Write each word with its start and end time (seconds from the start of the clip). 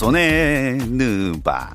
조선의 0.00 0.78
느바. 0.78 1.74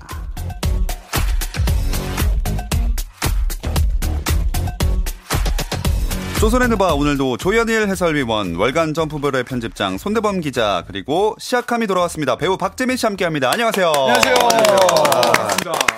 조선의 6.39 6.69
느바 6.69 6.95
오늘도 6.95 7.37
조현일 7.37 7.87
해설위원, 7.87 8.55
월간 8.55 8.95
점프볼의 8.95 9.43
편집장 9.43 9.99
손대범 9.99 10.41
기자 10.41 10.83
그리고 10.87 11.35
시작함이 11.37 11.85
돌아왔습니다. 11.85 12.35
배우 12.35 12.57
박재민 12.57 12.97
씨 12.97 13.05
함께합니다. 13.05 13.51
안녕하세요. 13.51 13.91
안녕하세요. 13.95 14.35
반갑습니다. 14.35 15.94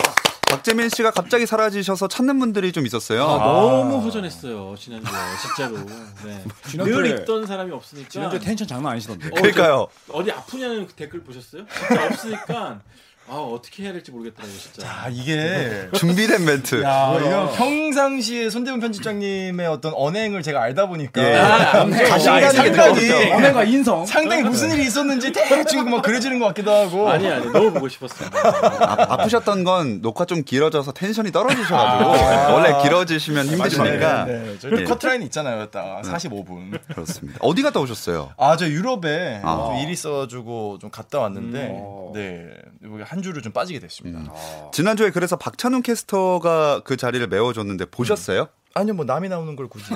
박재민 0.67 0.89
씨가 0.89 1.11
갑자기 1.11 1.45
사라지셔서 1.45 2.09
찾는 2.09 2.39
분들이 2.39 2.73
좀 2.73 2.85
있었어요. 2.85 3.23
아, 3.23 3.37
너무 3.37 3.99
허전했어요 4.01 4.75
지난주에 4.77 5.11
진짜로. 5.41 5.77
네. 6.25 6.43
늘 6.83 7.21
있던 7.21 7.45
사람이 7.45 7.71
없으니까. 7.71 8.09
지난주에 8.09 8.39
텐션 8.39 8.67
장난 8.67 8.91
아니시던데. 8.91 9.27
어, 9.27 9.31
그러니까요. 9.31 9.87
저 10.07 10.13
어디 10.13 10.29
아프냐는 10.29 10.85
그 10.85 10.93
댓글 10.93 11.23
보셨어요? 11.23 11.65
진짜 11.87 12.05
없으니까 12.05 12.81
아 13.29 13.33
어떻게 13.35 13.83
해야 13.83 13.91
될지 13.91 14.09
모르겠더라고요 14.11 14.57
진짜. 14.57 14.87
아 14.87 15.09
이게 15.09 15.89
준비된 15.95 16.45
멘트. 16.45 16.81
야 16.83 17.13
이거 17.19 17.51
평상시에 17.57 18.49
손대문 18.49 18.79
편집장님의 18.79 19.67
어떤 19.67 19.91
언행을 19.95 20.41
제가 20.43 20.61
알다 20.61 20.85
보니까 20.87 21.21
예. 21.21 21.35
아, 21.35 21.89
자신감이 21.89 22.41
상당히 22.55 22.69
느껴지죠. 22.71 23.15
언행과 23.35 23.63
인성 23.65 24.05
상당히 24.05 24.43
무슨 24.43 24.71
일이 24.71 24.83
있었는지 24.83 25.33
대충 25.33 25.89
막 25.89 26.01
그려지는 26.03 26.39
것 26.39 26.47
같기도 26.47 26.71
하고 26.71 27.09
아니 27.09 27.27
아니 27.29 27.45
너무 27.51 27.73
보고 27.73 27.89
싶었어요. 27.89 28.29
아, 28.33 29.17
프셨던건 29.23 30.01
녹화 30.01 30.23
좀 30.25 30.43
길어져서 30.43 30.93
텐션이 30.93 31.31
떨어지셔가지고 31.33 32.53
원래 32.53 32.81
길어지시면 32.83 33.47
힘드시니까 33.47 34.25
네, 34.25 34.55
네. 34.61 34.69
예. 34.79 34.83
커트라인 34.85 35.21
있잖아요 35.23 35.69
딱 35.69 36.01
45분 36.03 36.79
그렇습니다. 36.93 37.39
어디 37.41 37.61
갔다 37.61 37.79
오셨어요? 37.79 38.31
아 38.37 38.55
저 38.57 38.65
유럽에 38.67 39.41
아. 39.43 39.67
좀 39.67 39.77
일이 39.83 39.91
있어가지고 39.93 40.79
좀 40.81 40.89
갔다 40.89 41.19
왔는데 41.19 41.59
음. 41.67 42.13
네 42.13 42.45
여기 42.83 43.03
한 43.03 43.16
주를 43.23 43.41
좀 43.41 43.51
빠지게 43.51 43.79
됐습니다 43.79 44.19
음. 44.19 44.27
지난주에 44.71 45.11
그래서 45.11 45.35
박찬훈 45.35 45.81
캐스터가 45.81 46.81
그 46.83 46.97
자리를 46.97 47.25
메워줬는데 47.27 47.85
보셨어요? 47.85 48.47
아니요 48.73 48.93
뭐 48.93 49.05
남이 49.05 49.27
나오는 49.29 49.55
걸 49.55 49.67
굳이 49.67 49.91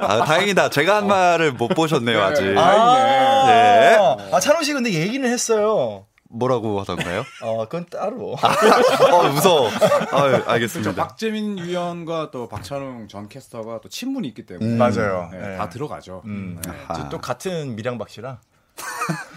아, 0.00 0.24
다행이다. 0.24 0.70
제가 0.70 0.96
한 0.96 1.06
말을 1.06 1.52
못 1.52 1.68
보셨네요, 1.68 2.20
아직. 2.20 2.56
아, 2.58 3.46
네. 3.46 3.96
아 4.32 4.40
찬호 4.40 4.62
씨 4.64 4.72
근데 4.72 4.92
얘기는 4.92 5.28
했어요 5.28 6.06
뭐라고 6.28 6.80
하던가요? 6.80 7.24
어 7.42 7.64
그건 7.66 7.86
따로 7.90 8.32
어, 8.34 9.28
무서워. 9.28 9.68
아, 10.10 10.22
그렇죠. 10.28 10.50
알겠습니다. 10.50 10.94
박재민 11.06 11.58
위원과 11.58 12.30
또 12.32 12.48
박찬웅 12.48 13.06
전 13.08 13.28
캐스터가 13.28 13.80
또 13.80 13.88
친분이 13.88 14.26
있기 14.28 14.46
때문에 14.46 14.66
음. 14.70 14.78
맞아요 14.78 15.28
네, 15.30 15.38
네. 15.38 15.56
다 15.56 15.68
들어가죠. 15.68 16.22
음, 16.24 16.58
네. 16.64 16.72
아하. 16.88 17.08
또 17.10 17.18
같은 17.18 17.76
미량박 17.76 18.08
씨라. 18.08 18.40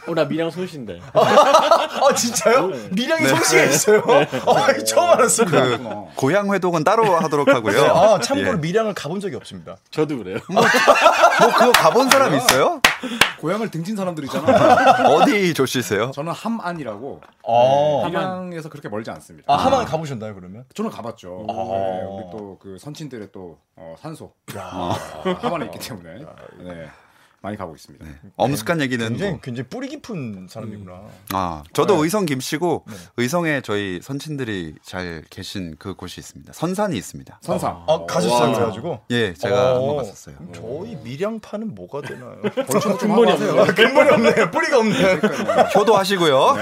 어 0.08 0.14
나 0.14 0.24
미랑 0.24 0.52
손신데. 0.52 1.00
아 1.14 2.14
진짜요? 2.14 2.68
네. 2.68 2.90
미량이 2.92 3.28
손씨가 3.28 3.64
있어요? 3.64 4.04
아, 4.46 4.72
처음 4.84 5.10
알았습니다. 5.10 5.78
그 5.78 6.06
고향 6.16 6.54
회동은 6.54 6.84
따로 6.84 7.16
하도록 7.16 7.48
하고요. 7.48 7.84
아 7.86 8.20
참고로 8.20 8.52
예. 8.52 8.56
미량을 8.58 8.94
가본 8.94 9.20
적이 9.20 9.36
없습니다. 9.38 9.78
저도 9.90 10.20
그래요. 10.20 10.38
뭐 10.48 10.62
그거 11.58 11.72
가본 11.72 12.10
사람 12.12 12.36
있어요? 12.36 12.82
고향을 13.40 13.72
등진 13.72 13.96
사람들이잖아. 13.96 15.10
어디 15.10 15.56
조시세요? 15.56 16.12
저는 16.12 16.32
함안이라고 16.34 17.22
아, 17.48 18.06
함양에서 18.06 18.70
그렇게 18.70 18.88
멀지 18.90 19.10
않습니다. 19.10 19.52
아 19.52 19.58
하만 19.58 19.86
가보셨나요 19.86 20.36
그러면? 20.36 20.66
저는 20.76 20.92
가봤죠. 20.92 21.48
아. 21.50 21.54
네, 21.54 22.04
우리 22.04 22.32
또 22.32 22.58
그 22.62 22.78
선친들의 22.80 23.30
또 23.34 23.58
어, 23.76 23.96
산소 24.00 24.32
어, 24.56 24.96
함안에 25.42 25.66
있기 25.66 25.80
때문에 25.80 26.20
네, 26.64 26.90
많이 27.46 27.58
가고 27.58 27.76
있습니다. 27.76 28.04
엄숙한 28.38 28.82
얘기는 28.82 29.08
굉장히 29.08 29.32
뭐. 29.34 29.40
굉장히 29.42 29.70
뿌리 29.70 29.88
깊은 29.88 30.48
사람이구나. 30.50 31.02
아, 31.34 31.64
저도 31.74 31.98
네. 31.98 32.04
의성 32.04 32.26
김씨고 32.26 32.86
네. 32.88 32.96
의성에 33.18 33.62
저희 33.62 34.00
선친들이 34.02 34.76
잘 34.84 35.24
계신 35.30 35.76
그 35.78 35.94
곳이 35.94 36.20
있습니다. 36.20 36.54
선산이 36.54 36.98
있습니다. 36.98 37.40
선상. 37.42 37.84
아 37.88 38.06
가셨어요 38.08 38.50
와. 38.50 38.54
그래가지고. 38.56 39.02
예, 39.12 39.34
제가 39.34 39.74
어. 39.74 39.78
한번 39.90 39.98
갔었어요. 39.98 40.36
저희 40.54 40.96
미량파는 41.04 41.76
뭐가 41.76 42.02
되나요? 42.02 42.42
근본이. 43.00 43.32
없네요. 43.34 43.66
근본이 43.76 44.10
없네. 44.10 44.52
뿌리가 44.52 44.80
없네. 44.80 45.20
효도하시고요. 45.76 46.56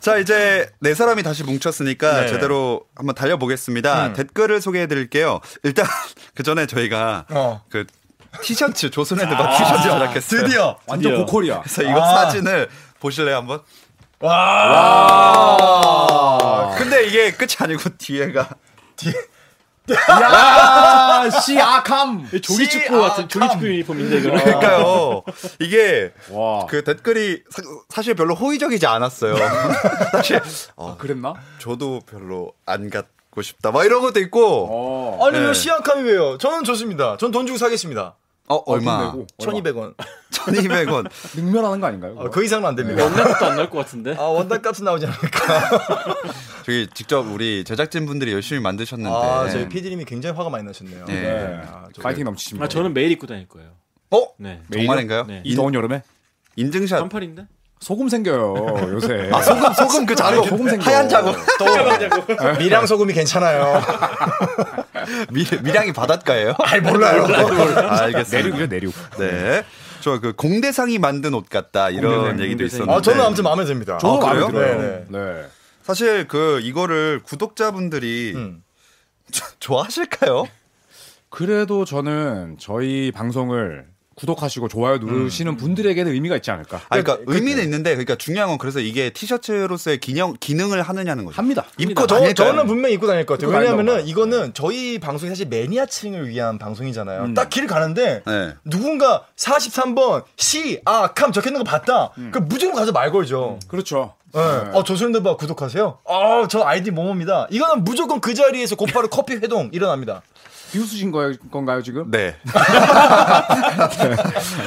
자, 0.00 0.18
이제 0.18 0.70
네 0.80 0.94
사람이 0.94 1.22
다시 1.24 1.42
뭉쳤으니까 1.42 2.20
네. 2.22 2.28
제대로 2.28 2.82
한번 2.94 3.14
달려보겠습니다. 3.16 4.06
음. 4.08 4.12
댓글을 4.14 4.60
소개해 4.60 4.86
드릴게요. 4.86 5.40
일단 5.64 5.84
그 6.34 6.44
전에 6.44 6.66
저희가 6.66 7.26
어. 7.30 7.62
그 7.68 7.86
티셔츠 8.42 8.90
조선의 8.90 9.28
드바 9.28 9.50
티셔츠 9.56 9.82
제작했어요. 9.82 10.42
드디어. 10.42 10.78
완전 10.86 11.12
드디어. 11.12 11.24
고퀄이야. 11.26 11.60
그래서 11.62 11.82
이거 11.82 12.02
아. 12.02 12.06
사진을 12.26 12.68
보실래요 13.00 13.36
한번? 13.36 13.60
와. 15.46 16.74
근데 16.78 17.04
이게 17.06 17.32
끝이 17.32 17.50
아니고 17.58 17.90
뒤에가 17.98 18.48
야, 19.88 21.30
시아캄. 21.30 22.28
조기 22.42 22.68
축구 22.68 23.00
같은 23.00 23.28
조기 23.28 23.48
축구 23.50 23.66
유니폼인데. 23.68 24.20
그러니까요. 24.22 25.22
이게 25.60 26.12
와. 26.30 26.66
그 26.66 26.82
댓글이 26.82 27.42
사, 27.90 28.02
실 28.02 28.14
별로 28.14 28.34
호의적이지 28.34 28.84
않았어요. 28.86 29.36
사실 30.10 30.40
어, 30.74 30.92
아, 30.92 30.96
그랬나? 30.98 31.34
저도 31.60 32.00
별로 32.10 32.52
안 32.66 32.90
갖고 32.90 33.42
싶다. 33.42 33.70
막 33.70 33.84
이런 33.84 34.00
것도 34.00 34.18
있고. 34.20 34.66
어. 34.68 35.24
아니 35.26 35.38
네. 35.38 35.46
왜 35.46 35.54
시약함이 35.54 36.02
왜요? 36.02 36.36
저는 36.38 36.64
좋습니다. 36.64 37.16
전 37.18 37.30
돈 37.30 37.46
주고 37.46 37.56
사겠습니다. 37.58 38.16
어, 38.48 38.56
얼마? 38.66 39.06
내고, 39.06 39.26
얼마? 39.38 39.52
1,200원. 39.60 39.94
1200원. 40.30 41.10
능멸하는 41.36 41.80
거 41.80 41.86
아닌가요? 41.86 42.16
아, 42.20 42.30
그 42.30 42.44
이상은 42.44 42.66
안 42.68 42.76
됩니다. 42.76 43.02
원납도 43.04 43.46
안 43.46 43.56
날 43.56 43.68
것 43.70 43.78
같은데. 43.78 44.14
아 44.18 44.22
원단 44.22 44.62
값은 44.62 44.84
나오지 44.84 45.06
않을까? 45.06 45.70
저기 46.64 46.88
직접 46.94 47.20
우리 47.20 47.64
제작진분들이 47.64 48.32
열심히 48.32 48.60
만드셨는데. 48.60 49.14
아 49.16 49.48
저희 49.50 49.68
PD님이 49.68 50.04
굉장히 50.04 50.36
화가 50.36 50.50
많이 50.50 50.64
나셨네요. 50.64 51.04
네. 51.06 51.20
네. 51.20 51.60
아, 51.66 51.84
저기- 51.92 52.02
파이팅 52.02 52.24
넘치십니다. 52.24 52.64
아 52.64 52.68
저는 52.68 52.94
매일 52.94 53.10
입고 53.12 53.26
다닐 53.26 53.48
거예요. 53.48 53.70
어? 54.10 54.22
네. 54.38 54.60
정말인가요? 54.72 55.24
네. 55.26 55.42
이 55.44 55.56
더운 55.56 55.74
여름에 55.74 56.02
인증샷. 56.56 57.00
반팔인데? 57.00 57.46
소금 57.80 58.08
생겨요 58.08 58.54
요새. 58.92 59.28
아, 59.34 59.42
소금, 59.42 59.72
소금 59.74 60.06
그 60.06 60.14
자국. 60.14 60.46
소금 60.48 60.68
생겨. 60.70 60.84
하얀 60.84 61.08
자국. 61.08 61.36
또 61.58 61.64
미량 62.58 62.86
소금이 62.86 63.12
괜찮아요. 63.12 63.82
미, 65.30 65.44
밀양이 65.62 65.92
바닷가예요? 65.92 66.54
아이 66.62 66.80
몰라요. 66.80 67.24
알겠습니다. 67.26 68.36
내륙이죠 68.38 68.66
내륙. 68.66 68.94
네. 69.18 69.64
저 70.00 70.20
그 70.20 70.32
공대상이 70.34 70.98
만든 70.98 71.34
옷 71.34 71.48
같다 71.48 71.90
이런 71.90 72.12
공대상, 72.14 72.40
얘기도 72.40 72.58
공대상. 72.58 72.66
있었는데. 72.66 72.92
아 72.92 73.00
저는 73.02 73.20
아무튼 73.24 73.44
마음에 73.44 73.64
듭니다. 73.64 73.98
저도 73.98 74.26
아, 74.26 74.34
마음에? 74.34 74.52
들어요. 74.52 74.80
네, 74.80 75.04
네. 75.08 75.46
사실 75.82 76.28
그 76.28 76.60
이거를 76.62 77.20
구독자분들이 77.24 78.32
음. 78.36 78.62
좋아하실까요? 79.58 80.46
그래도 81.28 81.84
저는 81.84 82.56
저희 82.60 83.10
방송을 83.12 83.86
구독하시고 84.16 84.68
좋아요 84.68 84.98
누르시는 84.98 85.56
분들에게는 85.56 86.10
의미가 86.12 86.36
있지 86.36 86.50
않을까. 86.50 86.78
아, 86.88 87.00
그러니까 87.00 87.18
의미는 87.26 87.62
있는데, 87.64 87.90
그러니까 87.90 88.16
중요한 88.16 88.48
건 88.48 88.58
그래서 88.58 88.80
이게 88.80 89.10
티셔츠로서의 89.10 89.98
기능 89.98 90.34
기능을 90.40 90.82
하느냐는 90.82 91.24
거죠. 91.26 91.36
합니다. 91.36 91.64
입고 91.78 92.06
저, 92.06 92.16
다닐까요? 92.16 92.34
저는 92.34 92.66
분명히 92.66 92.94
입고 92.94 93.06
다닐 93.06 93.26
것 93.26 93.38
같아요. 93.38 93.56
왜냐하면은. 93.56 94.06
이거는 94.06 94.54
저희 94.54 94.98
방송이 94.98 95.28
사실 95.28 95.46
매니아층을 95.48 96.28
위한 96.28 96.58
방송이잖아요. 96.58 97.24
음. 97.24 97.34
딱길 97.34 97.66
가는데 97.66 98.22
네. 98.26 98.54
누군가 98.64 99.26
43번 99.36 100.24
시아캄 100.36 101.32
적혀 101.32 101.50
있는 101.50 101.62
거 101.62 101.70
봤다. 101.70 102.10
그 102.32 102.38
무조건 102.38 102.76
가서 102.76 102.92
말 102.92 103.12
걸죠. 103.12 103.58
그렇죠. 103.68 104.14
네. 104.32 104.40
어, 104.40 104.82
조선대바 104.82 105.36
구독하세요? 105.36 105.98
아, 106.06 106.46
저 106.48 106.62
아이디 106.62 106.90
뭐뭐입니다. 106.90 107.46
이거는 107.50 107.84
무조건 107.84 108.20
그 108.20 108.34
자리에서 108.34 108.76
곧바로 108.76 109.08
커피 109.10 109.34
회동 109.34 109.70
일어납니다. 109.72 110.22
비웃으신 110.76 111.10
거, 111.10 111.32
건가요 111.50 111.82
지금? 111.82 112.08
네. 112.10 112.36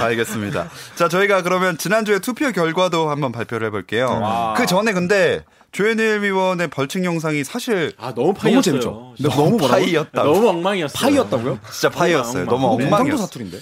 알겠습니다. 0.01 0.67
자, 0.95 1.07
저희가 1.07 1.43
그러면 1.43 1.77
지난주에 1.77 2.19
투표 2.19 2.51
결과도 2.51 3.09
한번 3.09 3.31
발표를 3.31 3.67
해볼게요. 3.67 4.07
와. 4.21 4.53
그 4.57 4.65
전에 4.65 4.93
근데 4.93 5.43
조현일 5.71 6.21
위원의 6.23 6.69
벌칙 6.69 7.03
영상이 7.05 7.43
사실 7.43 7.93
아 7.97 8.13
너무 8.13 8.33
파이였어요. 8.33 8.61
재밌죠. 8.61 9.13
근데 9.17 9.29
너무 9.35 9.57
뭐라고? 9.57 9.67
파이였다고. 9.83 10.33
너무 10.33 10.49
엉망이었어요. 10.49 10.99
파이였다고요? 10.99 11.59
진짜 11.71 11.89
파이였어요. 11.89 12.43
엉망. 12.43 12.45
너무 12.45 12.77
네. 12.77 12.85
엉망도 12.85 12.95
엉망이었어요. 12.95 13.27
사투리인데. 13.27 13.59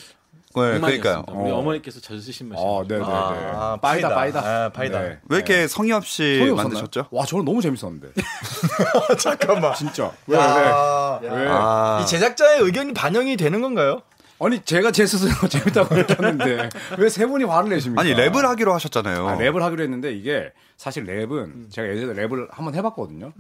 네, 0.58 0.80
그러니까요. 0.80 1.24
우리 1.30 1.52
어. 1.52 1.58
어머니께서 1.58 2.00
자주 2.00 2.20
쓰신 2.22 2.50
말씀. 2.50 2.66
아, 2.66 2.84
네 2.88 2.96
네 2.98 3.00
네. 3.00 3.06
아, 3.06 3.78
빠이다, 3.82 4.10
파이다. 4.10 4.42
빠이다. 4.42 4.66
아, 4.66 4.70
파이다. 4.70 5.00
네. 5.02 5.20
왜 5.30 5.38
이렇게 5.38 5.68
성의 5.68 5.92
없이? 5.94 6.52
만드셨죠? 6.56 7.08
와, 7.12 7.26
저는 7.26 7.46
너무 7.46 7.62
재밌었는데. 7.62 8.10
잠깐만. 9.20 9.74
진짜. 9.76 10.12
왜, 10.28 10.38
야, 10.38 11.20
왜? 11.22 11.30
왜? 11.30 11.48
아, 11.50 12.00
이 12.04 12.06
제작자의 12.08 12.62
의견이 12.62 12.94
반영이 12.94 13.38
되는 13.38 13.62
건가요? 13.62 14.02
아니, 14.40 14.62
제가 14.62 14.92
제 14.92 15.06
스스로 15.08 15.32
재밌다고 15.50 15.96
느꼈는데, 15.96 16.70
왜 17.00 17.10
세 17.10 17.26
분이 17.26 17.44
화를 17.46 17.70
내십니까? 17.70 18.02
아니 18.02 18.14
랩을 18.14 18.42
하기로 18.44 18.74
하셨잖아요. 18.74 19.28
아, 19.28 19.36
랩을 19.38 19.60
하기로 19.62 19.82
했는데, 19.84 20.12
이게, 20.14 20.52
사실 20.78 21.06
랩은, 21.06 21.72
제가 21.72 21.88
예전에 21.88 22.14
랩을 22.22 22.48
한번 22.52 22.76
해봤거든요. 22.76 23.32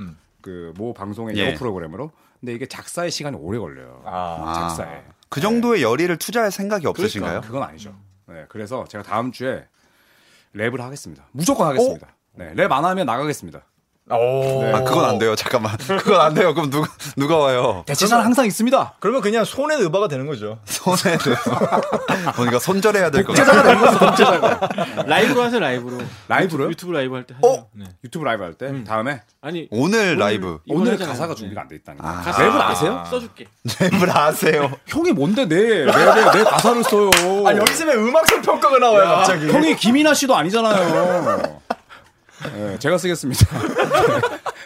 그, 0.41 0.73
모 0.75 0.93
방송의 0.93 1.35
예. 1.37 1.53
프로그램으로. 1.53 2.11
근데 2.39 2.53
이게 2.53 2.65
작사에 2.67 3.11
시간이 3.11 3.35
오래 3.39 3.57
걸려요. 3.59 4.01
아, 4.05 4.53
작사에. 4.55 5.01
그 5.29 5.41
정도의 5.41 5.83
열의를 5.83 6.17
투자할 6.17 6.51
생각이 6.51 6.87
없으신가요? 6.87 7.41
그건 7.41 7.63
아니죠. 7.63 7.95
네, 8.27 8.45
그래서 8.49 8.85
제가 8.87 9.03
다음 9.03 9.31
주에 9.31 9.67
랩을 10.55 10.79
하겠습니다. 10.79 11.27
무조건 11.31 11.67
하겠습니다. 11.67 12.07
네, 12.33 12.53
랩 12.53 12.71
안 12.71 12.85
하면 12.85 13.05
나가겠습니다. 13.05 13.65
오. 14.09 14.63
아, 14.73 14.83
그건 14.83 15.03
안 15.05 15.17
돼요. 15.19 15.35
잠깐만. 15.35 15.75
그건 15.85 16.21
안 16.21 16.33
돼요. 16.33 16.53
그럼 16.53 16.69
누가, 16.69 16.87
누가 17.17 17.37
와요? 17.37 17.83
대체자는 17.85 18.23
항상 18.23 18.45
있습니다. 18.45 18.93
그러면 18.99 19.21
그냥 19.21 19.43
손의 19.43 19.79
의바가 19.81 20.07
되는 20.07 20.25
거죠. 20.25 20.59
손에. 20.65 21.17
그러니까 22.35 22.59
손절해야 22.59 23.11
될 23.11 23.25
것 23.25 23.33
같아요. 23.35 24.59
라이브로 25.05 25.43
하세요 25.43 25.59
라이브로. 25.59 25.97
라이브로요? 26.29 26.69
유튜브 26.69 26.91
라이브 26.93 27.13
할 27.15 27.23
때 27.25 27.33
하세요. 27.35 27.51
어? 27.51 27.67
네. 27.73 27.85
유튜브 28.03 28.23
라이브 28.23 28.43
할때 28.43 28.83
다음에 28.85 29.21
아니 29.41 29.67
오늘 29.71 30.17
라이브. 30.17 30.59
이번 30.65 30.81
오늘 30.81 30.93
하잖아요. 30.93 31.11
가사가 31.13 31.33
네. 31.33 31.39
준비가 31.39 31.61
안 31.61 31.67
돼 31.67 31.75
있다니까. 31.75 32.07
아. 32.07 32.21
가사 32.21 32.43
랩을 32.43 32.61
아세요? 32.61 33.03
써줄게. 33.09 33.47
랩을 33.67 34.15
아세요? 34.15 34.71
형이 34.87 35.11
뭔데 35.11 35.45
내 35.47 35.85
랩에 35.85 36.33
내 36.33 36.43
가사를 36.45 36.83
써요. 36.85 37.09
아 37.45 37.55
여기서 37.55 37.85
왜 37.85 37.93
음악성 37.95 38.41
평가가 38.41 38.77
나와요 38.77 39.03
갑자기? 39.17 39.51
형이 39.51 39.75
김이나 39.75 40.13
씨도 40.13 40.35
아니잖아요. 40.35 41.59
네, 42.43 42.77
제가 42.79 42.97
쓰겠습니다. 42.97 43.45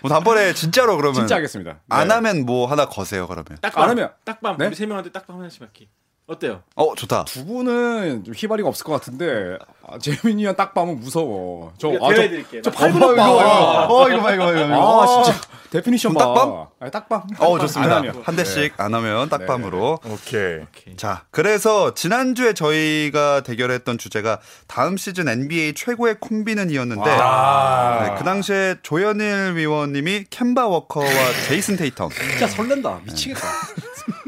뭐 0.01 0.09
다음번에 0.09 0.53
진짜로 0.53 0.97
그러면. 0.97 1.15
진짜 1.15 1.35
하겠습니다. 1.35 1.79
안 1.89 2.07
네. 2.07 2.13
하면 2.15 2.45
뭐 2.45 2.68
하나 2.68 2.85
거세요, 2.88 3.27
그러면. 3.27 3.45
딱밤. 3.62 3.83
안 3.83 3.89
하면- 3.91 4.12
딱밤. 4.25 4.57
네? 4.57 4.68
우리 4.68 4.75
세 4.75 4.85
명한테 4.85 5.12
딱밤 5.12 5.38
하나씩 5.39 5.59
받기. 5.62 5.88
어때요? 6.31 6.62
어, 6.75 6.95
좋다. 6.95 7.25
두 7.25 7.45
분은 7.45 8.24
좀 8.24 8.33
희발이가 8.36 8.69
없을 8.69 8.86
것 8.86 8.94
같은데 8.94 9.57
아, 9.86 9.98
재민이 10.00 10.45
형 10.45 10.56
딱밤은 10.56 11.00
무서워. 11.01 11.74
저, 11.78 11.89
아, 12.01 12.13
저. 12.16 12.62
저 12.63 12.72
나- 12.72 12.78
팔근육 12.77 13.03
봐. 13.03 13.86
어, 13.88 14.10
이거 14.10 14.22
봐, 14.22 14.33
이거 14.33 14.45
봐, 14.45 14.51
이거 14.51 14.68
봐. 14.68 15.04
아 15.04 15.24
진짜 15.24 15.42
definition 15.71 16.13
봐. 16.13 16.19
딱밤? 16.19 16.66
아, 16.80 16.89
딱밤. 16.89 17.22
어, 17.39 17.60
좋습니다. 17.60 18.01
한 18.24 18.36
대씩 18.36 18.74
안 18.80 18.94
하면 18.94 19.28
딱밤으로. 19.30 20.00
오케이. 20.06 20.60
오케이. 20.60 20.95
자, 20.95 21.24
그래서 21.31 21.94
지난 21.94 22.34
주에 22.36 22.54
저희가 22.54 23.42
대결했던 23.42 23.98
주제가 23.98 24.39
다음 24.68 24.95
시즌 24.98 25.27
NBA 25.27 25.74
최고의 25.74 26.16
콤비는이었는데 26.22 27.10
아. 27.10 28.04
네, 28.06 28.16
그 28.18 28.24
당시에 28.24 28.75
조현일 28.84 29.56
위원님이 29.56 30.25
캔바 30.30 30.68
워커와 30.68 31.06
제이슨 31.48 31.75
테이텀 31.77 32.10
진짜 32.13 32.48
설렌다. 32.48 33.01
미치겠다. 33.04 33.42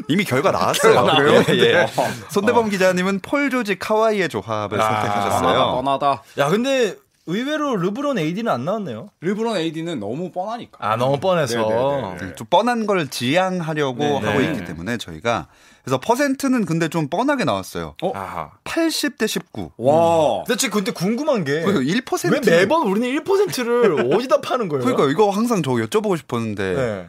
이미 0.08 0.24
결과 0.24 0.52
나왔어요. 0.52 0.94
결과 0.94 1.14
나왔네요. 1.14 1.44
예, 1.50 1.60
예. 1.60 1.88
손대범 2.30 2.70
기자님은 2.70 3.20
폴 3.22 3.50
조지 3.50 3.78
카와이의 3.78 4.30
조합을 4.30 4.80
아. 4.80 4.84
선택하셨어요. 5.02 5.82
뻔하다. 5.82 6.24
야 6.40 6.50
근데 6.50 6.96
의외로 7.26 7.78
르브론 7.78 8.18
AD는 8.18 8.52
안 8.52 8.66
나왔네요. 8.66 9.10
르브론 9.22 9.56
AD는 9.58 10.00
너무 10.00 10.32
뻔하니까. 10.32 10.78
아 10.82 10.98
너무 10.98 11.20
뻔해서. 11.20 11.56
네네네. 11.70 12.18
네, 12.18 12.36
좀 12.36 12.48
뻔한 12.50 12.86
걸 12.86 13.08
지향하려고 13.08 14.00
네, 14.00 14.16
하고 14.20 14.40
네. 14.40 14.46
있기 14.52 14.66
때문에 14.66 14.98
저희가 14.98 15.48
그래서 15.84 16.00
퍼센트는 16.00 16.66
근데 16.66 16.88
좀 16.90 17.08
뻔하게 17.10 17.46
나왔어요. 17.46 17.96
아하. 18.14 18.52
80대 18.66 19.28
19. 19.28 19.72
와. 19.78 20.44
근데 20.46 20.58
지금 20.58 20.78
근데 20.84 20.92
궁금한 20.92 21.44
게그왜 21.44 21.86
1%. 22.02 22.50
매번 22.50 22.88
우리는 22.88 23.08
1%를 23.24 24.12
어디다 24.16 24.42
파는 24.42 24.68
거예요? 24.70 24.84
그러니까 24.84 25.10
이거 25.10 25.30
항상 25.30 25.62
저 25.64 25.72
여쭤보고 25.72 26.18
싶었는데 26.18 26.74
네. 26.74 27.08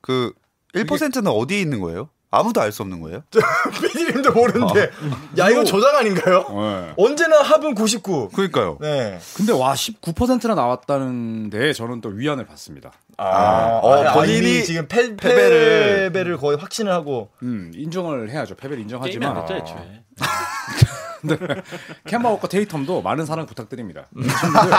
그 0.00 0.32
1%는 0.74 1.26
어디에 1.28 1.60
있는 1.60 1.80
거예요? 1.80 2.08
아무도 2.34 2.62
알 2.62 2.72
수 2.72 2.80
없는 2.82 3.00
거예요? 3.02 3.22
PD님도 3.82 4.32
모르는데 4.32 4.90
야 5.38 5.50
이거 5.50 5.62
조작 5.64 5.94
아닌가요? 5.94 6.46
네. 6.48 6.94
언제나 6.96 7.42
합은 7.42 7.74
99. 7.74 8.30
그러니까요. 8.30 8.78
네. 8.80 9.18
근데 9.36 9.52
와 9.52 9.74
19%나 9.74 10.54
나왔다는데 10.54 11.74
저는 11.74 12.00
또 12.00 12.08
위안을 12.08 12.46
받습니다. 12.46 12.90
아, 13.18 13.80
어, 13.82 14.02
아, 14.04 14.14
본인이 14.14 14.38
이미 14.38 14.64
지금 14.64 14.88
패, 14.88 15.14
패배를- 15.14 15.18
패배를 16.08 16.38
거의 16.38 16.56
확신을 16.56 16.90
하고 16.90 17.28
음 17.42 17.70
인정을 17.74 18.30
해야죠. 18.30 18.54
패배를 18.54 18.78
게임이 18.86 18.94
안 18.96 19.02
인정하지만 19.36 19.46
됐죠 19.46 19.54
애초에. 19.54 20.02
켐바 22.06 22.30
워커 22.30 22.48
테이텀도 22.48 23.02
많은 23.02 23.26
사랑 23.26 23.46
부탁드립니다. 23.46 24.06
이 24.16 24.22
친구들 24.22 24.70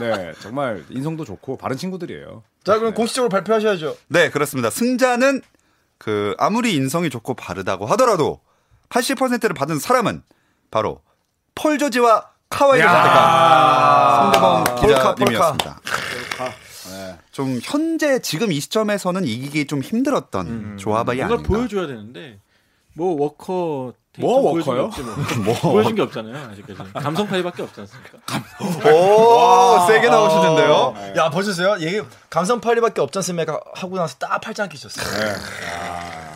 네 0.00 0.32
정말 0.40 0.82
인성도 0.88 1.24
좋고 1.24 1.56
바른 1.58 1.76
친구들이에요. 1.76 2.42
자 2.64 2.78
그럼 2.78 2.94
공식적으로 2.94 3.28
발표하셔야죠. 3.28 3.94
네, 4.08 4.30
그렇습니다. 4.30 4.70
승자는 4.70 5.42
그 5.98 6.34
아무리 6.38 6.74
인성이 6.74 7.10
좋고 7.10 7.34
바르다고 7.34 7.86
하더라도 7.86 8.40
80%를 8.88 9.54
받은 9.54 9.78
사람은 9.78 10.22
바로 10.70 11.00
폴 11.54 11.78
조지와 11.78 12.30
카와이를 12.50 12.88
선택한 12.88 14.64
폴카, 14.64 15.14
기자님이었습니다. 15.14 15.80
네. 16.90 17.18
좀 17.32 17.58
현재 17.62 18.20
지금 18.20 18.52
이 18.52 18.60
시점에서는 18.60 19.24
이기기 19.24 19.66
좀 19.66 19.80
힘들었던 19.80 20.76
조합이 20.78 21.16
뭔가 21.16 21.34
아닌가. 21.34 21.48
보여줘야 21.48 21.86
되는데 21.86 22.38
뭐 22.94 23.20
워커 23.20 23.92
뭐 24.18 24.40
워커요? 24.52 24.90
게 24.90 25.02
없지 25.02 25.02
뭐. 25.42 25.54
보여준 25.72 25.94
게 25.96 26.02
없잖아요 26.02 26.50
아직까지. 26.52 26.92
감성 26.94 27.26
파이밖에 27.26 27.62
없지 27.62 27.80
않습니까? 27.80 28.18
오, 28.88 29.86
세게 29.88 30.08
나오시는데요. 30.08 30.94
야 31.16 31.30
보셨어요? 31.30 31.80
얘기 31.84 32.00
감성팔이밖에 32.30 33.00
없지 33.00 33.18
않습니까? 33.18 33.58
하고 33.74 33.96
나서 33.96 34.16
딱 34.18 34.40
팔짱 34.40 34.68
끼셨어요. 34.68 35.04
네. 35.18 35.32
아. 35.80 36.34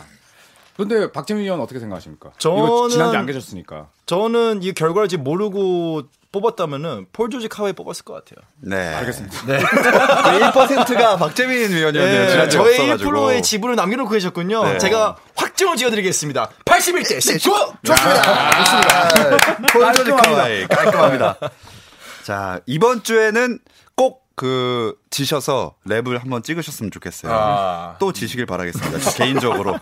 근데 0.75 1.11
박재민 1.11 1.43
의원 1.43 1.59
어떻게 1.61 1.79
생각하십니까? 1.79 2.31
저는- 2.37 2.89
지난주 2.89 3.17
안 3.17 3.25
계셨으니까. 3.25 3.87
저는 4.05 4.63
이 4.63 4.73
결과를 4.73 5.07
지금 5.09 5.23
모르고 5.25 6.03
뽑았다면은 6.31 7.07
폴 7.11 7.29
조지 7.29 7.47
카웨이 7.47 7.73
뽑았을 7.73 8.05
것 8.05 8.13
같아요. 8.13 8.45
네. 8.61 8.95
알겠습니다. 8.95 9.45
네. 9.47 9.59
1%가 9.59 11.17
박재민 11.17 11.71
위원이었네요. 11.71 12.37
네, 12.37 12.49
저의 12.49 12.79
없어가지고. 12.79 13.11
1%의 13.11 13.41
지분을 13.41 13.75
남겨놓고 13.75 14.11
계셨군요. 14.11 14.63
네. 14.63 14.77
제가 14.77 15.17
확정을 15.35 15.77
지어드리겠습니다. 15.77 16.49
81대 16.65 17.19
19! 17.19 17.51
좋습니다. 17.83 18.51
좋습니다. 18.63 19.67
폴 19.73 19.93
조지 19.93 20.11
카와이 20.11 20.67
깔끔합니다. 20.67 21.37
자 22.23 22.59
이번 22.65 23.03
주에는 23.03 23.59
꼭 23.95 24.29
그 24.39 24.95
지셔서 25.09 25.75
랩을 25.85 26.17
한번 26.17 26.41
찍으셨으면 26.41 26.91
좋겠어요. 26.91 27.29
아. 27.33 27.95
또 27.99 28.13
지시길 28.13 28.45
바라겠습니다. 28.45 28.99
저 28.99 29.11
개인적으로 29.11 29.77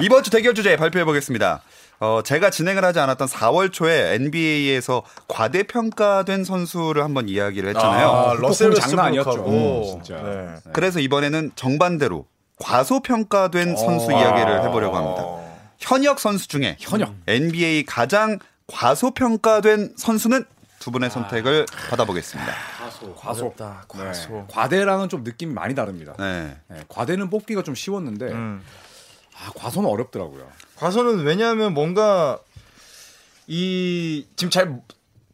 이번 0.00 0.22
주 0.22 0.30
대결 0.30 0.54
주제 0.54 0.76
발표해 0.76 1.04
보겠습니다. 1.04 1.60
어, 2.00 2.22
제가 2.22 2.48
진행을 2.48 2.82
하지 2.82 2.98
않았던 2.98 3.28
4월 3.28 3.70
초에 3.70 4.14
NBA에서 4.14 5.02
과대평가된 5.28 6.44
선수를 6.44 7.04
한번 7.04 7.28
이야기를 7.28 7.68
했잖아요. 7.70 8.08
아, 8.08 8.34
러셀 8.34 8.74
장난 8.74 9.06
아니었죠. 9.08 9.30
웨스트브룩하고. 9.30 9.98
음, 9.98 10.02
진짜. 10.04 10.22
네. 10.22 10.48
그래서 10.72 10.98
이번에는 10.98 11.52
정반대로 11.56 12.26
과소평가된 12.58 13.76
선수 13.76 14.12
이야기를 14.12 14.64
해보려고 14.64 14.96
합니다. 14.96 15.26
현역 15.78 16.20
선수 16.20 16.48
중에 16.48 16.76
현역. 16.80 17.14
NBA 17.26 17.84
가장 17.84 18.38
과소평가된 18.66 19.94
선수는 19.96 20.44
두 20.78 20.90
분의 20.90 21.10
선택을 21.10 21.66
받아보겠습니다. 21.90 22.50
가소. 22.78 23.14
과소. 23.14 23.40
어렵다, 23.46 23.84
과소. 23.88 24.30
네. 24.32 24.44
과대랑은 24.50 25.10
좀 25.10 25.22
느낌이 25.22 25.52
많이 25.52 25.74
다릅니다. 25.74 26.14
네. 26.18 26.56
네, 26.68 26.82
과대는 26.88 27.28
뽑기가 27.28 27.62
좀 27.62 27.74
쉬웠는데 27.74 28.26
음. 28.28 28.62
아, 29.38 29.50
과소는 29.54 29.88
어렵더라고요. 29.88 30.46
과소는 30.80 31.24
왜냐하면 31.24 31.74
뭔가 31.74 32.38
이 33.46 34.26
지금 34.36 34.50
잘, 34.50 34.80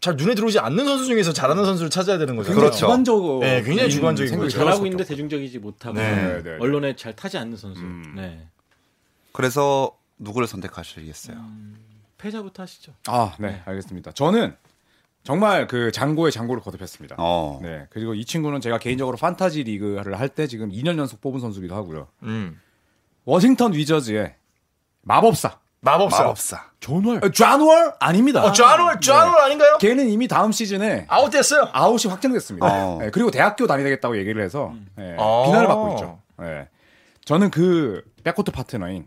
잘 0.00 0.16
눈에 0.16 0.34
들어오지 0.34 0.58
않는 0.58 0.84
선수 0.84 1.06
중에서 1.06 1.32
잘하는 1.32 1.64
선수를 1.64 1.88
찾아야 1.90 2.18
되는 2.18 2.34
거잖아요. 2.36 2.58
그렇죠. 2.58 2.78
주관적으로 2.78 3.40
네, 3.40 3.62
굉장히 3.62 3.90
주관적인 3.90 4.36
거죠. 4.38 4.50
잘하고 4.50 4.72
수밖에 4.76 4.88
있는데. 4.88 5.04
대중적이지 5.04 5.58
못하고 5.60 5.96
네. 5.96 6.14
네, 6.14 6.42
네. 6.42 6.56
언론에 6.60 6.96
잘 6.96 7.14
타지 7.14 7.38
않는 7.38 7.56
선수. 7.56 7.80
음. 7.80 8.14
네. 8.16 8.46
그래서 9.32 9.96
누구를 10.18 10.48
선택하시겠어요? 10.48 11.36
패자부터 12.18 12.62
하시죠. 12.62 12.92
아, 13.06 13.34
네, 13.38 13.62
알겠습니다. 13.66 14.12
저는 14.12 14.56
정말 15.22 15.66
그 15.66 15.92
장고의 15.92 16.32
장고를 16.32 16.62
거듭했습니다. 16.62 17.16
어. 17.18 17.60
네, 17.62 17.86
그리고 17.90 18.14
이 18.14 18.24
친구는 18.24 18.60
제가 18.60 18.78
개인적으로 18.78 19.16
판타지 19.18 19.62
리그를 19.64 20.18
할 20.18 20.28
때 20.30 20.46
지금 20.46 20.70
2년 20.70 20.96
연속 20.98 21.20
뽑은 21.20 21.38
선수기도 21.40 21.74
하고요. 21.76 22.08
음. 22.22 22.58
워싱턴 23.24 23.74
위저즈의 23.74 24.34
마법사 25.06 25.58
마법사. 25.80 26.18
마법사. 26.22 26.70
존 26.80 26.97
월. 26.97 27.24
어, 27.24 27.28
존 27.30 27.57
월 27.57 27.94
아닙니다. 28.00 28.42
어, 28.42 28.50
존 28.50 28.69
월, 28.69 29.00
존 29.00 29.17
월 29.17 29.40
아닌가요? 29.40 29.78
걔는 29.78 30.08
이미 30.08 30.26
다음 30.26 30.50
시즌에 30.50 31.06
아웃됐어요. 31.08 31.68
아웃이 31.72 32.10
확정됐습니다. 32.10 32.66
어. 32.66 32.98
네, 33.00 33.10
그리고 33.10 33.30
대학교 33.30 33.68
다니겠다고 33.68 34.18
얘기를 34.18 34.42
해서 34.42 34.72
네, 34.96 35.16
아. 35.18 35.42
비난을 35.46 35.68
받고 35.68 35.90
있죠. 35.92 36.18
네. 36.38 36.68
저는 37.24 37.50
그 37.50 38.02
백코트 38.24 38.50
파트너인 38.50 39.06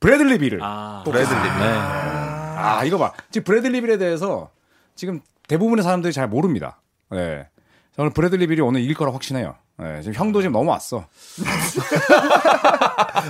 브래들리 0.00 0.38
빌을 0.38 0.60
아. 0.62 1.02
브래들리. 1.06 1.38
아, 1.38 2.82
이거 2.84 2.98
봐. 2.98 3.12
지금 3.30 3.44
브래들리 3.44 3.80
빌에 3.80 3.96
대해서 3.96 4.50
지금 4.94 5.20
대부분의 5.48 5.82
사람들이 5.82 6.12
잘 6.12 6.28
모릅니다. 6.28 6.80
네. 7.10 7.46
저는 7.96 8.12
브래들리 8.12 8.46
빌이 8.46 8.60
오늘 8.60 8.82
이길 8.82 8.94
거라 8.94 9.12
확신해요. 9.12 9.54
네, 9.80 10.02
지금 10.02 10.14
형도 10.14 10.42
지금 10.42 10.52
넘어왔어. 10.52 11.06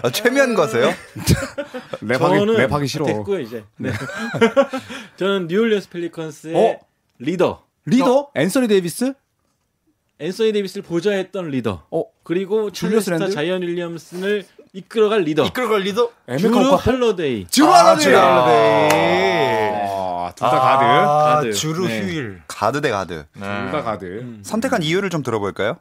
아, 0.03 0.11
최면 0.11 0.55
거세요? 0.55 0.93
랩하기, 2.03 2.39
저는 2.39 2.67
랩하기 2.67 2.89
싫어. 2.89 3.05
됐고요 3.07 3.39
이제. 3.41 3.65
네. 3.77 3.93
저는 5.17 5.47
뉴올리언스 5.47 5.91
펠리컨스의 5.91 6.57
어? 6.57 6.79
리더 7.19 7.63
리더? 7.85 8.31
앤서니 8.35 8.67
데이비스? 8.67 9.13
앤서니 10.19 10.53
데이비스를 10.53 10.83
보좌했던 10.83 11.51
리더. 11.51 11.87
어? 11.91 12.05
그리고 12.25 12.71
줄리어스 12.73 13.11
랜들? 13.11 13.31
자이언 13.31 13.63
윌리엄슨을 13.63 14.45
이이끌어갈 14.73 15.23
리더. 15.23 15.45
이끌어갈 15.45 15.81
리더? 15.83 16.11
즈루? 16.39 16.75
할러데이. 16.75 17.47
즈루 17.49 17.67
아, 17.67 17.79
할러데이. 17.91 18.03
즈루 18.05 18.17
할러데이. 18.17 19.71
아, 19.73 20.27
아, 20.29 20.33
둘다 20.35 20.51
가드. 20.51 20.85
아, 20.85 21.35
가드. 21.37 21.53
즈루 21.53 21.87
네. 21.87 22.03
휴일. 22.03 22.43
가드 22.49 22.81
대 22.81 22.91
가드. 22.91 23.25
둘다 23.35 23.83
가드. 23.83 24.05
음. 24.05 24.43
선택한 24.45 24.83
이유를 24.83 25.11
좀 25.11 25.23
들어볼까요? 25.23 25.79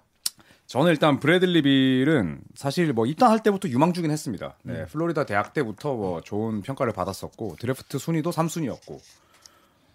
저는 0.69 0.91
일단 0.91 1.19
브래들리 1.19 1.63
빌은 1.63 2.41
사실 2.53 2.93
뭐 2.93 3.07
입단할 3.07 3.41
때부터 3.41 3.67
유망주긴 3.69 4.11
했습니다. 4.11 4.55
네, 4.61 4.85
플로리다 4.85 5.25
대학 5.25 5.51
때부터 5.51 5.95
뭐 5.95 6.21
좋은 6.21 6.61
평가를 6.61 6.93
받았었고 6.93 7.55
드래프트 7.59 7.97
순위도 7.97 8.29
3순위였고. 8.29 8.99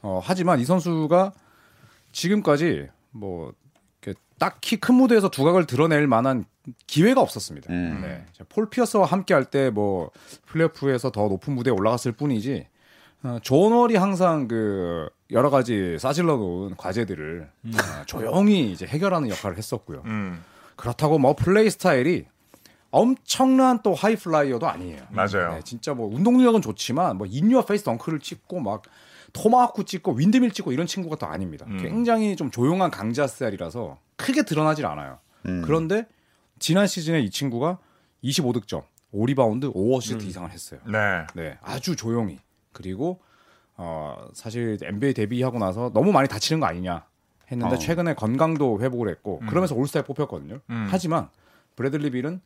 어, 0.02 0.20
하지만 0.22 0.58
이 0.58 0.64
선수가 0.64 1.32
지금까지 2.10 2.88
뭐 3.12 3.52
이렇게 4.02 4.18
딱히 4.40 4.76
큰 4.78 4.96
무대에서 4.96 5.28
두각을 5.30 5.66
드러낼 5.66 6.08
만한 6.08 6.44
기회가 6.88 7.20
없었습니다. 7.20 7.72
음. 7.72 8.00
네. 8.02 8.26
자, 8.32 8.44
폴 8.48 8.68
피어스와 8.68 9.06
함께 9.06 9.32
할 9.32 9.44
때 9.44 9.70
뭐 9.70 10.10
플레이오프에서 10.46 11.12
더 11.12 11.28
높은 11.28 11.54
무대에 11.54 11.72
올라갔을 11.72 12.10
뿐이지 12.10 12.66
어, 13.22 13.38
존 13.42 13.62
월이 13.62 13.94
항상 13.94 14.48
그 14.48 15.08
여러 15.30 15.50
가지 15.50 15.96
싸질러 16.00 16.36
놓은 16.36 16.74
과제들을 16.76 17.48
어, 17.66 18.04
조용히 18.06 18.72
이제 18.72 18.86
해결하는 18.86 19.28
역할을 19.30 19.56
했었고요. 19.56 20.02
음, 20.06 20.42
그렇다고 20.76 21.18
뭐 21.18 21.34
플레이 21.34 21.70
스타일이 21.70 22.26
엄청난 22.90 23.82
또 23.82 23.92
high 23.92 24.20
flyer도 24.20 24.68
아니에요. 24.68 25.02
맞아요. 25.10 25.54
네, 25.54 25.60
진짜 25.64 25.94
뭐 25.94 26.06
운동 26.06 26.36
능력은 26.36 26.62
좋지만 26.62 27.16
뭐 27.16 27.26
in 27.26 27.64
your 27.64 27.73
face 27.73 27.82
덩크를 27.82 28.20
찍고 28.20 28.60
막 28.60 28.82
토마호크 29.32 29.84
찍고 29.84 30.12
windmill 30.12 30.52
찍고 30.52 30.70
이런 30.70 30.86
친구가 30.86 31.16
또 31.16 31.26
아닙니다. 31.26 31.66
음. 31.68 31.78
굉장히 31.78 32.36
좀 32.36 32.52
조용한 32.52 32.92
강자 32.92 33.26
스타일이라서 33.26 33.98
크게 34.16 34.44
드러나질 34.44 34.86
않아요. 34.86 35.18
음. 35.46 35.62
그런데 35.64 36.06
지난 36.60 36.86
시즌에 36.86 37.20
이 37.20 37.30
친구가 37.30 37.78
25득점, 38.22 38.84
5리바운드, 39.12 39.74
5어시스트 39.74 40.22
음. 40.22 40.28
이상을 40.28 40.50
했어요. 40.52 40.80
네. 40.86 41.26
네, 41.34 41.58
아주 41.62 41.96
조용히. 41.96 42.38
그리고 42.72 43.20
어 43.76 44.28
사실 44.34 44.78
NBA 44.80 45.14
데뷔하고 45.14 45.58
나서 45.58 45.90
너무 45.92 46.12
많이 46.12 46.28
다치는 46.28 46.60
거 46.60 46.66
아니냐 46.66 47.04
했는데 47.50 47.74
어. 47.76 47.78
최근에 47.78 48.14
건강도 48.14 48.80
회복을 48.80 49.08
했고 49.08 49.40
그러면서 49.48 49.74
올스타에 49.74 50.02
뽑혔거든요. 50.02 50.58
음. 50.70 50.88
하지만 50.90 51.28
브래들리 51.76 52.10
빌은 52.10 52.40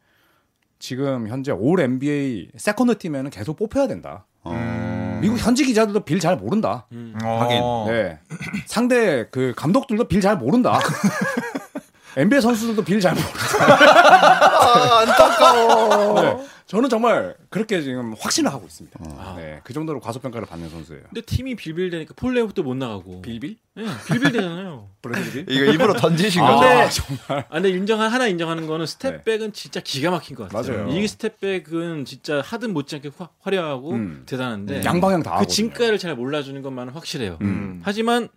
지금 0.78 1.28
현재 1.28 1.50
All 1.52 1.80
NBA 1.80 2.50
second 2.56 2.98
팀에는 2.98 3.30
계속 3.30 3.56
뽑혀야 3.56 3.86
된다. 3.88 4.24
어. 4.44 5.18
미국 5.20 5.36
현지 5.38 5.64
기자들도 5.64 6.00
빌 6.00 6.20
잘 6.20 6.36
모른다. 6.36 6.86
하긴. 6.92 7.60
어. 7.62 7.86
네. 7.88 8.18
상대 8.66 9.26
그 9.30 9.52
감독들도 9.56 10.04
빌 10.04 10.20
잘 10.20 10.36
모른다. 10.36 10.78
NBA 12.16 12.40
선수들도 12.40 12.82
빌 12.84 13.00
잘 13.00 13.14
모른다. 13.14 13.38
아, 13.64 15.00
안타까워. 15.00 16.22
네. 16.22 16.36
저는 16.68 16.90
정말 16.90 17.34
그렇게 17.48 17.80
지금 17.80 18.14
확신을 18.20 18.52
하고 18.52 18.66
있습니다. 18.66 19.00
아. 19.16 19.34
네. 19.38 19.60
그 19.64 19.72
정도로 19.72 20.00
과소평가를 20.00 20.46
받는 20.46 20.68
선수예요. 20.68 21.04
근데 21.04 21.22
팀이 21.22 21.54
빌빌대니까 21.56 22.12
플레이오프도 22.14 22.62
못 22.62 22.74
나가고. 22.74 23.22
빌빌? 23.22 23.56
네, 23.74 23.84
빌빌대잖아요. 24.06 24.90
브래들리 25.00 25.46
빌? 25.46 25.54
이거 25.56 25.64
일부러 25.64 25.94
던지신 25.94 26.42
아, 26.42 26.54
거죠? 26.56 26.68
근데 26.68 26.90
정말. 26.90 27.44
아, 27.48 27.54
근데 27.54 27.70
인정한 27.70 28.12
하나 28.12 28.26
인정하는 28.26 28.66
거는 28.66 28.84
step 28.84 29.10
back은 29.10 29.54
진짜 29.54 29.80
기가 29.80 30.10
막힌 30.10 30.36
것 30.36 30.50
같아요. 30.50 30.84
맞아요. 30.84 30.94
이 30.98 31.08
step 31.08 31.43
back은 31.43 32.04
진짜 32.04 32.42
하든 32.42 32.74
못지않게 32.74 33.12
화, 33.16 33.30
화려하고 33.40 33.92
음. 33.92 34.24
대단한데 34.26 34.84
양방향 34.84 35.22
다 35.22 35.30
그 35.30 35.34
하거든요. 35.36 35.54
진가를 35.54 35.98
잘 35.98 36.14
몰라주는 36.16 36.60
것만은 36.60 36.92
확실해요. 36.92 37.38
음. 37.40 37.80
하지만 37.82 38.28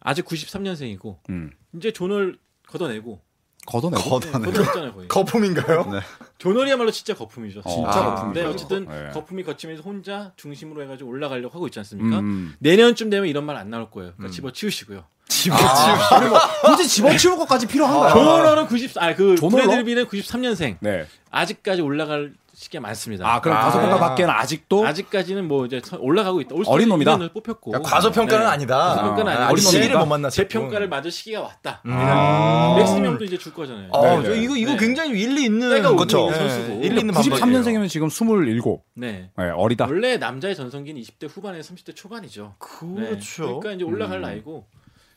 아직 0.00 0.26
93년생이고 0.26 1.16
음. 1.30 1.50
이제 1.74 1.92
존 1.92 2.11
월 2.11 2.36
걷어내고 2.66 3.22
걷어내고. 3.66 4.02
걷어내. 4.02 4.46
걷어냈잖아요 4.46 4.94
거의. 4.94 5.08
거품인가요? 5.08 5.84
네. 5.92 6.00
존 6.38 6.48
월이야말로 6.48 6.90
진짜 6.90 7.14
거품이죠. 7.14 7.62
진짜 7.68 7.88
아, 7.90 8.04
거품이죠. 8.14 8.24
근데 8.40 8.44
어쨌든 8.46 8.86
네. 8.88 9.10
거품이 9.12 9.42
거치면서 9.44 9.82
혼자 9.82 10.32
중심으로 10.36 10.82
해가지고 10.82 11.10
올라가려고 11.10 11.54
하고 11.54 11.66
있지 11.66 11.78
않습니까? 11.78 12.20
음. 12.20 12.54
내년쯤 12.58 13.10
되면 13.10 13.28
이런 13.28 13.44
말 13.44 13.56
안 13.56 13.68
나올 13.70 13.90
거예요. 13.90 14.12
그러니까 14.16 14.34
집어치우시고요. 14.34 15.04
굳이 16.66 16.88
집어치울 16.88 17.36
것까지 17.38 17.66
필요한가요? 17.66 18.12
존월은 18.12 18.66
90, 18.66 18.98
아그? 18.98 19.36
브래들비는 19.36 20.06
93년생. 20.06 20.76
네. 20.80 21.06
아직까지 21.30 21.82
올라갈 21.82 22.32
시기가 22.60 22.82
많습니다. 22.82 23.26
아, 23.26 23.40
그럼 23.40 23.56
아. 23.56 23.62
과소평가 23.62 23.98
밖에는 23.98 24.28
아직도 24.34 24.86
아직까지는 24.86 25.48
뭐 25.48 25.64
이제 25.64 25.80
서- 25.82 25.96
올라가고 25.98 26.42
있다. 26.42 26.54
어린 26.66 26.90
놈이다? 26.90 27.16
뽑혔고. 27.32 27.72
야, 27.72 27.78
과소평가는 27.82 28.44
네. 28.44 28.52
아니다. 28.52 28.76
과소평가는 28.76 29.32
아, 29.32 29.34
아니고 29.36 29.52
어린 29.52 29.64
시기를 29.64 29.98
못 29.98 30.04
만났어. 30.04 30.36
재평가를 30.36 30.88
맞을 30.90 31.10
시기가 31.10 31.40
왔다. 31.40 31.80
아. 31.84 32.74
맥스명도 32.76 33.24
이제 33.24 33.38
줄 33.38 33.54
거잖아요. 33.54 33.88
어, 33.92 34.18
네, 34.18 34.22
저 34.24 34.30
네. 34.34 34.42
이거 34.42 34.56
이거 34.58 34.72
네. 34.72 34.76
굉장히 34.76 35.18
일리 35.18 35.44
있는. 35.44 35.74
있는 35.74 35.82
선수고. 35.82 36.80
일리 36.82 37.00
있는 37.00 37.14
방법이에요. 37.14 37.34
93년생이면 37.42 37.88
지금 37.88 38.08
27. 38.08 38.78
네. 38.94 39.30
네, 39.34 39.50
어리다. 39.56 39.86
원래 39.86 40.18
남자의 40.18 40.54
전성기는 40.54 41.00
20대 41.00 41.30
후반에서 41.30 41.72
30대 41.72 41.96
초반이죠. 41.96 42.56
네. 42.94 43.04
그렇죠. 43.06 43.58
그러니까 43.60 43.72
이제 43.72 43.84
올라갈 43.84 44.20
나이고 44.20 44.66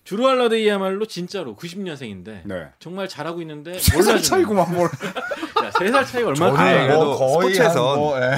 주루 0.06 0.28
할러데이야말로 0.28 1.06
진짜로 1.06 1.56
90년생인데 1.56 2.42
네. 2.46 2.68
정말 2.80 3.08
잘하고 3.10 3.42
있는데 3.42 3.74
세살 3.80 4.22
차이구만 4.22 4.74
뭘. 4.74 4.86
야, 4.86 4.90
3살 5.72 6.06
차이 6.08 6.24
얼마나 6.24 6.52
저는 6.52 6.56
차이가 6.56 6.84
그래도 6.88 7.06
뭐 7.06 7.18
거의 7.18 7.54
스포츠에선 7.54 7.88
한 7.88 7.96
뭐, 8.00 8.18
예. 8.22 8.32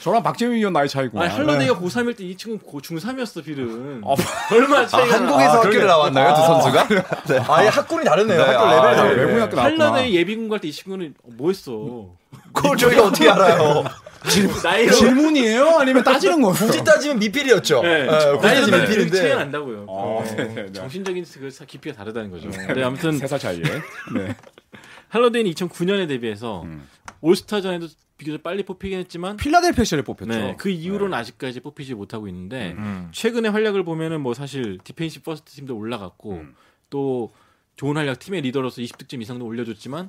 저랑 0.00 0.20
박재민 0.24 0.56
위원 0.56 0.72
나이 0.72 0.88
차이구만. 0.88 1.26
아니 1.26 1.34
할러데이가 1.36 1.74
고3일 1.78 2.16
때 2.16 2.24
이 2.24 2.36
친구 2.36 2.58
고 2.58 2.80
중3이었어 2.80 3.44
빌은 3.44 4.00
어. 4.02 4.16
얼마나 4.50 4.80
아, 4.82 4.86
차이가 4.86 5.06
나. 5.06 5.14
한국에서 5.26 5.50
학교를 5.58 5.86
나왔나요, 5.86 6.34
두 6.34 6.42
선수가? 6.42 6.88
네. 7.28 7.44
아예 7.48 7.68
학군이 7.68 8.04
다르네요. 8.04 8.36
네, 8.44 8.52
학교 8.52 8.58
아, 8.66 8.74
레벨이 8.74 8.90
네, 8.90 8.96
다르네. 8.96 9.14
외국인 9.22 9.42
학교 9.42 9.56
나왔구나. 9.56 9.84
할러데이 9.84 10.14
예비군 10.16 10.48
갈 10.48 10.58
때 10.58 10.68
이 10.68 10.72
친구는 10.72 11.14
뭐 11.24 11.50
했어 11.50 11.70
그걸 12.52 12.76
저희가 12.76 13.04
어떻게 13.06 13.30
알아요? 13.30 13.84
나이로 14.64 14.92
질문 14.92 15.36
이에요? 15.36 15.78
아니면 15.78 16.02
따지는 16.04 16.40
거예요? 16.42 16.54
굳이 16.54 16.82
따지면 16.82 17.18
미필이었죠. 17.20 17.82
네. 17.82 17.88
예, 18.00 18.04
나이로 18.06 18.38
굳이 18.38 18.54
따지면 18.54 18.80
차이가 18.80 18.90
미필인데. 18.90 19.34
난다고요 19.36 19.84
어, 19.88 20.20
어, 20.20 20.24
네, 20.36 20.44
네. 20.54 20.72
정신적인 20.72 21.24
그 21.40 21.50
사- 21.50 21.64
깊이가 21.64 21.94
다르다는 21.96 22.30
거죠 22.32 22.48
네, 22.50 22.82
아무튼 22.82 23.18
세살 23.18 23.38
차이에. 23.38 23.62
네. 23.62 24.34
할러데이는 25.12 25.50
2009년에 25.52 26.08
데뷔해서 26.08 26.62
음. 26.62 26.88
올스타전에도 27.20 27.86
비교적 28.16 28.42
빨리 28.42 28.62
뽑히긴 28.62 28.98
했지만 29.00 29.36
필라델피아 29.36 29.84
시절에 29.84 30.02
뽑혔죠. 30.02 30.30
네, 30.30 30.56
그 30.58 30.70
이후로는 30.70 31.12
아직까지 31.12 31.60
뽑히지 31.60 31.94
못하고 31.94 32.28
있는데 32.28 32.72
음. 32.78 33.08
최근의 33.12 33.50
활약을 33.50 33.84
보면은 33.84 34.22
뭐 34.22 34.32
사실 34.32 34.78
defensive 34.82 35.20
first 35.20 35.52
team도 35.52 35.76
올라갔고 35.76 36.32
음. 36.32 36.54
또 36.88 37.30
좋은 37.76 37.96
활약 37.96 38.20
팀의 38.20 38.40
리더로서 38.40 38.80
20득점 38.80 39.20
이상도 39.20 39.44
올려줬지만 39.44 40.08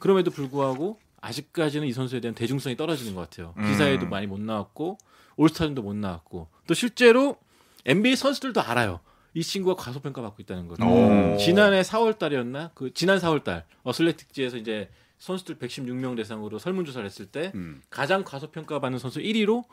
그럼에도 0.00 0.32
불구하고 0.32 0.98
아직까지는 1.20 1.86
이 1.86 1.92
선수에 1.92 2.18
대한 2.18 2.34
대중성이 2.34 2.76
떨어지는 2.76 3.14
것 3.14 3.30
같아요. 3.30 3.54
음. 3.56 3.70
기사에도 3.70 4.06
많이 4.06 4.26
못 4.26 4.40
나왔고 4.40 4.98
올스타전도 5.36 5.82
못 5.82 5.94
나왔고 5.94 6.48
또 6.66 6.74
실제로 6.74 7.36
NBA 7.86 8.16
선수들도 8.16 8.60
알아요. 8.62 8.98
이 9.34 9.42
친구가 9.42 9.80
과소평가 9.82 10.22
받고 10.22 10.42
있다는 10.42 10.66
거죠. 10.68 10.84
오. 10.84 11.36
지난해 11.38 11.82
4월 11.82 12.18
달이었나? 12.18 12.70
그 12.74 12.92
지난 12.92 13.18
4월 13.18 13.44
달 13.44 13.64
Athletic지에서 13.84 14.56
이제 14.56 14.88
선수들 15.18 15.56
116명 15.56 16.16
대상으로 16.16 16.58
설문조사를 16.58 17.04
했을 17.04 17.26
때 17.26 17.52
음. 17.54 17.82
가장 17.90 18.24
과소평가 18.24 18.80
받는 18.80 18.98
선수 18.98 19.20
1위로 19.20 19.64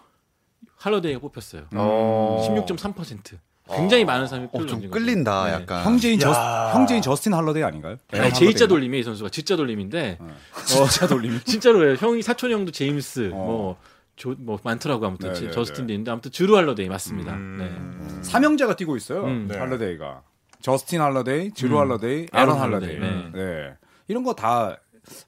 할러데이가 0.78 1.20
뽑혔어요. 1.20 1.68
어. 1.74 2.66
16.3%. 2.68 3.38
굉장히 3.70 4.06
많은 4.06 4.28
사람이 4.28 4.48
어, 4.54 4.66
좀 4.66 4.90
끌린다, 4.90 5.42
거죠. 5.44 5.58
네. 5.58 5.62
약간. 5.62 5.84
형제인 5.86 6.20
저 6.20 6.32
야. 6.32 6.72
형제인 6.74 7.02
저스틴 7.02 7.34
할러데이 7.34 7.64
아닌가요? 7.64 7.98
아니, 8.14 8.34
J자 8.34 8.66
돌림이 8.68 9.00
이 9.00 9.04
선수가 9.04 9.30
진짜 9.30 9.58
돌림인데 9.58 10.20
진짜 10.66 11.08
돌림. 11.08 11.38
진짜로예요. 11.44 11.96
형이 11.96 12.22
사촌 12.22 12.52
형도 12.52 12.72
제임스 12.72 13.32
어. 13.34 13.36
뭐, 13.36 13.78
조, 14.18 14.36
뭐 14.38 14.60
많더라고 14.64 15.06
아무튼 15.06 15.32
네, 15.32 15.40
네, 15.40 15.52
저스틴도 15.52 15.94
있는데 15.94 16.12
아무튼 16.12 16.32
즈루 16.32 16.58
할러데이 16.58 16.90
맞습니다. 16.90 17.34
음. 17.36 18.20
삼형제가 18.24 18.76
뛰고 18.76 18.98
있어요. 18.98 19.24
음. 19.26 19.48
네. 19.50 19.58
할러데이가. 19.58 20.24
저스틴 20.62 21.00
할러데이, 21.00 21.52
즈루 21.52 21.76
음. 21.76 21.80
할러데이, 21.82 22.28
에런 22.34 22.60
할러데이. 22.60 22.98
할러데이. 23.00 23.32
네. 23.34 23.74
이런 24.10 24.24
거 24.24 24.34
다 24.34 24.76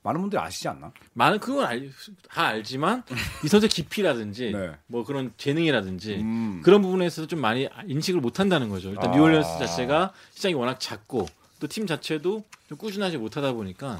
많은 0.03 0.19
분들이 0.19 0.41
아시지 0.41 0.67
않나? 0.67 0.91
많은 1.13 1.39
그건 1.39 1.65
알, 1.65 1.89
다 2.29 2.47
알지만 2.47 3.03
이 3.45 3.47
선수의 3.47 3.69
깊이라든지 3.69 4.51
네. 4.51 4.71
뭐 4.87 5.05
그런 5.05 5.31
재능이라든지 5.37 6.15
음. 6.15 6.61
그런 6.65 6.81
부분에서 6.81 7.27
좀 7.27 7.39
많이 7.39 7.69
인식을 7.87 8.19
못 8.19 8.39
한다는 8.41 8.67
거죠. 8.67 8.89
일단 8.89 9.11
아. 9.11 9.15
뉴올리언스 9.15 9.59
자체가 9.59 10.11
시장이 10.33 10.55
워낙 10.55 10.79
작고 10.81 11.27
또 11.61 11.67
팀 11.67 11.87
자체도 11.87 12.43
좀 12.67 12.77
꾸준하지 12.77 13.17
못하다 13.17 13.53
보니까 13.53 13.99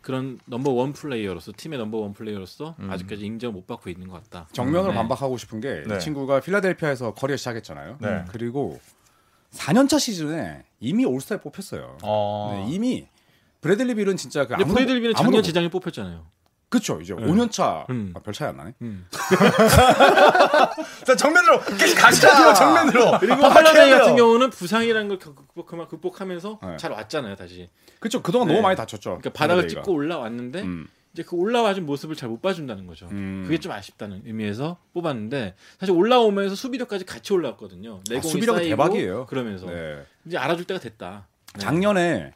그런 0.00 0.38
number 0.46 0.70
one 0.72 0.92
player로서 0.92 1.52
팀의 1.56 1.78
number 1.78 1.98
one 1.98 2.12
player로서 2.14 2.76
아직까지 2.88 3.24
인정 3.26 3.52
못 3.52 3.66
받고 3.66 3.90
있는 3.90 4.08
것 4.08 4.22
같다. 4.22 4.48
정면으로 4.52 4.92
네. 4.92 4.94
반박하고 4.98 5.36
싶은 5.38 5.60
게 5.60 5.75
이 5.75 5.82
네. 5.86 5.98
친구가 5.98 6.40
필라델피아에서 6.40 7.14
커리어 7.14 7.36
시작했잖아요. 7.36 7.98
네. 8.00 8.24
그리고 8.30 8.80
4년차 9.52 9.98
시즌에 9.98 10.62
이미 10.80 11.04
올스타에 11.04 11.40
뽑혔어요. 11.40 11.98
어. 12.02 12.64
네, 12.66 12.74
이미 12.74 13.06
브래들리 13.60 13.94
빌은 13.96 14.16
진짜 14.16 14.46
그 14.46 14.54
아무도- 14.54 14.74
브래들리 14.74 14.97
빌은 14.97 15.08
아무도 15.16 15.22
작년 15.22 15.32
못- 15.38 15.42
재작년에 15.42 15.70
뽑혔잖아요. 15.70 16.26
그쵸 16.68 17.00
이제 17.00 17.14
5년 17.14 17.50
차 17.50 17.86
음. 17.88 18.12
아, 18.14 18.20
별 18.20 18.34
차이 18.34 18.48
안 18.48 18.56
나네. 18.58 18.74
음. 18.82 19.06
자, 21.04 21.16
정면으로 21.16 21.60
계속 21.78 21.96
가시죠. 21.96 22.28
정면으로. 22.54 23.18
그리고 23.20 23.46
아, 23.46 23.48
할러데이 23.48 23.86
해야 23.88 23.98
같은. 24.00 24.16
경우는 24.16 24.50
부상이라는 24.50 25.08
걸 25.08 25.18
극복, 25.18 25.66
극복하면서 25.88 26.58
네. 26.62 26.76
잘 26.76 26.92
왔잖아요, 26.92 27.36
다시. 27.36 27.70
그쵸 28.00 28.22
그동안 28.22 28.48
네. 28.48 28.54
너무 28.54 28.62
많이 28.62 28.76
다쳤죠. 28.76 29.10
그러니까 29.10 29.30
바닥을 29.30 29.62
할러데이가. 29.62 29.82
찍고 29.82 29.92
올라왔는데 29.94 30.62
음. 30.62 30.86
이제 31.14 31.22
그 31.22 31.36
올라와준 31.36 31.86
모습을 31.86 32.14
잘 32.16 32.28
못 32.28 32.42
봐준다는 32.42 32.86
거죠. 32.86 33.08
음. 33.12 33.42
그게 33.46 33.58
좀 33.58 33.72
아쉽다는 33.72 34.22
의미에서 34.26 34.76
뽑았는데 34.92 35.54
사실 35.80 35.94
올라오면서 35.94 36.54
수비력까지 36.54 37.06
같이 37.06 37.32
올라왔거든요. 37.32 38.00
내공이 38.10 38.18
아, 38.18 38.30
수비력은 38.30 38.60
쌓이고 38.60 38.68
대박이에요. 38.76 39.26
그러면서 39.26 39.66
네. 39.66 40.04
이제 40.26 40.36
알아줄 40.36 40.66
때가 40.66 40.78
됐다. 40.80 41.26
네. 41.54 41.60
작년에 41.60 42.34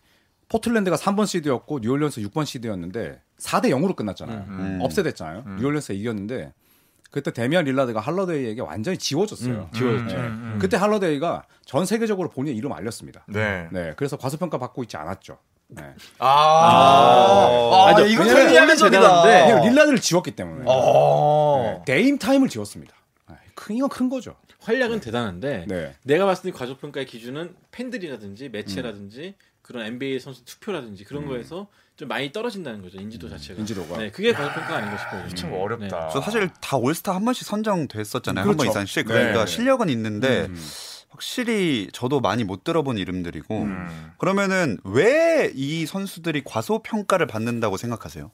포틀랜드가 0.48 0.96
3번 0.96 1.26
시드였고 1.26 1.80
뉴올리언스 1.80 2.20
6번 2.22 2.44
시드였는데 2.46 3.20
4대 3.42 3.66
0으로 3.70 3.94
끝났잖아요. 3.96 4.44
음. 4.48 4.78
upset했잖아요. 4.80 5.44
뉴올리언스가 5.58 5.94
이겼는데 5.94 6.52
그때 7.10 7.30
데미안 7.30 7.64
릴라드가 7.66 8.00
할러데이에게 8.00 8.62
완전히 8.62 8.96
지워졌어요. 8.96 9.68
음, 9.70 9.76
지워졌죠. 9.76 10.16
네. 10.16 10.22
음, 10.22 10.52
음. 10.54 10.58
그때 10.58 10.78
할러데이가 10.78 11.44
전 11.66 11.84
세계적으로 11.84 12.30
본인의 12.30 12.56
이름 12.56 12.72
알렸습니다. 12.72 13.24
네. 13.28 13.68
네, 13.70 13.92
그래서 13.96 14.16
과소평가 14.16 14.58
받고 14.58 14.82
있지 14.84 14.96
않았죠. 14.96 15.38
네. 15.68 15.82
아, 16.18 17.86
아. 17.86 18.00
이거 18.00 18.22
왜냐면 18.22 18.46
되게 18.46 18.58
합리적이다. 18.58 19.22
대단한데 19.22 19.68
릴라드를 19.68 20.00
지웠기 20.00 20.30
때문에 20.32 20.64
어. 20.66 21.82
네, 21.86 21.94
Dame 21.94 22.18
Time을 22.18 22.48
지웠습니다. 22.48 22.94
아, 23.26 23.36
큰 23.54 23.76
이건 23.76 23.90
큰 23.90 24.08
거죠. 24.08 24.36
활약은 24.60 25.00
대단한데 25.00 25.66
네. 25.68 25.94
내가 26.04 26.24
봤을 26.24 26.50
때 26.50 26.56
과소평가의 26.56 27.06
기준은 27.06 27.56
팬들이라든지 27.72 28.48
매체라든지 28.48 29.34
그런 29.60 29.84
NBA 29.84 30.18
선수 30.18 30.44
투표라든지 30.44 31.04
그런 31.04 31.26
거에서 31.26 31.68
좀 31.96 32.08
많이 32.08 32.32
떨어진다는 32.32 32.80
거죠 32.82 32.98
인지도 32.98 33.28
자체가. 33.28 33.60
인지도가. 33.60 33.98
네, 33.98 34.10
그게 34.10 34.32
과소평가 34.32 34.76
아닌가 34.76 34.96
싶어요. 34.98 35.28
참 35.34 35.50
네. 35.50 35.60
어렵다. 35.60 36.08
저 36.08 36.20
사실 36.20 36.48
다 36.60 36.76
올스타 36.76 37.14
한 37.14 37.24
번씩 37.24 37.46
선정됐었잖아요. 37.46 38.42
한번 38.42 38.56
그렇죠. 38.56 38.70
이상씩. 38.70 39.06
그러니까 39.06 39.44
네. 39.44 39.50
실력은 39.50 39.88
있는데 39.90 40.46
음. 40.46 40.56
확실히 41.10 41.88
저도 41.92 42.20
많이 42.20 42.42
못 42.44 42.64
들어본 42.64 42.96
이름들이고 42.98 43.62
음. 43.62 44.12
그러면은 44.18 44.78
왜 44.84 45.52
이 45.54 45.84
선수들이 45.86 46.42
과소평가를 46.44 47.26
받는다고 47.26 47.76
생각하세요? 47.76 48.30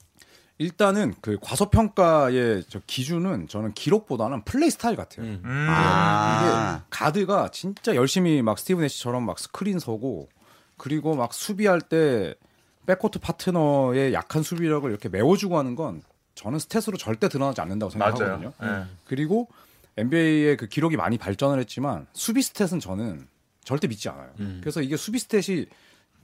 일단은 0.57 1.13
그 1.21 1.37
과소평가의 1.41 2.63
저 2.69 2.79
기준은 2.85 3.47
저는 3.47 3.73
기록보다는 3.73 4.43
플레이 4.45 4.69
스타일 4.69 4.95
같아요. 4.95 5.25
음. 5.25 5.41
음. 5.43 5.67
아. 5.69 6.83
가드가 6.89 7.49
진짜 7.51 7.95
열심히 7.95 8.41
막 8.41 8.57
스티브 8.59 8.83
내쉬처럼 8.85 9.25
막 9.25 9.39
스크린 9.39 9.79
서고 9.79 10.29
그리고 10.77 11.15
막 11.15 11.33
수비할 11.33 11.81
때 11.81 12.35
백코트 12.89 13.19
파트너의 13.19 14.13
약한 14.13 14.41
수비력을 14.41 14.89
이렇게 14.89 15.09
메워주고 15.09 15.59
하는 15.59 15.75
건 15.75 16.01
저는 16.33 16.57
stat으로 16.57 16.97
절대 16.97 17.29
드러나지 17.29 17.61
않는다고 17.61 17.91
생각하거든요. 17.91 18.51
네. 18.59 18.83
그리고 19.05 19.47
NBA의 19.97 20.57
그 20.57 20.65
기록이 20.67 20.97
많이 20.97 21.19
발전을 21.19 21.59
했지만 21.59 22.07
수비 22.13 22.41
stat은 22.41 22.81
저는 22.81 23.27
절대 23.63 23.87
믿지 23.87 24.09
않아요. 24.09 24.31
음. 24.39 24.57
그래서 24.61 24.81
이게 24.81 24.97
수비 24.97 25.19
stat이 25.19 25.67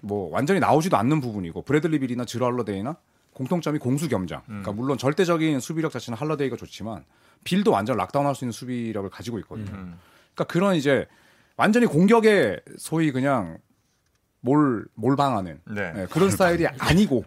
뭐 0.01 0.31
완전히 0.31 0.60
나오지도 0.60 0.98
않는 0.98 1.22
부분이고 1.22 1.62
브래들리 1.62 2.00
빌이나 2.00 2.25
즈루 2.25 2.46
할러데이나 2.45 2.95
공통점이 3.34 3.77
공수 3.77 4.10
겸장. 4.10 4.41
그러니까 4.48 4.72
물론 4.72 4.98
절대적인 4.98 5.60
수비력 5.60 5.91
자체는 5.91 6.17
할러데이가 6.17 6.55
좋지만 6.55 7.05
빌도 7.43 7.69
완전 7.69 7.98
lockdown 7.98 8.25
할 8.25 8.34
수 8.34 8.43
있는 8.43 8.53
수비력을 8.53 9.07
가지고 9.12 9.38
있거든요. 9.39 9.69
음. 9.72 10.00
그러니까 10.34 10.51
그런 10.51 10.75
이제 10.75 11.05
완전히 11.57 11.86
공격에 11.86 12.60
소위 12.79 13.12
그냥 13.12 13.60
몰 14.46 14.86
몰방하는 14.94 15.60
네. 15.66 15.92
네, 15.94 16.06
그런 16.10 16.30
스타일이 16.30 16.68
아니고 16.78 17.25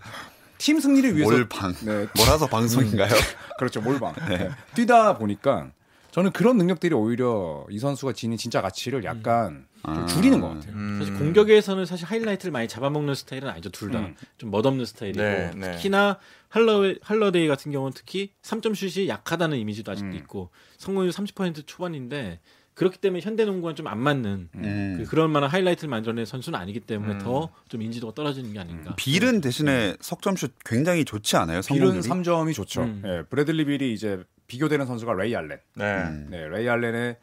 팀 0.57 0.79
승리를 0.81 1.17
위해서 1.17 1.33
몰방. 1.33 1.75
네, 1.85 2.07
뭐라서 2.17 2.47
방송인가요? 2.47 3.13
그렇죠 3.59 3.81
몰방 3.81 4.15
네. 4.29 4.49
뛰다 4.75 5.19
보니까 5.19 5.71
저는 6.13 6.31
그런 6.31 6.57
능력들이 6.57 6.95
오히려 6.95 7.67
이 7.71 7.79
선수가 7.79 8.13
지닌 8.13 8.39
진짜 8.39 8.63
가치를 8.63 9.05
약간 9.05 9.67
좀 9.85 10.07
줄이는 10.07 10.41
것 10.41 10.49
같아요. 10.49 10.73
음. 10.75 10.99
사실 10.99 11.15
공격에서는 11.15 11.87
사실 11.87 12.07
하이라이트를 12.07 12.51
많이 12.53 12.67
잡아먹는 12.67 13.15
스타일은 13.15 13.49
아니죠 13.49 13.71
둘다 13.71 13.99
음. 14.01 14.17
좀 14.37 14.51
멋없는 14.51 14.85
스타일이고 14.85 15.21
네, 15.21 15.51
네. 15.55 15.73
특히나 15.73 16.19
할러 16.49 16.95
할러데이 17.03 17.47
같은 17.49 17.73
경우는 17.73 17.93
특히 17.95 18.33
3점 18.43 18.75
슛이 18.75 19.09
약하다는 19.09 19.59
이미지도 19.59 19.93
아직도 19.93 20.11
음. 20.11 20.17
있고 20.17 20.51
성공률 20.79 21.13
30% 21.13 21.67
초반인데 21.67 22.41
그렇기 22.79 22.99
때문에 22.99 23.21
현대농구와는 23.21 23.75
좀안 23.75 23.99
맞는 23.99 24.51
음. 24.55 24.95
그 24.99 25.11
그럴 25.11 25.27
만한 25.27 25.51
하이라이트를 25.51 25.91
만들어낸 25.91 26.25
선수는 26.25 26.57
아니기 26.57 26.79
때문에 26.79 27.15
음. 27.15 27.19
더좀 27.19 27.83
인지도가 27.83 28.15
떨어지는 28.15 28.53
게 28.53 28.61
아닌가. 28.61 28.95
빌은 28.95 29.41
대신에 29.41 29.97
석점슛 30.01 30.55
굉장히 30.65 31.05
좋지 31.05 31.37
않아요? 31.39 31.61
빌은 31.63 32.03
성공률이? 32.03 32.09
3점이 32.09 32.55
좋죠. 32.55 32.83
음. 32.83 33.03
예, 33.05 33.25
브래들리 33.29 33.65
빌이 33.65 33.93
이제 33.93 34.23
비교되는 34.47 34.87
선수가 34.87 35.13
레이 35.15 35.35
알렌. 35.35 35.59
네. 35.75 35.85
음. 36.05 36.29
네, 36.31 36.47
레이 36.47 36.69
알렌의 36.69 37.17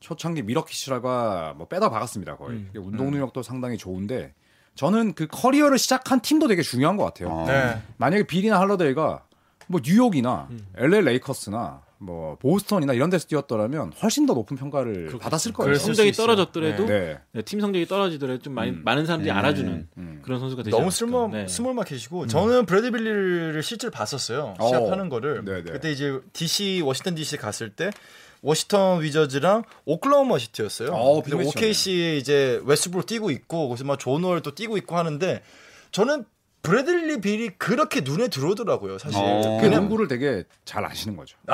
초창기 0.00 0.40
밀워키 0.40 0.90
시절하고 0.90 1.52
뭐 1.58 1.68
빼다 1.68 1.90
박았습니다 1.90 2.38
거의. 2.38 2.56
음. 2.56 2.70
운동 2.74 3.10
능력도 3.10 3.42
상당히 3.42 3.76
좋은데 3.76 4.32
저는 4.74 5.12
그 5.12 5.26
커리어를 5.26 5.76
시작한 5.76 6.20
팀도 6.20 6.48
되게 6.48 6.62
중요한 6.62 6.96
것 6.96 7.04
같아요. 7.04 7.28
어. 7.28 7.46
네. 7.46 7.78
만약에 7.98 8.22
빌이나 8.22 8.58
할러데이가 8.58 9.26
뭐 9.66 9.82
뉴욕이나 9.84 10.48
음. 10.50 10.66
LA 10.78 11.02
레이커스나 11.02 11.82
뭐 11.98 12.36
보스턴이나 12.36 12.92
이런 12.92 13.10
데서 13.10 13.26
뛰었더라면 13.26 13.92
훨씬 14.02 14.26
더 14.26 14.34
높은 14.34 14.56
평가를 14.56 14.92
그렇겠죠. 14.92 15.18
받았을 15.18 15.52
거예요. 15.52 15.74
성적이. 15.76 16.12
떨어졌더라도 16.12 16.86
네. 16.86 17.18
네, 17.32 17.42
팀 17.42 17.60
성적이 17.60 17.86
떨어지더라도 17.86 18.42
좀 18.42 18.54
많이 18.54 18.70
음. 18.70 18.82
많은 18.84 19.06
사람들이 19.06 19.30
음. 19.32 19.36
알아주는 19.36 19.88
음. 19.96 20.20
그런 20.22 20.40
선수가 20.40 20.62
되지 20.62 20.70
너무 20.70 20.84
않을까. 20.84 20.96
small 20.96 21.30
네. 21.30 21.48
small 21.48 21.74
market이고 21.74 22.26
저는 22.26 22.66
브래들리 22.66 22.90
빌을 22.90 23.62
실제로 23.62 23.90
봤었어요. 23.90 24.54
어. 24.58 24.68
시합하는 24.68 25.08
거를 25.08 25.44
네네. 25.44 25.62
그때 25.62 25.90
이제 25.92 26.20
DC 26.32 26.82
워싱턴 26.84 27.14
DC 27.14 27.36
갔을 27.38 27.70
때 27.70 27.90
워싱턴 28.42 29.02
위저즈랑 29.02 29.62
오클라호마 29.86 30.38
시티였어요. 30.38 30.90
어, 30.92 31.22
근데. 31.22 31.46
OKC에 31.46 32.18
이제 32.18 32.60
웨스트브룩 32.64 33.04
뛰고 33.04 33.30
있고 33.30 33.68
거기서 33.68 33.84
막 33.84 33.98
존 33.98 34.17
월도 34.17 34.54
뛰고 34.54 34.76
있고 34.76 34.96
하는데 34.96 35.42
저는 35.92 36.24
브래들리 36.64 37.20
빌이 37.20 37.50
그렇게 37.58 38.00
눈에 38.00 38.26
들어오더라고요. 38.28 38.98
사실. 38.98 39.18
어. 39.22 39.58
그 39.60 39.66
농구를 39.66 40.08
되게 40.08 40.44
잘 40.64 40.84
아시는 40.84 41.14
거죠. 41.16 41.36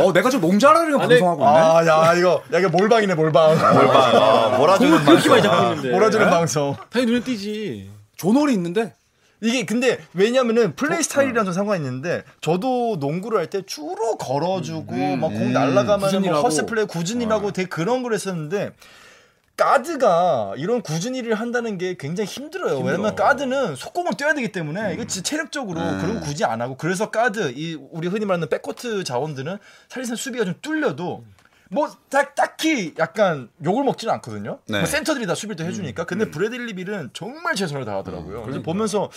어, 0.00 0.12
내가 0.12 0.28
좀 0.30 0.40
아니, 1.00 1.08
방송하고 1.18 1.42
있네. 1.42 1.50
아, 1.50 1.86
야 1.86 2.14
이거 2.14 2.42
야 2.52 2.58
이거 2.58 2.68
몰방이네 2.68 3.14
몰방. 3.14 3.56
아, 3.58 4.56
몰아주는 4.58 5.04
공을 5.04 5.20
그렇게 5.22 5.28
많이 5.28 5.42
방송. 5.42 5.50
잡고 5.50 5.70
있는데. 5.74 5.90
몰아주는 5.90 6.30
방송. 6.30 6.76
당연히 6.90 7.12
눈에 7.12 7.24
띄지. 7.24 7.90
조놀이 8.16 8.52
있는데 8.54 8.94
이게 9.42 9.64
근데 9.66 9.98
왜냐면은 10.14 10.74
플레이 10.76 11.02
스타일이랑 11.02 11.44
좀 11.44 11.52
상관이 11.54 11.82
있는데 11.84 12.24
저도 12.40 12.96
농구를 13.00 13.38
할 13.38 13.46
때 13.50 13.62
주로 13.66 14.16
걸어주고 14.18 14.94
음, 14.94 15.20
막공 15.20 15.36
음, 15.48 15.52
날라가면 15.52 16.22
뭐. 16.22 16.40
hustle 16.42 16.66
play 16.66 16.84
궂은일하고 16.86 17.52
되게 17.52 17.68
그런 17.68 18.02
걸 18.02 18.12
했었는데 18.14 18.72
가드가 19.56 20.52
이런 20.58 20.82
궂은일을 20.82 21.34
한다는 21.34 21.78
게 21.78 21.96
굉장히 21.98 22.28
힘들어요. 22.28 22.78
왜냐면 22.80 23.14
가드는 23.14 23.74
속공을 23.74 24.12
뛰어야 24.14 24.34
되기 24.34 24.52
때문에 24.52 24.92
이거 24.92 25.06
진짜 25.06 25.30
체력적으로 25.30 25.80
음. 25.80 25.98
그런 25.98 26.20
거 26.20 26.26
굳이 26.26 26.44
안 26.44 26.60
하고 26.60 26.76
그래서 26.76 27.10
가드 27.10 27.52
이 27.56 27.74
우리 27.90 28.08
흔히 28.08 28.26
말하는 28.26 28.48
backcourt 28.50 29.04
자원들은 29.04 29.58
사실상 29.88 30.16
수비가 30.16 30.44
좀 30.44 30.54
뚫려도 30.60 31.24
뭐 31.70 31.90
딱, 32.10 32.34
딱히 32.36 32.94
약간 32.98 33.48
욕을 33.64 33.82
먹지는 33.84 34.14
않거든요. 34.14 34.58
네. 34.68 34.78
뭐 34.78 34.86
센터들이 34.86 35.26
다 35.26 35.34
수비를 35.34 35.56
또 35.56 35.64
해주니까. 35.64 36.04
근데 36.04 36.30
브래들리 36.30 36.74
빌은 36.74 37.10
정말 37.12 37.54
최선을 37.56 37.84
다하더라고요. 37.84 38.42
그래서 38.42 38.62
보면서 38.62 39.10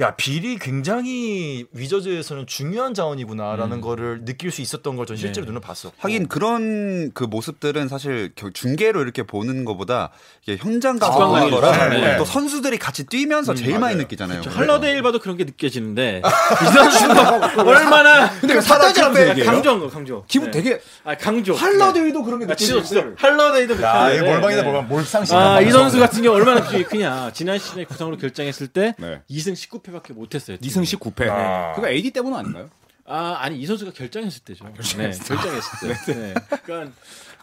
야 0.00 0.16
빌이 0.16 0.58
굉장히 0.58 1.64
위저즈에서는 1.72 2.46
중요한 2.48 2.94
자원이구나라는 2.94 3.80
거를 3.80 4.24
느낄 4.24 4.50
수 4.50 4.62
있었던 4.62 4.96
걸전 4.96 5.16
실제로 5.16 5.44
네. 5.44 5.50
눈을 5.50 5.60
봤어. 5.60 5.92
하긴 5.98 6.26
그런 6.28 7.12
그 7.14 7.22
모습들은 7.24 7.86
사실 7.88 8.32
겨- 8.34 8.50
중계로 8.50 9.00
이렇게 9.02 9.22
보는 9.22 9.64
것보다 9.64 10.10
이게 10.42 10.56
현장 10.56 10.98
가서 10.98 11.12
직관 11.12 11.28
보는. 11.30 11.50
거라 11.50 11.88
네. 11.88 12.16
또 12.16 12.24
선수들이 12.24 12.78
같이 12.78 13.04
뛰면서 13.06 13.54
제일 13.54 13.78
많이 13.78 13.94
느끼잖아요. 13.96 14.40
저 14.42 14.50
할러데일 14.50 15.02
봐도 15.02 15.20
그런 15.20 15.36
게 15.36 15.44
느껴지는데 15.44 16.22
이 16.26 16.72
선수가 16.72 17.62
얼마나 17.62 18.28
근데. 18.40 19.44
강조한 19.44 19.78
거 19.78 19.88
강조. 19.88 20.24
기분 20.26 20.50
네. 20.50 20.62
되게 20.62 20.80
아 21.04 21.14
강조. 21.16 21.54
할러 21.54 21.91
데이도 21.92 22.22
그런 22.24 22.38
게 22.38 22.44
아, 22.44 22.48
느껴지죠. 22.48 22.82
진짜 22.82 23.06
할러데이도 23.16 23.82
야, 23.82 24.04
하는데, 24.04 24.22
몰방이다 24.32 24.62
네. 24.62 24.68
몰방. 24.68 24.88
몰상식. 24.88 25.34
아, 25.34 25.60
이 25.60 25.70
선수 25.70 25.98
같은 25.98 26.22
경우 26.22 26.36
얼마나 26.36 26.60
기억이 26.66 26.84
크냐. 26.84 27.30
지난 27.32 27.58
시즌에 27.58 27.84
부상으로 27.84 28.16
결장했을 28.16 28.68
때 28.68 28.94
네. 28.98 29.20
2승 29.30 29.52
19패밖에 29.54 30.12
못 30.12 30.34
했어요. 30.34 30.56
2승 30.58 30.82
19패. 30.82 31.28
아. 31.28 31.72
그거 31.74 31.88
AD 31.88 32.10
때문 32.10 32.34
아닌가요? 32.34 32.70
아, 33.06 33.36
아니 33.40 33.58
이 33.58 33.66
선수가 33.66 33.92
결장했을 33.92 34.42
때죠. 34.44 34.64
결장했을, 34.64 35.22
네, 35.24 35.42
결장했을 35.42 35.88
때. 36.06 36.14
네. 36.14 36.34
그러니까 36.64 36.92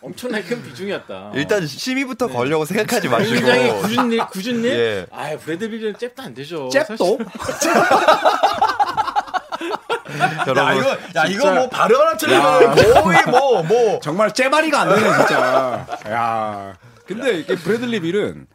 엄청나게 0.02 0.44
큰 0.46 0.64
비중이었다. 0.64 1.34
일단 1.36 1.68
시비부터 1.68 2.28
걸려고 2.28 2.64
생각하지 2.64 3.10
마시고 3.10 3.36
굉장히 3.46 4.18
궂은일. 4.32 4.70
예. 4.72 5.06
아, 5.12 5.36
브래들리 5.38 5.70
빌은 5.70 5.98
잽도 6.00 6.24
안 6.24 6.34
되죠. 6.34 6.70
잽도? 6.70 7.20
야 10.58 10.74
이거 10.74 10.98
야 11.16 11.26
이거 11.26 11.54
뭐 11.54 11.70
발음 11.70 12.00
하나 12.00 12.18
틀리면 12.18 12.76
거의 13.04 13.24
뭐 13.28 13.64
뭐. 13.64 14.00
정말 14.04 14.34
째바리가 14.34 14.82
안 14.82 14.90
되네 14.90 15.18
진짜. 15.18 15.88
야. 16.10 16.78
근데 17.06 17.40
이게 17.40 17.56
브래들리 17.56 18.02
빌은 18.02 18.48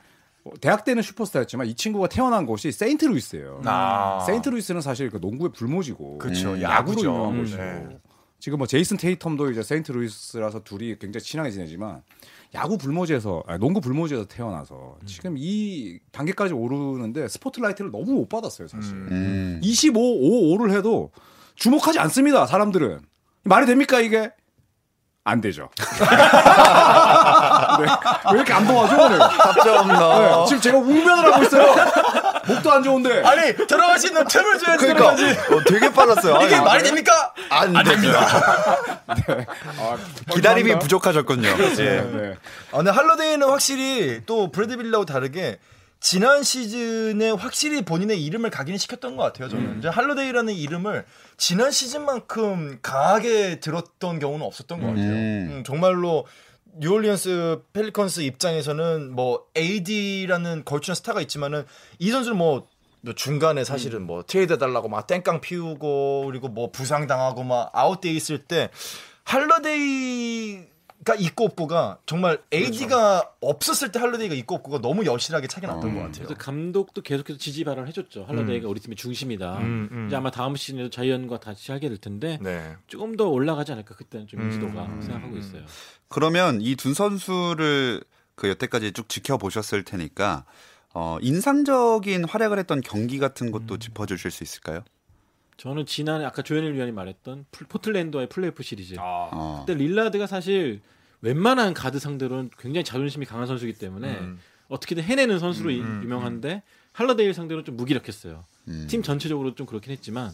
대학 0.60 0.84
때는 0.84 1.02
슈퍼스타였지만 1.02 1.66
이 1.66 1.74
친구가 1.74 2.08
태어난 2.08 2.46
곳이 2.46 2.70
세인트루이스예요. 2.70 3.62
아. 3.64 4.22
세인트루이스는 4.26 4.80
사실 4.80 5.10
그 5.10 5.16
농구의 5.16 5.52
불모지고 5.52 6.18
그쵸, 6.18 6.52
음, 6.52 6.62
야구죠. 6.62 7.00
야구로 7.00 7.00
유명한 7.00 7.34
음. 7.34 7.40
곳이고 7.42 7.62
네. 7.62 7.98
지금 8.38 8.58
뭐 8.58 8.66
제이슨 8.66 8.98
테이텀도 8.98 9.50
이제 9.50 9.62
세인트 9.62 9.90
루이스라서 9.92 10.64
둘이 10.64 10.98
굉장히 10.98 11.24
친하게 11.24 11.50
지내지만 11.50 12.02
야구 12.54 12.76
불모지에서 12.76 13.42
아니, 13.46 13.58
농구 13.58 13.80
불모지에서 13.80 14.26
태어나서 14.26 14.98
지금 15.06 15.36
이 15.38 15.98
단계까지 16.12 16.52
오르는데 16.52 17.26
스포트라이트를 17.26 17.90
너무 17.90 18.12
못 18.12 18.28
받았어요 18.28 18.68
사실. 18.68 18.92
음. 18.94 19.60
25, 19.62 19.98
5, 19.98 20.58
5를 20.58 20.76
해도 20.76 21.10
주목하지 21.56 21.98
않습니다 22.00 22.46
사람들은 22.46 23.00
말이 23.44 23.66
됩니까 23.66 24.00
이게? 24.00 24.30
안 25.26 25.40
되죠. 25.40 25.70
네. 25.80 25.86
왜 28.30 28.36
이렇게 28.36 28.52
안 28.52 28.66
도와줘 28.66 28.94
오늘? 29.04 29.18
답정 29.18 29.88
네, 29.88 29.94
너. 29.94 30.44
지금 30.44 30.60
제가 30.60 30.76
웅변을 30.76 31.32
하고 31.32 31.42
있어요. 31.44 31.74
목도 32.46 32.70
안 32.70 32.82
좋은데. 32.82 33.22
아니 33.22 33.56
들어갈 33.66 33.98
수 33.98 34.08
있는 34.08 34.26
틈을 34.26 34.58
줘야 34.58 34.76
그러니까. 34.76 35.12
어, 35.12 35.16
되게 35.66 35.90
빨랐어요. 35.90 36.42
이게 36.44 36.56
아니, 36.56 36.62
말이 36.64 36.82
됩니까? 36.82 37.32
안 37.48 37.72
됩니다. 37.84 38.20
아, 39.06 39.96
기다림이. 40.30 40.78
부족하셨군요. 40.78 41.48
예. 41.48 41.74
네. 41.74 42.34
아, 42.72 42.76
근데 42.76 42.90
할러데이는 42.90 43.48
확실히 43.48 44.20
또 44.26 44.50
브래드 44.52 44.76
빌라하고 44.76 45.06
다르게 45.06 45.58
지난 46.04 46.42
시즌에 46.42 47.30
확실히 47.30 47.80
본인의 47.80 48.22
이름을 48.22 48.50
각인시켰던 48.50 49.16
것 49.16 49.22
같아요. 49.22 49.48
저는 49.48 49.78
이제 49.78 49.88
할러데이라는 49.88 50.52
이름을 50.52 51.06
지난 51.38 51.70
시즌만큼 51.70 52.80
강하게 52.82 53.58
들었던 53.58 54.18
경우는 54.18 54.44
없었던 54.44 54.80
것 54.82 54.88
같아요. 54.88 55.10
음. 55.10 55.48
음, 55.50 55.64
정말로 55.64 56.26
뉴올리언스 56.76 57.62
펠리컨스 57.72 58.20
입장에서는 58.20 59.12
뭐 59.12 59.46
AD라는 59.56 60.66
걸출한 60.66 60.94
스타가 60.94 61.22
있지만은 61.22 61.64
이 61.98 62.10
선수는 62.10 62.36
뭐, 62.36 62.68
뭐 63.00 63.14
중간에 63.14 63.64
사실은 63.64 64.02
뭐 64.02 64.24
트레이드 64.26 64.58
달라고 64.58 64.90
막 64.90 65.06
땡깡 65.06 65.40
피우고 65.40 66.26
그리고 66.26 66.48
뭐 66.48 66.70
부상 66.70 67.06
당하고 67.06 67.44
막 67.44 67.70
아웃돼 67.72 68.10
있을 68.10 68.36
때 68.40 68.68
할러데이 69.24 70.13
가 71.04 71.14
있고 71.14 71.44
없고가 71.44 71.98
정말 72.06 72.40
AD가 72.52 73.30
없었을 73.40 73.92
때 73.92 73.98
할러데이가 73.98 74.34
있고 74.36 74.54
없고가 74.54 74.80
너무 74.80 75.04
여실하게 75.04 75.46
차이가 75.48 75.74
났던 75.74 75.94
것 75.94 76.00
같아요. 76.00 76.26
그래서 76.26 76.34
감독도 76.34 77.02
계속해서 77.02 77.38
지지 77.38 77.64
발언을 77.64 77.88
해줬죠. 77.88 78.24
할러데이가 78.24 78.68
우리 78.68 78.80
팀의 78.80 78.96
중심이다. 78.96 79.58
음, 79.58 79.88
음. 79.92 80.06
이제 80.06 80.16
아마 80.16 80.30
다음 80.30 80.56
시즌에도 80.56 80.88
자이언과 80.88 81.40
다시 81.40 81.72
하게 81.72 81.88
될 81.88 81.98
텐데 81.98 82.38
네. 82.42 82.76
조금 82.86 83.16
더 83.16 83.28
올라가지 83.28 83.72
않을까 83.72 83.94
그때는 83.94 84.26
좀 84.26 84.40
인지도가 84.42 84.86
음. 84.86 85.02
생각하고 85.02 85.36
있어요. 85.36 85.62
그러면 86.08 86.60
이 86.60 86.72
두 86.72 86.94
선수를 86.94 88.02
그 88.34 88.48
여태까지 88.48 88.92
쭉 88.92 89.08
지켜보셨을 89.08 89.84
테니까 89.84 90.44
어, 90.94 91.18
인상적인 91.20 92.24
활약을 92.24 92.58
했던 92.58 92.80
경기 92.80 93.18
같은 93.18 93.50
것도 93.50 93.78
짚어주실 93.78 94.30
수 94.30 94.44
있을까요? 94.44 94.84
저는 95.56 95.86
지난해 95.86 96.24
아까 96.24 96.42
조현일 96.42 96.74
위원이 96.74 96.92
말했던 96.92 97.46
풀- 97.50 97.66
포틀랜드와의 97.68 98.28
플레이오프 98.28 98.62
시리즈. 98.62 98.96
아, 98.98 99.28
어. 99.32 99.64
그때 99.66 99.78
릴라드가 99.78 100.26
사실 100.26 100.80
웬만한 101.20 101.74
가드 101.74 101.98
상대로는 101.98 102.50
굉장히 102.58 102.84
자존심이 102.84 103.24
강한 103.24 103.46
선수이기 103.46 103.78
때문에 103.78 104.18
음. 104.18 104.38
어떻게든 104.68 105.02
해내는 105.02 105.38
선수로 105.38 105.70
이- 105.70 105.80
음, 105.80 106.00
유명한데 106.02 106.62
할러데이 106.92 107.32
상대로는 107.32 107.64
좀 107.64 107.76
무기력했어요. 107.76 108.44
음. 108.68 108.86
팀 108.90 109.02
전체적으로 109.02 109.54
좀 109.54 109.66
그렇긴 109.66 109.92
했지만 109.92 110.30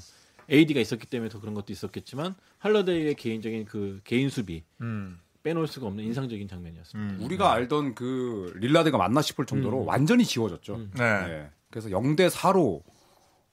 AD가 0.50 0.80
있었기 0.80 1.06
때문에 1.06 1.28
더 1.28 1.38
그런 1.40 1.54
것도 1.54 1.72
있었겠지만 1.72 2.34
할러데이의 2.58 3.14
개인적인 3.14 3.66
그 3.66 4.00
개인 4.04 4.30
수비 4.30 4.64
음. 4.80 5.18
빼놓을 5.42 5.66
수가 5.68 5.86
없는 5.86 6.04
인상적인 6.04 6.48
장면이었습니다. 6.48 7.14
음. 7.16 7.22
우리가 7.24 7.52
알던 7.52 7.94
그 7.94 8.52
릴라드가 8.56 8.98
맞나 8.98 9.22
싶을 9.22 9.46
정도로 9.46 9.82
음. 9.82 9.88
완전히 9.88 10.24
지워졌죠. 10.24 10.74
음. 10.74 10.90
네. 10.96 11.26
네. 11.26 11.50
그래서 11.70 11.88
0대 11.88 12.28
4로 12.30 12.82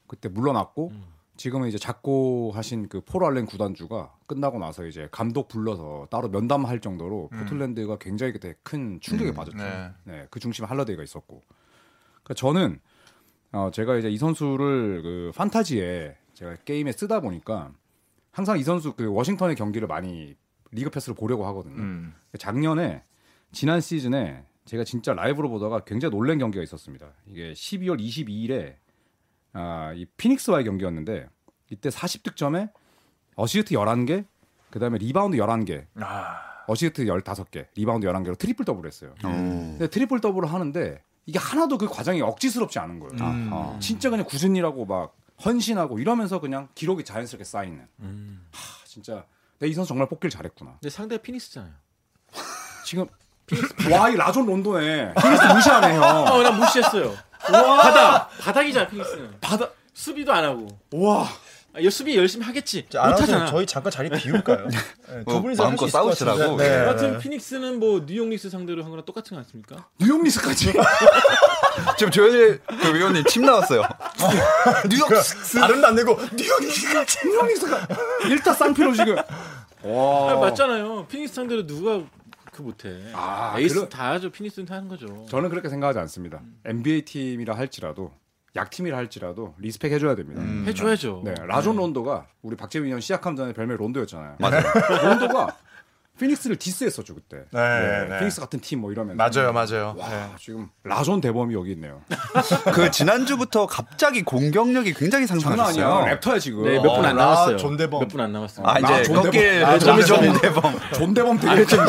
그때 0.06 0.28
물러났고 0.28 0.90
음. 0.90 1.04
지금은 1.38 1.68
이제 1.68 1.78
작고 1.78 2.50
하신 2.54 2.88
그 2.88 3.00
폴 3.00 3.24
알렌 3.24 3.46
구단주가 3.46 4.12
끝나고 4.26 4.58
나서 4.58 4.84
이제 4.84 5.08
감독 5.10 5.48
불러서 5.48 6.08
따로 6.10 6.28
면담할 6.28 6.80
정도로 6.80 7.30
음. 7.32 7.38
포틀랜드가 7.38 7.96
굉장히 7.98 8.32
그때 8.32 8.54
큰 8.62 9.00
충격에 9.00 9.30
음. 9.30 9.34
빠졌죠. 9.34 9.56
네. 9.56 9.90
네. 10.04 10.26
그 10.30 10.40
중심에 10.40 10.66
할러데이가 10.66 11.02
있었고. 11.02 11.42
그러니까 12.22 12.34
저는 12.34 12.80
어 13.52 13.70
제가 13.72 13.96
이제 13.96 14.10
이 14.10 14.18
선수를 14.18 15.02
그 15.02 15.32
판타지에 15.34 16.16
제가 16.34 16.56
게임에 16.64 16.92
쓰다 16.92 17.20
보니까 17.20 17.72
항상 18.30 18.58
이 18.58 18.62
선수 18.62 18.92
그 18.94 19.06
워싱턴의 19.10 19.56
경기를 19.56 19.88
많이 19.88 20.36
League 20.70 20.90
Pass를 20.90 21.14
보려고 21.14 21.46
하거든요. 21.46 21.76
음. 21.76 22.14
작년에 22.38 23.04
지난 23.52 23.80
시즌에 23.80 24.44
제가 24.66 24.84
진짜 24.84 25.14
라이브로 25.14 25.48
보다가 25.48 25.80
굉장히 25.84 26.14
놀란 26.14 26.36
경기가 26.38 26.62
있었습니다. 26.62 27.14
이게 27.26 27.52
12월 27.54 27.98
22일에 27.98 28.74
아, 29.52 29.92
이 29.94 30.04
피닉스와의 30.16 30.64
경기였는데 30.64 31.28
이때 31.70 31.88
40득점에 31.88 32.70
어시스트 33.36 33.74
11개, 33.74 34.24
그다음에 34.70 34.98
리바운드 34.98 35.36
11개, 35.36 35.86
아. 36.00 36.64
어시스트 36.66 37.04
15개, 37.04 37.66
리바운드 37.74 38.06
11개로 38.06 38.38
트리플 38.38 38.64
더블을 38.64 38.88
했어요. 38.88 39.14
어. 39.24 39.28
근데 39.28 39.88
트리플 39.88 40.20
더블을 40.20 40.52
하는데 40.52 41.02
이게 41.26 41.38
하나도 41.38 41.78
그 41.78 41.86
과정이 41.88 42.20
억지스럽지 42.22 42.78
않은 42.78 43.00
거예요. 43.00 43.12
음. 43.30 43.50
어, 43.52 43.78
진짜 43.80 44.10
그냥 44.10 44.24
궂은일하고 44.26 44.86
막 44.86 45.14
헌신하고 45.44 45.98
이러면서 45.98 46.40
그냥 46.40 46.68
기록이 46.74 47.04
자연스럽게 47.04 47.44
쌓이는. 47.44 47.86
음. 48.00 48.46
하, 48.52 48.84
진짜 48.86 49.24
내 49.60 49.68
이 49.68 49.72
선수 49.74 49.88
정말 49.88 50.08
뽑기를 50.08 50.30
잘했구나. 50.30 50.72
근데 50.80 50.88
상대가 50.90 51.20
피닉스잖아요. 51.22 51.72
지금 52.84 53.06
와 53.90 54.06
이 54.06 54.14
라존 54.16 54.46
론도네 54.46 55.14
피닉스 55.14 55.42
무시하네 55.54 55.94
형. 55.96 56.02
어, 56.28 56.42
난 56.42 56.58
무시했어요. 56.58 57.14
바닥 57.52 58.30
바닥이잖아 58.40 58.88
피닉스는. 58.88 59.40
바닥 59.40 59.68
수비도 59.94 60.32
안 60.32 60.44
하고. 60.44 60.68
와 60.92 61.28
아, 61.74 61.80
이 61.80 61.90
수비 61.90 62.16
열심히 62.16 62.44
하겠지. 62.44 62.86
못하잖아. 62.92 63.46
저희 63.46 63.66
잠깐 63.66 63.92
자리 63.92 64.08
비울까요? 64.08 64.66
네, 65.08 65.22
뭐 65.24 65.36
두 65.36 65.42
분이서 65.42 65.62
마음껏 65.62 65.86
있을 65.86 66.00
것 66.00 66.14
싸우시라고. 66.16 66.56
네. 66.56 66.84
같은 66.84 67.18
피닉스는 67.18 67.78
뭐 67.78 68.04
뉴욕 68.06 68.26
닉스 68.28 68.50
상대로 68.50 68.82
한 68.82 68.90
거랑 68.90 69.04
똑같은 69.04 69.34
거 69.34 69.38
않습니까? 69.38 69.86
뉴욕 70.00 70.22
리스까지. 70.24 70.72
지금 71.98 72.10
조현일 72.10 72.60
그 72.66 72.94
위원님 72.94 73.24
침 73.24 73.42
나왔어요. 73.42 73.82
뉴욕 74.90 75.08
발음도 75.60 75.86
안 75.86 75.94
되고 75.94 76.18
뉴욕이까지. 76.34 77.28
뉴욕 77.28 77.46
리스가 77.46 77.86
일타 78.28 78.54
쌍피로 78.54 78.94
지금. 78.94 79.16
아, 79.18 79.88
와 79.88 80.34
맞잖아요. 80.36 81.06
피닉스 81.06 81.34
상대로 81.34 81.66
누가 81.66 82.00
그 82.58 82.62
못해. 82.62 83.00
아, 83.14 83.54
에이스 83.58 83.74
그러- 83.76 83.88
다 83.88 84.10
하죠. 84.12 84.30
피닉스는 84.30 84.66
다 84.66 84.74
하는 84.76 84.88
거죠. 84.88 85.26
저는 85.30 85.48
그렇게 85.48 85.68
생각하지 85.68 85.98
않습니다. 86.00 86.40
NBA 86.64 87.02
팀이라 87.02 87.56
할지라도 87.56 88.12
약팀이라 88.56 88.96
할지라도 88.96 89.54
respect 89.58 89.92
해줘야 89.92 90.14
됩니다. 90.16 90.42
해줘야죠. 90.66 91.22
네, 91.24 91.34
라존 91.46 91.76
론도가 91.76 92.26
우리 92.42 92.56
박재민 92.56 92.90
형 92.92 92.98
시작하면 93.00 93.36
전에 93.36 93.52
별명 93.52 93.76
론도였잖아요. 93.76 94.36
맞아요. 94.40 94.62
론도가 95.04 95.56
피닉스를 96.18 96.56
디스했었죠 96.56 97.14
그때. 97.14 97.38
네, 97.52 98.06
네. 98.08 98.18
피닉스 98.18 98.40
같은 98.40 98.60
팀 98.60 98.78
뭐 98.80 98.92
이러면. 98.92 99.16
맞아요, 99.16 99.52
맞아요. 99.52 99.94
와 99.98 100.08
네. 100.08 100.26
지금 100.38 100.68
라존 100.84 101.20
대범이 101.20 101.54
여기 101.54 101.72
있네요. 101.72 102.00
그 102.72 102.90
지난주부터 102.90 103.66
갑자기 103.66 104.22
공격력이 104.22 104.94
굉장히 104.94 105.26
장난 105.26 105.52
아니야. 105.52 105.64
상승하셨어요. 105.64 106.18
랩터야 106.20 106.40
지금. 106.40 106.64
네, 106.64 106.74
몇분안라 106.74 107.12
남았어요. 107.12 107.56
존 107.56 107.76
대범. 107.76 108.00
몇 108.00 108.08
분 108.08 108.20
안 108.20 108.32
남았어요. 108.32 108.66
아나 108.66 109.00
이제 109.00 109.02
존대범. 109.04 109.30
꺾일 109.30 109.64
아, 109.64 109.78
좀 109.78 110.00
존대범. 110.02 110.32
존대범. 110.32 110.78
존 110.94 111.14
대범 111.14 111.38
되게 111.40 111.64
좀 111.66 111.80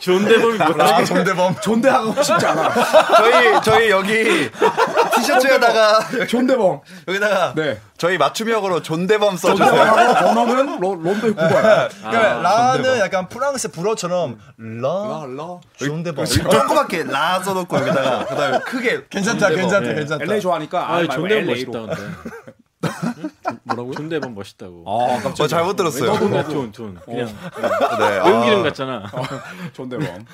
존대범이 0.00 0.58
뭐야? 0.58 0.96
아, 0.96 1.04
존대범. 1.04 1.56
존대하고 1.60 2.22
싶지 2.22 2.46
않아. 2.46 2.70
저희 3.16 3.62
저희 3.62 3.90
여기 3.90 4.50
티셔츠에다가 5.16 6.00
존대범. 6.28 6.80
여기다가 7.08 7.52
네. 7.54 7.80
저희 7.98 8.18
맞춤형으로 8.18 8.82
존대범 8.82 9.36
써주세요. 9.36 9.70
로, 10.80 10.94
론도의 10.94 11.34
9번. 11.34 11.88
그러니까 12.00 12.40
라는 12.42 12.98
약간 12.98 13.28
프랑스 13.28 13.70
불어처럼 13.70 14.38
라, 14.58 15.24
라. 15.26 15.58
존대범. 15.76 16.24
조그맣게 16.24 17.04
라 17.04 17.40
써놓고 17.42 17.76
여기다가 17.76 18.24
그다음에 18.26 18.58
크게 18.60 19.04
괜찮다, 19.08 19.48
존대범. 19.48 19.56
괜찮다, 19.70 19.90
예. 19.90 19.94
괜찮다. 19.94 20.24
LA 20.24 20.40
좋아하니까 20.40 20.90
아, 20.94 21.06
존대범 21.06 21.26
LA 21.30 21.64
로. 21.64 21.72
멋있다 21.72 21.80
근데. 21.80 22.16
뭐라고요? 23.64 23.94
존대범 23.94 24.34
멋있다고. 24.34 24.84
아, 24.86 25.22
깜짝이야. 25.22 25.44
어, 25.44 25.48
잘못 25.48 25.76
들었어요. 25.76 26.18
존, 26.18 26.44
존, 26.50 26.72
존. 26.72 27.00
그냥 27.04 27.26
네, 27.26 28.08
외국 28.10 28.26
아, 28.26 28.46
이름 28.46 28.62
같잖아. 28.62 29.04
존대범. 29.72 30.06
네. 30.06 30.24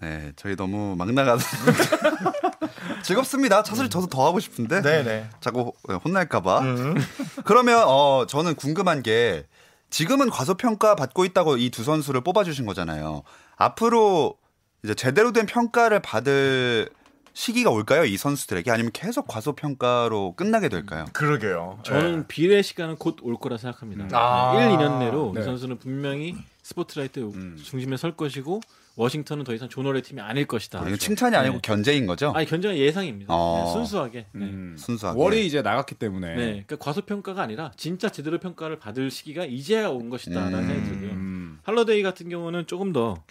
네, 0.00 0.32
저희 0.36 0.56
너무 0.56 0.94
막 0.96 1.10
나가서 1.12 1.44
즐겁습니다. 3.02 3.62
사실 3.64 3.88
저도 3.90 4.06
더 4.06 4.26
하고 4.26 4.40
싶은데 4.40 4.82
네네. 4.82 5.28
자꾸 5.40 5.72
혼날까봐. 6.04 6.60
음. 6.60 6.94
그러면 7.44 7.82
어 7.86 8.24
저는 8.28 8.54
궁금한 8.54 9.02
게 9.02 9.46
지금은 9.90 10.30
과소평가 10.30 10.94
받고 10.94 11.24
있다고 11.24 11.56
이 11.56 11.70
두 11.70 11.82
선수를 11.84 12.20
뽑아주신 12.22 12.66
거잖아요. 12.66 13.22
앞으로 13.56 14.36
이제 14.84 14.94
제대로 14.94 15.32
된 15.32 15.46
평가를 15.46 16.00
받을 16.00 16.88
시기가 17.32 17.70
올까요? 17.70 18.04
이 18.04 18.16
선수들에게 18.16 18.70
아니면 18.70 18.90
계속 18.92 19.26
과소평가로 19.28 20.34
끝나게 20.36 20.68
될까요? 20.68 21.06
그러게요. 21.12 21.78
저는 21.84 22.26
비례 22.26 22.60
시간은 22.62 22.96
곧 22.96 23.16
올 23.22 23.36
거라 23.36 23.56
생각합니다. 23.56 24.08
아. 24.12 24.54
1, 24.62 24.76
2년 24.76 24.98
내로 24.98 25.32
네. 25.34 25.40
이 25.40 25.44
선수는 25.44 25.78
분명히 25.78 26.34
스포트라이트 26.62 27.20
음. 27.20 27.58
중심에 27.62 27.96
설 27.96 28.16
것이고 28.16 28.60
워싱턴은 28.96 29.44
더 29.44 29.54
이상 29.54 29.68
조너의 29.68 30.02
팀이 30.02 30.20
아닐 30.20 30.46
것이다. 30.46 30.82
아, 30.82 30.86
이거 30.88 30.96
칭찬이 30.96 31.34
아니고 31.36 31.54
네. 31.56 31.60
견제인 31.62 32.06
거죠? 32.06 32.32
아니 32.34 32.44
견제가 32.46 32.76
예상입니다. 32.76 33.32
어. 33.32 33.64
네, 33.64 33.72
순수하게. 33.72 34.26
네. 34.32 34.44
음. 34.46 34.76
순수하게. 34.78 35.18
월이 35.18 35.46
이제 35.46 35.62
나갔기 35.62 35.94
때문에 35.94 36.28
네, 36.34 36.44
그러니까 36.66 36.76
과소평가가 36.76 37.40
아니라 37.40 37.70
진짜 37.76 38.08
제대로 38.08 38.38
평가를 38.38 38.78
받을 38.78 39.10
시기가 39.10 39.44
이제야 39.46 39.88
온 39.88 40.10
것이다라는 40.10 40.58
음. 40.58 40.66
생각이 40.66 40.88
들고요. 40.90 41.10
음. 41.12 41.58
할러데이 41.62 42.02
같은 42.02 42.28
경우는 42.28 42.66
조금 42.66 42.92
더 42.92 43.22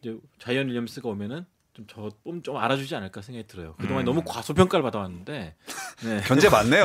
이제 0.00 0.16
자이언 0.38 0.68
윌리엄스가 0.68 1.08
오면은 1.08 1.44
좀 1.74 1.86
저좀 1.88 2.42
좀 2.42 2.56
알아주지 2.56 2.94
않을까 2.94 3.20
생각이 3.20 3.48
들어요. 3.48 3.74
그동안 3.80 4.04
너무 4.04 4.22
과소평가를 4.24 4.82
받아왔는데 4.84 5.56
네. 6.04 6.20
견제 6.26 6.48
맞네요. 6.48 6.84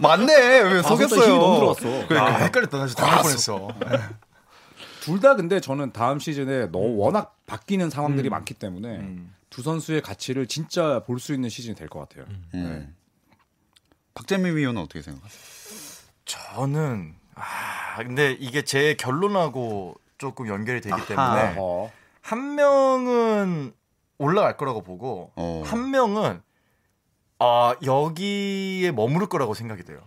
맞네. 0.00 0.60
왜 0.62 0.82
속였어요? 0.82 1.20
힘이 1.22 1.38
너무 1.38 1.74
들어왔어. 1.76 2.14
아, 2.20 2.38
헷갈렸다. 2.44 2.78
나 2.78 2.86
진짜 2.88 3.04
당할 3.04 3.22
뻔했어. 3.22 3.68
둘다 5.02 5.36
근데 5.36 5.60
저는 5.60 5.92
다음 5.92 6.18
시즌에 6.18 6.66
너무 6.66 6.96
워낙 6.96 7.36
바뀌는 7.46 7.90
상황들이 7.90 8.28
많기 8.28 8.54
때문에 8.54 8.88
음. 8.98 9.34
두 9.50 9.62
선수의 9.62 10.00
가치를 10.02 10.46
진짜 10.48 11.02
볼 11.04 11.18
수 11.20 11.32
있는 11.34 11.48
시즌이 11.48 11.76
될 11.76 11.88
것 11.88 12.00
같아요. 12.00 12.24
음. 12.54 12.96
박재민 14.14 14.56
위원은 14.56 14.82
어떻게 14.82 15.00
생각하세요? 15.02 15.42
저는 16.24 17.14
아 17.34 17.96
근데 17.98 18.32
이게 18.32 18.62
제 18.62 18.94
결론하고 18.94 19.94
조금 20.18 20.48
연결이 20.48 20.80
되기 20.80 20.92
아하. 20.92 21.04
때문에 21.06 21.54
어. 21.58 21.90
한 22.20 22.54
명은 22.54 23.72
올라갈 24.22 24.56
거라고 24.56 24.82
보고 24.82 25.32
어. 25.36 25.62
한 25.66 25.90
명은 25.90 26.42
아 27.38 27.74
여기에 27.84 28.92
머무를 28.92 29.26
거라고 29.28 29.54
생각이 29.54 29.82
돼요. 29.82 30.00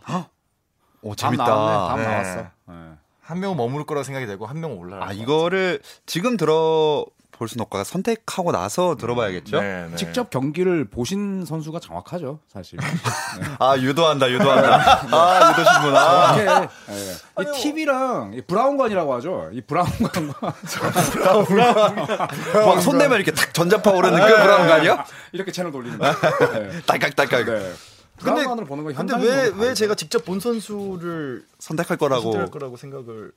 오, 1.01 1.13
다음 1.15 1.33
재밌다. 1.35 1.45
나왔네. 1.45 1.87
다음 1.87 1.99
네. 1.99 2.07
나왔어. 2.07 2.41
네. 2.67 2.93
한 3.21 3.39
명은 3.39 3.57
머무를 3.57 3.85
거라고 3.85 4.03
생각이 4.03 4.25
되고 4.25 4.45
한 4.45 4.59
명은 4.59 4.77
올라갈 4.77 5.03
아, 5.03 5.07
것 5.07 5.13
이거를 5.13 5.81
지금 6.05 6.37
들어 6.37 7.05
볼 7.37 7.47
수는 7.47 7.63
없고 7.63 7.83
선택하고 7.83 8.51
나서 8.51 8.95
들어봐야겠죠? 8.95 9.57
같아요. 9.57 9.83
네, 9.83 9.89
네. 9.89 9.95
직접 9.95 10.29
경기를 10.29 10.85
보신 10.85 11.45
선수가 11.45 11.79
정확하죠, 11.79 12.39
사실. 12.51 12.79
아, 13.59 13.77
유도한다, 13.77 14.29
유도한다. 14.29 15.07
아, 15.11 15.51
유도신구나. 15.51 16.35
이렇게 16.35 16.69
예. 16.89 17.41
이 17.41 17.61
TV랑 17.61 18.33
이 18.35 18.41
브라운관이라고 18.41 19.13
하죠. 19.15 19.49
이 19.51 19.61
브라운관과 19.61 20.55
막 22.65 22.81
손대면 22.81 23.17
이렇게 23.17 23.31
탁 23.31 23.53
전자파 23.53 23.91
오르는 23.91 24.19
그 24.19 24.25
브라운 24.25 24.67
거 24.67 24.73
아니야? 24.73 25.05
이렇게 25.31 25.51
채널 25.51 25.71
돌리는 25.71 25.97
거. 25.97 26.05
네. 26.53 26.81
딸깍딸깍. 26.85 27.45
네. 27.45 27.73
브라운관으로 28.17 28.65
보는 28.65 28.83
거 28.85 28.93
근데 28.93 29.15
왜 29.17 29.51
왜. 29.57 29.73
제가 29.73 29.95
직접 29.95 30.23
본 30.23 30.39
선수를 30.39 31.45
선택할 31.59 31.97
거라고. 31.97 32.23
선택할 32.23 32.49
거라고 32.51 32.77
생각을 32.77 33.31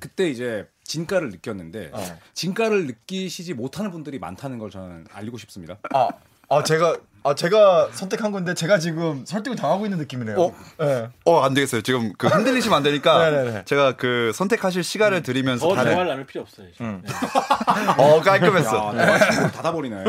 그때 0.00 0.28
이제 0.28 0.66
진가를 0.84 1.30
느꼈는데 1.30 1.90
어. 1.92 2.18
진가를 2.34 2.86
느끼시지 2.86 3.54
못하는 3.54 3.90
분들이 3.90 4.18
많다는 4.18 4.58
걸 4.58 4.70
저는 4.70 5.06
알리고 5.12 5.38
싶습니다. 5.38 5.76
아, 5.92 6.08
아 6.48 6.62
제가 6.62 6.96
아 7.24 7.34
제가 7.34 7.88
선택한 7.92 8.30
건데 8.30 8.54
제가 8.54 8.78
지금 8.78 9.26
설득을 9.26 9.56
당하고 9.56 9.84
있는 9.84 9.98
느낌이네요. 9.98 10.40
어? 10.40 10.54
네. 10.78 11.08
어, 11.24 11.40
안 11.40 11.54
되겠어요. 11.54 11.80
지금 11.82 12.12
그 12.16 12.28
흔들리시면 12.28 12.76
안 12.76 12.82
되니까 12.84 13.30
네네네. 13.30 13.64
제가 13.66 13.96
그 13.96 14.30
선택하실 14.32 14.84
시간을 14.84 15.22
드리면서 15.22 15.66
더 15.68 15.74
다른- 15.74 15.90
대화를 15.90 16.08
나눌 16.10 16.24
필요 16.26 16.42
없어요. 16.42 16.68
지금. 16.72 16.86
음. 16.86 17.02
네. 17.04 17.12
어, 17.98 18.20
깔끔했어. 18.22 18.96
야, 18.96 19.06
네. 19.18 19.50
닫아버리네. 19.50 20.04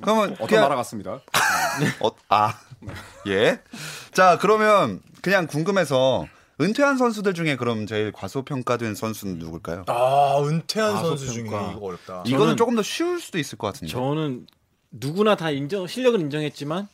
그러면 0.00 0.32
어떤 0.32 0.46
그냥- 0.46 0.62
나라 0.62 0.76
같습니다. 0.76 1.20
어, 2.00 2.10
아, 2.30 2.54
예. 3.26 3.60
자, 4.14 4.38
그러면 4.40 5.00
그냥 5.20 5.46
궁금해서 5.46 6.26
은퇴한 6.60 6.98
선수들 6.98 7.32
중에 7.34 7.56
그럼 7.56 7.86
제일 7.86 8.12
과소평가된 8.12 8.94
선수는 8.94 9.38
누굴까요? 9.38 9.84
아 9.88 10.38
은퇴한 10.44 10.96
아, 10.96 11.00
선수 11.00 11.32
중에. 11.32 11.46
이거 11.46 11.78
어렵다. 11.80 12.24
이거는 12.26 12.56
조금 12.56 12.76
더 12.76 12.82
쉬울 12.82 13.20
수도 13.20 13.38
있을 13.38 13.56
것 13.56 13.68
같은데. 13.68 13.90
저는 13.92 14.46
누구나 14.90 15.36
다 15.36 15.50
인정 15.50 15.86
실력은 15.86 16.20
인정했지만 16.20 16.88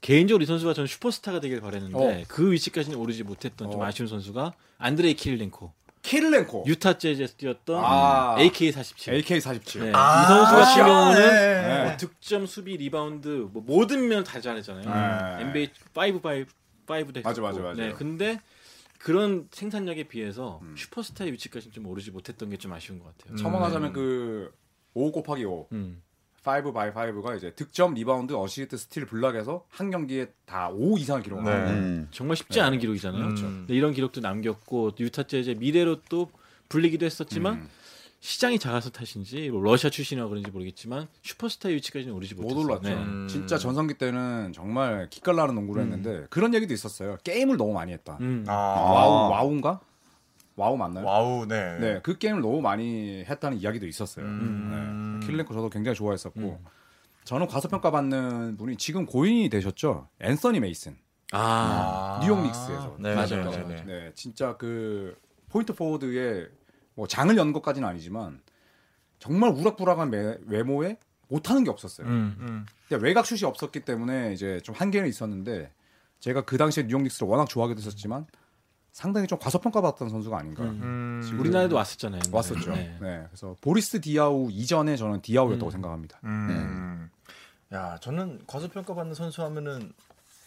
개인적으로 0.00 0.42
이 0.42 0.46
선수가 0.46 0.72
저는 0.72 0.86
슈퍼스타가 0.86 1.40
되길 1.40 1.60
바랬는데 1.60 1.96
어. 2.22 2.24
그 2.28 2.50
위치까지는 2.52 2.96
오르지 2.98 3.24
못했던 3.24 3.70
좀 3.70 3.80
어. 3.80 3.84
아쉬운 3.84 4.08
선수가 4.08 4.54
안드레이 4.78 5.14
킬렌코 5.14 5.72
킬렌코. 6.02 6.64
유타 6.66 6.96
재즈에서 6.96 7.34
뛰었던 7.36 7.82
아. 7.84 8.34
AK47. 8.38 9.22
AK47. 9.22 9.80
네. 9.82 9.92
아, 9.94 10.22
이 10.22 10.26
선수 10.28 10.54
같은 10.54 10.84
경우는 10.86 11.20
네. 11.20 11.84
뭐 11.84 11.96
득점, 11.98 12.46
수비, 12.46 12.78
리바운드 12.78 13.48
뭐 13.52 13.62
모든 13.66 14.08
면 14.08 14.24
다 14.24 14.40
잘했잖아요. 14.40 15.36
네. 15.38 15.42
NBA 15.44 15.70
5 15.94 16.00
5 16.26 16.44
5 16.88 17.12
대. 17.12 17.20
맞아, 17.22 17.42
맞아, 17.42 17.60
맞아요. 17.60 17.74
네, 17.74 17.92
근데 17.92 18.40
그런 19.02 19.48
생산력에 19.50 20.04
비해서 20.08 20.60
슈퍼스타의 20.76 21.32
위치까지는 21.32 21.72
좀 21.72 21.86
오르지 21.86 22.10
못했던 22.10 22.50
게 22.50 22.56
좀 22.56 22.72
아쉬운 22.72 22.98
것 22.98 23.16
같아요. 23.16 23.36
첨언하자면 23.36 23.92
그 23.94 24.52
5 24.94 25.10
곱하기 25.12 25.44
5. 25.44 25.68
음. 25.72 26.02
5 26.44 26.72
by 26.72 26.90
5가 26.92 27.36
이제 27.36 27.52
득점, 27.54 27.94
리바운드, 27.94 28.34
어시스트, 28.34 28.76
스틸, 28.76 29.06
블락에서 29.06 29.64
한 29.68 29.90
경기에 29.90 30.32
다 30.46 30.68
5 30.70 30.98
이상을 30.98 31.22
기록한 31.22 31.44
네. 31.44 31.70
음. 31.72 32.08
정말 32.10 32.36
쉽지 32.36 32.60
않은 32.60 32.78
기록이잖아요. 32.78 33.22
그렇죠. 33.22 33.46
이런 33.68 33.92
기록도 33.94 34.20
남겼고 34.20 34.92
유타 35.00 35.22
재즈의 35.22 35.56
미래로 35.56 36.02
또 36.10 36.30
불리기도 36.68 37.04
했었지만 37.06 37.54
음. 37.54 37.68
시장이 38.20 38.58
작아서 38.58 38.90
탓인지 38.90 39.50
뭐 39.50 39.62
러시아 39.62 39.88
출신이라 39.88 40.28
그런지 40.28 40.50
모르겠지만 40.50 41.08
슈퍼스타의 41.22 41.74
위치까지는 41.76 42.14
오르지 42.14 42.34
못 42.34 42.42
못했어요. 42.42 42.64
올랐죠. 42.64 42.88
네. 42.88 42.94
음. 42.94 43.26
진짜 43.28 43.56
전성기 43.56 43.94
때는 43.94 44.52
정말 44.54 45.08
기깔나는 45.08 45.54
농구를 45.54 45.82
했는데 45.82 46.26
그런 46.28 46.54
얘기도 46.54 46.74
있었어요. 46.74 47.16
게임을 47.24 47.56
너무 47.56 47.72
많이 47.72 47.92
했다. 47.92 48.18
음. 48.20 48.44
아, 48.46 48.52
와우 48.52 49.30
와우인가? 49.30 49.80
와우 50.56 50.76
맞나요? 50.76 51.06
와우 51.06 51.46
네. 51.46 51.78
네, 51.78 52.00
그 52.02 52.18
게임을 52.18 52.42
너무 52.42 52.60
많이 52.60 53.24
했다는 53.24 53.58
이야기도 53.58 53.86
있었어요. 53.86 54.26
음. 54.26 55.18
네. 55.20 55.26
킬렌코 55.26 55.54
저도 55.54 55.70
굉장히 55.70 55.96
좋아했었고 55.96 56.60
저는 57.24 57.46
과소평가 57.46 57.90
받는 57.90 58.58
분이 58.58 58.76
지금 58.76 59.06
고인이 59.06 59.48
되셨죠. 59.48 60.08
앤서니 60.20 60.60
메이슨. 60.60 60.98
아, 61.32 62.18
아. 62.18 62.20
뉴욕 62.22 62.42
닉스에서. 62.42 62.96
네, 62.98 63.14
맞아요, 63.14 63.28
네, 63.28 63.36
맞아요. 63.44 63.68
네, 63.68 63.74
네. 63.76 63.84
네, 63.86 64.12
진짜 64.14 64.56
그 64.56 65.16
포인트 65.48 65.72
포워드의 65.74 66.48
뭐 66.94 67.06
장을 67.06 67.34
연 67.36 67.52
것까지는 67.52 67.88
아니지만 67.88 68.40
정말 69.18 69.50
우락부락한 69.50 70.10
매- 70.10 70.38
외모에 70.46 70.98
못하는 71.28 71.62
게 71.64 71.70
없었어요. 71.70 72.06
음, 72.06 72.36
음. 72.40 72.66
근데 72.88 73.04
외곽 73.04 73.26
슛이 73.26 73.44
없었기 73.44 73.80
때문에 73.80 74.32
이제 74.32 74.60
좀 74.64 74.74
한계는 74.74 75.08
있었는데 75.08 75.72
제가 76.18 76.44
그 76.44 76.56
당시에 76.58 76.86
뉴욕 76.86 77.02
닉스를 77.02 77.28
워낙 77.28 77.48
좋아하기도 77.48 77.78
했었지만 77.80 78.26
상당히 78.92 79.28
좀 79.28 79.38
과소평가받았던 79.38 80.08
선수가 80.08 80.36
아닌가. 80.36 80.64
음. 80.64 81.20
음. 81.22 81.38
우리나라에도 81.40 81.76
왔었잖아요. 81.76 82.22
왔었죠. 82.32 82.72
네. 82.72 82.98
네. 83.00 83.24
그래서 83.28 83.54
보리스 83.60 84.00
디아우 84.00 84.48
이전에 84.50 84.96
저는 84.96 85.22
디아우였다고 85.22 85.68
음. 85.68 85.70
생각합니다. 85.70 86.18
음. 86.24 87.10
야, 87.72 87.96
저는 88.00 88.40
과소평가 88.48 88.94
받는 88.94 89.14
선수 89.14 89.44
하면은 89.44 89.92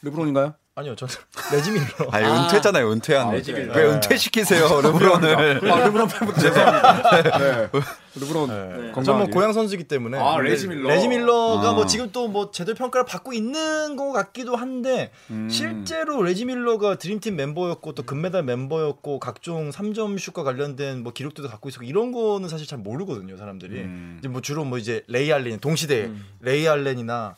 르브론인가요? 0.04 0.54
아니요, 0.76 0.96
저는 0.96 1.14
레지 1.54 1.70
밀러. 1.70 1.86
아니, 2.12 2.26
은퇴잖아요, 2.26 2.92
은퇴한. 2.92 3.28
아, 3.28 3.32
레지 3.32 3.54
밀러. 3.54 3.76
왜 3.76 3.84
은퇴시키세요, 3.92 4.82
르브론을. 4.82 5.72
아, 5.72 5.86
르브론 5.86 6.08
팬분 6.08 6.36
죄송합니다. 6.36 7.38
네. 7.38 7.70
르브론 8.16 8.48
네. 8.50 8.92
건강하게. 8.92 9.04
전뭐 9.04 9.26
고향 9.28 9.54
선수이기 9.54 9.84
때문에 9.84 10.18
아, 10.18 10.38
근데 10.38 10.50
레지 10.50 10.68
밀러. 10.68 10.90
레지 10.90 11.08
밀러가 11.08 11.70
아. 11.70 11.74
뭐 11.74 11.86
지금 11.86 12.12
또 12.12 12.28
뭐 12.28 12.50
제대로 12.50 12.76
평가를 12.76 13.06
받고 13.06 13.34
있는 13.34 13.96
것 13.96 14.12
같기도 14.14 14.56
한데 14.56 15.12
음. 15.30 15.48
실제로 15.48 16.24
레지 16.24 16.46
밀러가 16.46 16.96
드림팀 16.96 17.36
멤버였고 17.36 17.94
또 17.94 18.02
금메달 18.02 18.42
멤버였고 18.44 19.20
각종 19.20 19.70
3점 19.70 20.18
슛과 20.18 20.42
관련된 20.44 21.04
뭐 21.04 21.14
기록들도 21.14 21.50
갖고 21.50 21.70
있었고 21.70 21.86
이런 21.86 22.12
거는 22.12 22.50
사실 22.50 22.66
잘 22.66 22.80
모르거든요 22.80 23.38
사람들이 23.38 23.76
음. 23.82 24.16
이제 24.20 24.28
뭐 24.28 24.42
주로 24.42 24.64
뭐 24.66 24.80
이제 24.80 25.04
레이 25.08 25.32
알렌 25.32 25.60
동시대 25.60 26.06
음. 26.06 26.26
레이 26.40 26.68
알렌이나 26.68 27.36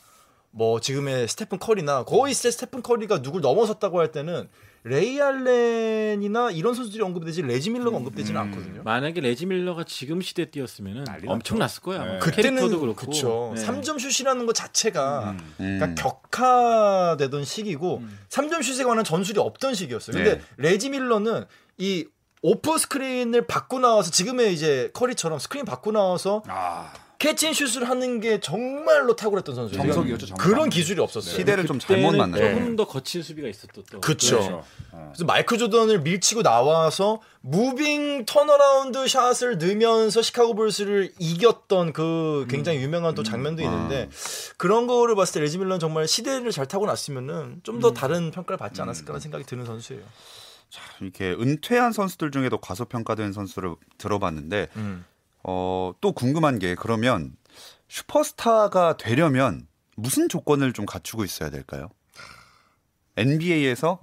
뭐 0.56 0.80
지금의 0.80 1.28
스테픈 1.28 1.58
커리나 1.58 2.04
거의 2.04 2.32
세- 2.32 2.50
스테픈 2.50 2.82
커리가 2.82 3.20
누굴 3.20 3.42
넘어섰다고 3.42 4.00
할 4.00 4.10
때는 4.10 4.48
레이 4.84 5.20
알렌이나 5.20 6.50
이런 6.52 6.72
선수들이 6.72 7.02
언급되지 7.02 7.42
레지 7.42 7.70
밀러가 7.70 7.96
언급되지는 7.98 8.40
음. 8.40 8.46
않거든요. 8.46 8.82
만약에 8.84 9.20
레지 9.20 9.44
밀러가 9.44 9.84
지금 9.84 10.20
시대 10.22 10.48
뛰었으면 10.50 11.04
엄청 11.26 11.58
났을 11.58 11.82
거야. 11.82 12.02
네. 12.04 12.10
아마. 12.10 12.18
그때는 12.20 12.68
그렇고. 12.68 12.94
그쵸. 12.94 13.52
네. 13.56 13.64
3점 13.66 13.98
슛이라는 14.00 14.46
것 14.46 14.54
자체가 14.54 15.30
음. 15.32 15.54
음. 15.60 15.78
그러니까 15.78 16.02
격하되던 16.02 17.44
시기고 17.44 17.98
음. 17.98 18.18
3점 18.30 18.62
슛에 18.62 18.84
관한 18.84 19.04
전술이 19.04 19.38
없던 19.38 19.74
시기였어요. 19.74 20.16
근데 20.16 20.38
네. 20.38 20.42
레지 20.56 20.88
밀러는 20.88 21.44
이 21.78 22.06
off 22.42 22.78
screen을 22.78 23.46
받고 23.46 23.80
나와서 23.80 24.10
지금의 24.10 24.54
이제 24.54 24.90
커리처럼 24.94 25.38
스크린 25.40 25.64
받고 25.64 25.90
나와서 25.90 26.42
아, 26.46 26.92
catch 27.18 27.40
and 27.40 27.53
shoot을 27.53 27.88
하는 27.88 28.20
게 28.20 28.40
정말로 28.40 29.16
탁월했던 29.16 29.54
선수예요. 29.54 29.82
정석이었죠, 29.82 30.26
정석. 30.26 30.44
그런 30.44 30.68
기술이 30.68 31.00
없었어요. 31.00 31.34
시대를 31.34 31.66
좀 31.66 31.78
잘못 31.78 32.14
만났죠. 32.14 32.42
조금 32.42 32.76
더 32.76 32.86
거친 32.86 33.22
수비가 33.22 33.48
있었던 33.48 33.84
또. 33.90 34.00
그쵸. 34.00 34.36
그렇죠. 34.36 34.64
어. 34.92 35.12
그래서 35.14 35.24
마이클 35.24 35.56
조던을 35.58 36.00
밀치고 36.00 36.42
나와서 36.42 37.20
moving 37.40 38.26
turnaround 38.26 39.08
shot을 39.08 39.58
넣으면서 39.58 40.20
시카고 40.20 40.54
불스를 40.54 41.12
이겼던 41.18 41.92
그 41.92 42.46
굉장히 42.50 42.80
유명한 42.82 43.14
또 43.14 43.22
장면도 43.22 43.62
있는데 43.62 44.10
그런 44.56 44.86
거를 44.86 45.14
봤을 45.14 45.34
때 45.34 45.40
레지 45.40 45.58
밀러는 45.58 45.78
정말 45.78 46.06
시대를 46.08 46.50
잘 46.50 46.66
타고 46.66 46.86
났으면은 46.86 47.60
좀더 47.62 47.92
다른 47.92 48.30
평가를 48.30 48.58
받지 48.58 48.82
않았을까라는 48.82 49.20
생각이 49.20 49.44
드는 49.44 49.64
선수예요. 49.64 50.02
이렇게 51.00 51.30
은퇴한 51.30 51.92
선수들 51.92 52.30
중에도 52.30 52.58
과소평가된 52.58 53.32
선수를 53.32 53.76
들어봤는데 53.98 54.68
음. 54.76 55.04
어, 55.48 55.94
또 56.00 56.12
궁금한 56.12 56.58
게 56.58 56.74
그러면 56.74 57.36
슈퍼스타가 57.88 58.96
되려면 58.96 59.68
무슨 59.96 60.28
조건을 60.28 60.72
좀 60.72 60.86
갖추고 60.86 61.24
있어야 61.24 61.50
될까요? 61.50 61.88
NBA에서 63.16 64.00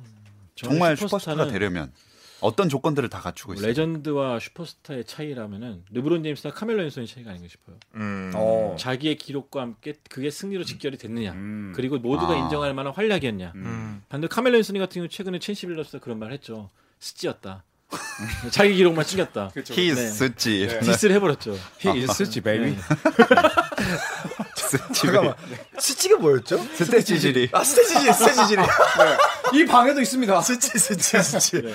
저는 0.55 0.75
정말 0.75 0.95
슈퍼스타가 0.95 1.47
되려면 1.47 1.91
어떤 2.39 2.69
조건들을 2.69 3.09
다 3.09 3.19
갖추고 3.19 3.53
있어요? 3.53 3.67
legend와 3.67 4.39
슈퍼스타의 4.39 5.03
차이라면은 5.03 5.83
르브론 5.91 6.23
제임스와 6.23 6.53
카멜로 6.53 6.81
앤소니 6.83 7.07
차이가 7.07 7.31
아닌가 7.31 7.49
싶어요. 7.49 7.77
어. 8.35 8.75
자기의 8.79 9.17
기록과 9.17 9.61
함께 9.61 9.93
그게 10.09 10.29
승리로 10.29 10.63
직결이 10.63 10.97
됐느냐. 10.97 11.33
음. 11.33 11.73
그리고 11.75 11.99
모두가 11.99 12.33
아. 12.33 12.35
인정할 12.37 12.73
만한 12.73 12.93
활약이었냐. 12.93 13.51
음. 13.55 14.03
반대로 14.07 14.29
카멜로 14.29 14.57
앤소니 14.57 14.79
같은 14.79 14.95
경우 14.99 15.09
최근에 15.09 15.39
천시 15.39 15.67
빌럽스 15.67 15.99
그런 15.99 16.19
말 16.19 16.31
했죠. 16.31 16.69
스찌였다. 16.99 17.63
자기 18.51 18.75
기록만 18.75 19.05
챙겼다. 19.05 19.51
히스지 19.55 20.67
네. 20.67 20.79
디스를 20.85 21.15
해버렸죠. 21.15 21.57
He 21.83 22.03
is 22.03 22.29
G 22.29 22.41
baby. 22.41 22.75
잠깐만. 24.93 25.35
스치가 25.79 26.17
뭐였죠? 26.17 26.57
스테치질이 26.57 27.49
아 27.51 27.63
스테지지 27.63 28.13
스테지지. 28.13 28.55
이 29.55 29.65
방에도 29.65 30.01
있습니다. 30.01 30.41
스치 30.41 30.77
스치 30.79 31.21
스치. 31.21 31.61
네. 31.61 31.73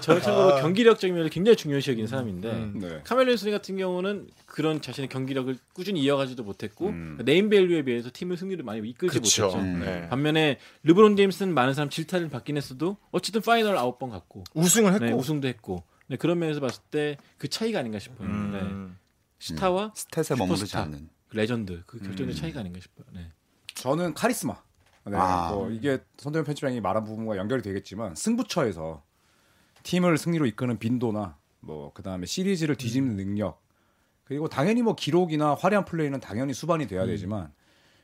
저는 0.00 0.22
참고로 0.22 0.60
경기력적인 0.60 1.14
면을 1.14 1.30
굉장히 1.30 1.56
중요시 1.56 1.90
여기는 1.90 2.06
사람인데 2.08 2.70
네. 2.74 3.00
카멜로 3.04 3.30
앤소니 3.32 3.50
같은 3.52 3.76
경우는 3.76 4.28
그런 4.46 4.80
자신의 4.80 5.08
경기력을 5.08 5.56
꾸준히 5.72 6.00
이어가지도 6.00 6.42
못했고 6.42 6.88
음. 6.88 7.18
네임밸류에 7.24 7.82
비해서 7.82 8.10
팀을 8.12 8.36
승리를 8.36 8.62
많이 8.64 8.88
이끌지 8.88 9.18
그쵸. 9.20 9.46
못했죠. 9.46 9.58
음. 9.60 9.80
네. 9.80 10.08
반면에 10.08 10.58
르브론 10.84 11.16
제임스는 11.16 11.52
많은 11.54 11.74
사람 11.74 11.90
질타를 11.90 12.28
받긴 12.28 12.56
했어도 12.56 12.96
어쨌든 13.10 13.40
파이널 13.40 13.76
아홉 13.76 13.98
번 13.98 14.10
갔고 14.10 14.44
우승을 14.54 14.92
했고. 14.94 15.04
네, 15.04 15.12
우승도 15.12 15.48
했고 15.48 15.82
네, 16.06 16.16
그런 16.16 16.38
면에서 16.38 16.60
봤을 16.60 16.80
때 16.90 17.16
그 17.38 17.48
차이가 17.48 17.78
아닌가 17.80 17.98
싶어요. 17.98 18.28
네. 18.28 18.34
음. 18.60 18.96
스타와 19.40 19.92
stat에 19.94 20.36
머무르지. 20.36 20.76
않는 20.76 20.98
그 20.98 21.06
레전드 21.32 21.82
그 21.86 21.98
결정의 21.98 22.34
차이가 22.34 22.60
아닌가 22.60 22.80
싶어요. 22.80 23.06
네. 23.12 23.30
저는 23.74 24.14
카리스마. 24.14 24.62
네, 25.04 25.16
아. 25.16 25.52
뭐 25.52 25.70
이게 25.70 25.98
손대범 26.18 26.44
편집장이 26.44 26.80
말한 26.80 27.04
부분과 27.04 27.36
연결이 27.36 27.62
되겠지만 27.62 28.14
승부처에서 28.14 29.02
팀을 29.82 30.18
승리로 30.18 30.46
이끄는 30.46 30.78
빈도나 30.78 31.38
뭐 31.60 31.92
그다음에 31.94 32.26
시리즈를 32.26 32.76
뒤집는 32.76 33.16
능력 33.16 33.62
그리고 34.24 34.48
당연히 34.48 34.82
뭐 34.82 34.94
기록이나 34.94 35.54
화려한 35.54 35.86
플레이는 35.86 36.20
당연히 36.20 36.52
수반이 36.52 36.86
돼야 36.86 37.06
되지만 37.06 37.52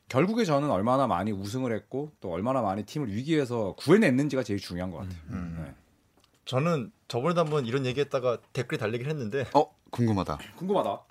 결국에 0.08 0.44
저는 0.44 0.70
얼마나 0.70 1.06
많이 1.06 1.32
우승을 1.32 1.74
했고 1.74 2.12
또 2.20 2.30
얼마나 2.30 2.62
많이 2.62 2.84
팀을 2.84 3.12
위기에서 3.12 3.74
구해냈는지가 3.76 4.42
제일 4.42 4.58
중요한 4.58 4.90
것 4.90 4.98
같아요. 4.98 5.18
네. 5.30 5.74
저는 6.46 6.92
저번에도 7.08 7.40
한번 7.40 7.66
이런 7.66 7.86
얘기했다가 7.86 8.38
댓글이 8.52 8.78
달리긴 8.78 9.08
했는데 9.08 9.46
어 9.54 9.74
궁금하다 9.90 10.38
궁금하다. 10.56 11.04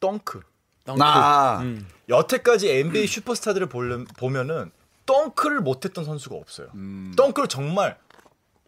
덩크. 0.00 0.40
아 0.86 1.58
음. 1.62 1.86
여태까지 2.08 2.70
NBA 2.70 3.06
슈퍼스타들을 3.06 3.68
보려- 3.68 4.04
보면은 4.18 4.70
덩크를 5.06 5.60
못했던 5.60 6.04
선수가 6.04 6.36
없어요. 6.36 6.68
음. 6.74 7.12
덩크를 7.16 7.48
정말 7.48 7.96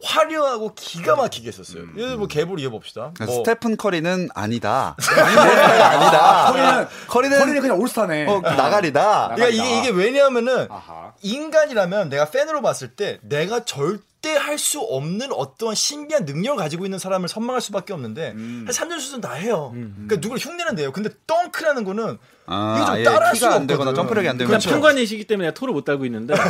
화려하고 0.03 0.75
기가 0.75 1.17
막히게 1.17 1.49
했었어요. 1.49 1.85
예를 1.97 2.09
들어 2.09 2.17
뭐 2.19 2.27
개볼 2.27 2.61
이어 2.61 2.69
봅시다. 2.69 3.13
뭐 3.19 3.27
스테픈 3.37 3.79
커리는 3.79 4.29
아니다 4.35 4.95
아니다 5.01 6.53
커리는 6.53 6.89
커리는 7.09 7.39
커리는 7.39 7.61
그냥 7.63 7.81
올스타네. 7.81 8.27
어, 8.27 8.41
나가리다 8.41 9.33
그러니까 9.35 9.49
이게 9.49 9.79
이게 9.79 9.89
왜냐하면은 9.91 10.67
아하. 10.71 11.13
인간이라면 11.23 12.11
내가 12.11 12.27
팬으로 12.31 12.61
봤을 12.61 12.89
때 12.95 13.19
내가 13.23 13.65
절대 13.65 14.05
할 14.35 14.57
수 14.59 14.81
없는 14.81 15.33
어떤 15.33 15.75
신비한 15.75 16.25
능력을 16.25 16.57
가지고 16.59 16.87
있는 16.87 16.99
사람을 16.99 17.29
선망할 17.29 17.61
수밖에 17.61 17.93
없는데 17.93 18.33
음. 18.35 18.65
한 18.67 18.75
3년 18.75 18.99
수준 18.99 19.21
다 19.21 19.33
해요. 19.35 19.71
그러니까 19.75 20.17
누굴 20.21 20.39
흉내는 20.39 20.75
돼요. 20.75 20.91
근데 20.93 21.11
덩크라는 21.27 21.85
거는 21.85 22.19
아, 22.47 22.75
이게 22.77 22.87
좀 22.87 22.95
아예 22.95 23.05
따라할 23.05 23.37
수가 23.37 23.55
안 23.55 23.67
되거나. 23.67 23.93
점프력이 23.95 24.29
안 24.29 24.39
되면 24.39 24.49
그냥 24.49 24.61
그렇죠. 24.61 24.71
평관이시기 24.71 25.27
때문에 25.27 25.49
내가 25.49 25.55
토를 25.55 25.75
못 25.75 25.85
달고 25.85 26.05
있는데 26.07 26.35
네, 26.35 26.41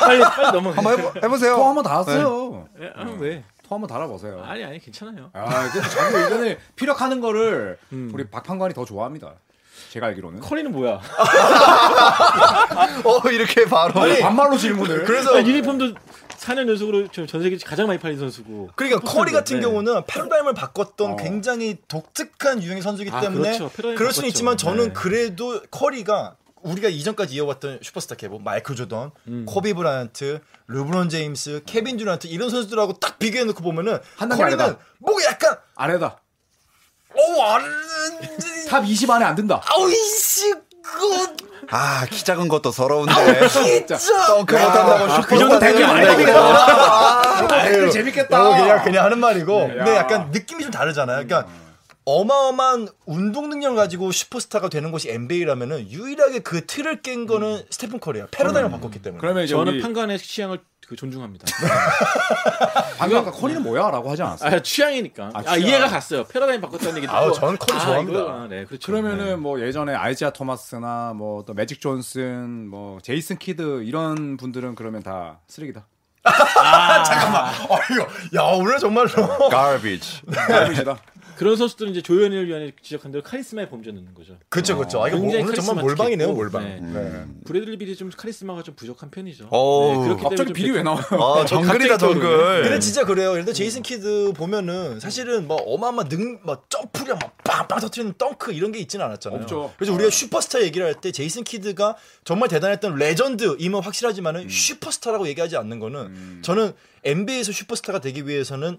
빨리 0.00 0.20
빨리 0.20 0.52
넘어가. 0.52 0.76
한번 0.76 0.98
해보, 0.98 1.12
해보세요 1.22 1.56
토 1.56 1.66
한번 1.68 1.84
달았어요. 1.84 2.68
예, 2.80 2.92
아, 2.96 3.04
왜? 3.20 3.44
토 3.68 3.76
한번 3.76 3.88
달아보세요. 3.88 4.42
아니 4.44 4.64
아니 4.64 4.78
괜찮아요. 4.80 5.30
아, 5.32 5.68
자기 5.70 6.16
의견을 6.16 6.58
피력하는 6.76 7.20
거를 7.20 7.78
음. 7.92 8.10
우리 8.12 8.28
박판관이 8.28 8.74
더 8.74 8.84
좋아합니다. 8.84 9.34
제가 9.90 10.06
알기로는. 10.06 10.40
커리는 10.40 10.72
뭐야? 10.72 11.00
어 13.04 13.30
이렇게 13.30 13.64
바로 13.66 13.94
반말로 14.20 14.56
질문을. 14.56 15.04
그래서 15.04 15.36
아, 15.36 15.42
유니폼도 15.42 15.94
4년 16.38 16.68
연속으로 16.68 17.08
지금 17.08 17.26
전 17.26 17.42
세계 17.42 17.56
가장 17.58 17.86
많이 17.86 17.98
팔린 17.98 18.18
선수고. 18.18 18.70
그러니까 18.74 19.00
커리 19.00 19.32
같은 19.32 19.56
네. 19.56 19.62
경우는 19.62 20.04
패러다임을 20.06 20.54
바꿨던 20.54 21.12
어. 21.12 21.16
굉장히 21.16 21.76
독특한 21.88 22.62
유형의 22.62 22.82
선수이기 22.82 23.10
아, 23.12 23.20
때문에 23.20 23.58
그렇죠. 23.58 23.70
그럴 23.96 24.12
수는. 24.12 24.28
있지만 24.28 24.56
저는 24.56 24.88
네. 24.88 24.92
그래도 24.92 25.60
커리가 25.70 26.36
우리가 26.62 26.88
이전까지 26.88 27.34
이어왔던 27.34 27.80
슈퍼스타 27.82 28.14
계보 28.14 28.38
마이클 28.38 28.76
조던, 28.76 29.10
음. 29.26 29.44
코비 29.46 29.74
브라이언트, 29.74 30.40
르브론 30.68 31.08
제임스, 31.08 31.62
케빈 31.66 31.96
듀란트 31.96 32.28
이런 32.28 32.50
선수들하고 32.50 33.00
딱 33.00 33.18
비교해 33.18 33.44
놓고 33.44 33.62
보면은 33.62 33.98
커리는 34.16 34.60
아래다. 34.60 34.78
뭐가 35.00 35.24
약간 35.24 35.56
아래다. 35.74 36.18
어우 37.16 37.42
안탑 37.42 38.84
20 38.86 39.10
안에 39.10 39.24
안 39.24 39.34
든다. 39.34 39.60
아우이씨 39.64 40.54
키 41.68 42.24
작은 42.24 42.48
것도 42.48 42.72
서러운데 42.72 43.48
진짜 43.48 43.96
덩크 44.26 44.54
못한다고 44.54 45.08
슈퍼 45.14 45.26
그 45.26 45.38
정도 45.38 45.58
되게 45.58 45.86
많이 45.86 46.06
재밌겠다. 47.90 48.42
어, 48.42 48.56
그냥 48.56 48.84
그냥 48.84 49.04
하는 49.04 49.18
말이고. 49.18 49.68
근데 49.68 49.92
야. 49.92 49.96
약간 49.98 50.30
느낌이 50.32 50.62
좀 50.62 50.70
다르잖아요. 50.70 51.26
그러니까 51.26 51.50
어마어마한 52.04 52.88
운동 53.06 53.48
능력을 53.48 53.76
가지고 53.76 54.10
슈퍼스타가 54.12 54.68
되는 54.68 54.90
곳이 54.90 55.10
NBA라면은 55.10 55.90
유일하게 55.90 56.40
그 56.40 56.66
틀을 56.66 57.02
깬 57.02 57.26
거는 57.26 57.62
스테픈 57.70 58.00
커리야. 58.00 58.26
패러다임을 58.30 58.70
바꿨기 58.70 59.00
때문에. 59.02 59.20
그러면 59.20 59.44
이제 59.44 59.54
저는 59.54 59.74
우리 59.74 59.82
판관의 59.82 60.18
취향을 60.18 60.58
그 60.86 60.96
존중합니다. 60.96 61.46
방금 62.98 63.18
아까 63.18 63.30
커리는 63.30 63.62
뭐야라고 63.62 64.10
하지 64.10 64.22
않았어? 64.22 64.46
아 64.46 64.60
취향이니까. 64.60 65.30
아, 65.32 65.42
취향. 65.42 65.60
이해가 65.60 65.88
갔어요. 65.88 66.24
패러다임 66.24 66.60
바꿨다는 66.60 66.96
얘기 66.96 67.06
듣고. 67.06 67.16
아우, 67.16 67.32
저는 67.32 67.56
커리 67.56 67.76
아, 67.78 67.80
좋아합니다. 67.84 68.46
네, 68.48 68.64
그렇죠. 68.64 68.90
그러면은 68.90 69.40
뭐 69.40 69.60
예전에 69.60 69.94
아이지아 69.94 70.30
토마스나 70.30 71.12
뭐 71.14 71.44
또 71.46 71.54
매직 71.54 71.80
존슨, 71.80 72.68
뭐 72.68 72.98
제이슨 73.00 73.38
키드 73.38 73.84
이런 73.84 74.36
분들은 74.36 74.74
그러면 74.74 75.02
다 75.02 75.38
쓰레기다. 75.48 75.86
아이고, 76.24 78.06
야 78.36 78.42
오늘 78.54 78.78
정말로. 78.78 79.08
garbage 79.50 80.20
garbage다. 80.32 80.96
그런 81.42 81.56
선수들은 81.56 81.90
이제 81.90 82.02
조현일 82.02 82.46
위원이 82.46 82.70
지적한 82.82 83.10
대로 83.10 83.24
카리스마의 83.24 83.68
범주에 83.68 83.90
넣는 83.90 84.14
거죠. 84.14 84.38
그쵸 84.48 84.78
그쵸. 84.78 85.02
아, 85.02 85.08
이거 85.08 85.16
뭐, 85.16 85.22
굉장히 85.26 85.44
오늘 85.44 85.54
정말 85.56 85.84
몰방이네요 85.84 86.32
몰방. 86.32 86.62
네. 86.62 86.78
네. 86.80 87.24
브래들리 87.44 87.78
빌이 87.78 87.96
좀 87.96 88.10
카리스마가 88.16 88.62
좀 88.62 88.76
부족한 88.76 89.10
편이죠. 89.10 89.48
그렇기 89.48 90.02
때문에 90.04 90.22
갑자기 90.22 90.44
좀 90.46 90.52
빌이 90.52 90.70
왜 90.70 90.84
나와요? 90.84 91.02
아 91.10 91.44
정글이다. 91.44 91.98
정글 91.98 92.62
근데 92.62 92.78
진짜 92.78 93.04
그래요. 93.04 93.32
예를 93.32 93.44
들어 93.44 93.54
제이슨 93.54 93.82
키드 93.82 94.34
보면은 94.36 95.00
사실은 95.00 95.48
뭐 95.48 95.56
어마어마 95.56 96.04
능, 96.04 96.38
뭐 96.44 96.62
점프력 96.68 97.18
막 97.18 97.36
빵빵 97.42 97.80
터트리는 97.80 98.14
덩크 98.16 98.52
이런 98.52 98.70
게 98.70 98.78
있지는 98.78 99.04
않았잖아요. 99.06 99.40
없죠. 99.40 99.72
그래서 99.76 99.92
우리가 99.94 100.10
슈퍼스타 100.10 100.62
얘기를 100.62 100.86
할 100.86 100.94
때 101.02 101.10
제이슨 101.10 101.42
키드가 101.42 101.96
정말 102.22 102.48
대단했던 102.48 102.94
레전드임은 102.94 103.82
확실하지만은 103.82 104.48
슈퍼스타라고 104.48 105.26
얘기하지 105.26 105.56
않는 105.56 105.80
거는 105.80 106.42
저는 106.42 106.72
NBA에서 107.02 107.50
슈퍼스타가 107.50 107.98
되기 108.00 108.28
위해서는 108.28 108.78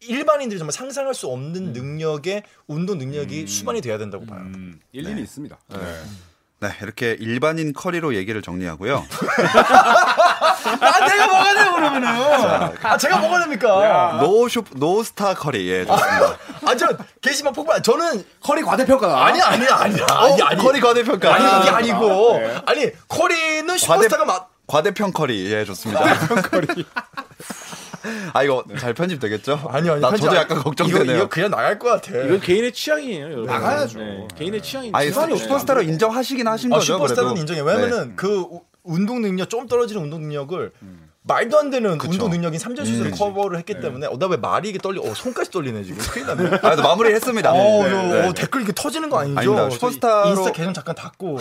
일반인들이 0.00 0.58
정말 0.58 0.72
상상할 0.72 1.14
수 1.14 1.26
없는 1.28 1.72
능력의 1.72 2.42
운동 2.66 2.98
능력이 2.98 3.46
수반이 3.46 3.80
돼야 3.80 3.98
된다고 3.98 4.24
봐요. 4.26 4.40
음, 4.40 4.80
일리는 4.92 5.22
있습니다. 5.22 5.58
네. 5.68 5.78
네 6.62 6.68
이렇게 6.82 7.16
일반인 7.18 7.72
커리로 7.72 8.14
얘기를 8.14 8.42
정리하고요 8.42 9.06
아 9.08 11.06
내가 11.08 11.26
뭐가 11.26 11.54
돼요 11.54 11.72
그러면은? 11.74 12.08
아 12.82 12.98
제가 12.98 13.16
뭐가 13.18 13.40
됩니까? 13.40 14.18
no슈 14.20 14.62
no스타 14.74 15.32
커리 15.36 15.70
예 15.70 15.86
좋습니다 15.86 16.36
아 16.68 16.74
저 16.76 16.86
게시판 17.22 17.54
폭발. 17.54 17.82
저는 17.82 18.22
커리 18.42 18.60
과대평가다. 18.60 19.24
아니 19.24 19.40
아니 19.40 19.66
아니 19.68 20.02
아니 20.02 20.42
아니 20.42 20.62
커리 20.62 20.80
과대평가 20.80 21.34
아니 21.34 21.46
아, 21.46 21.76
아니고 21.76 22.38
네. 22.38 22.60
아니 22.66 22.90
커리는 23.08 23.78
슈퍼스타가 23.78 24.26
막 24.26 24.52
과대평 24.66 25.12
커리 25.12 25.50
예 25.50 25.64
좋습니다 25.64 26.02
아 28.32 28.42
이거 28.42 28.64
잘 28.78 28.94
편집 28.94 29.20
되겠죠? 29.20 29.60
아니요, 29.70 29.92
아니, 29.92 30.00
나 30.00 30.08
편집 30.10 30.24
저도 30.26 30.36
안- 30.36 30.42
약간 30.42 30.56
이거, 30.58 30.64
걱정되네요. 30.64 31.16
이거 31.16 31.28
그냥 31.28 31.50
나갈 31.50 31.78
것 31.78 31.88
같아. 31.88 32.18
이건 32.18 32.40
개인의 32.40 32.72
취향이에요, 32.72 33.24
여러분. 33.24 33.46
나가야죠. 33.46 33.98
네, 33.98 34.28
개인의 34.36 34.62
취향이. 34.62 34.90
아니 34.92 35.10
슈퍼스타로 35.12 35.82
인정하시긴 35.82 36.46
하신 36.46 36.72
아, 36.72 36.76
거죠? 36.76 36.94
슈퍼스타는 36.94 37.34
그래도. 37.34 37.40
인정해. 37.40 37.60
왜냐면은 37.60 38.08
네. 38.08 38.12
그 38.16 38.40
우- 38.40 38.62
운동 38.82 39.20
능력 39.20 39.50
좀 39.50 39.66
떨어지는 39.66 40.02
운동 40.02 40.20
능력을 40.22 40.72
말도 41.22 41.58
안 41.58 41.68
되는 41.70 41.98
그쵸. 41.98 42.12
운동 42.12 42.30
능력인 42.30 42.58
삼전 42.58 42.86
슛으로 42.86 43.10
커버를 43.10 43.58
했기 43.58 43.78
때문에 43.78 44.06
어, 44.06 44.16
나왜 44.18 44.38
말이 44.38 44.70
이게 44.70 44.78
떨리? 44.78 44.98
어 45.00 45.14
손까지 45.14 45.50
떨리네 45.50 45.84
지금. 45.84 45.98
큰일 46.02 46.26
났네. 46.26 46.48
아, 46.56 46.60
그래도 46.60 46.82
마무리 46.82 47.12
했습니다. 47.12 47.52
어, 47.52 47.54
네, 47.56 47.90
요, 47.92 48.02
네. 48.22 48.28
어, 48.28 48.32
댓글 48.32 48.62
이렇게 48.62 48.72
터지는 48.74 49.10
거 49.10 49.20
아니죠? 49.20 49.68
슈퍼스타로- 49.68 50.28
인스타 50.28 50.52
계정 50.52 50.72
잠깐 50.72 50.94
닫고. 50.94 51.38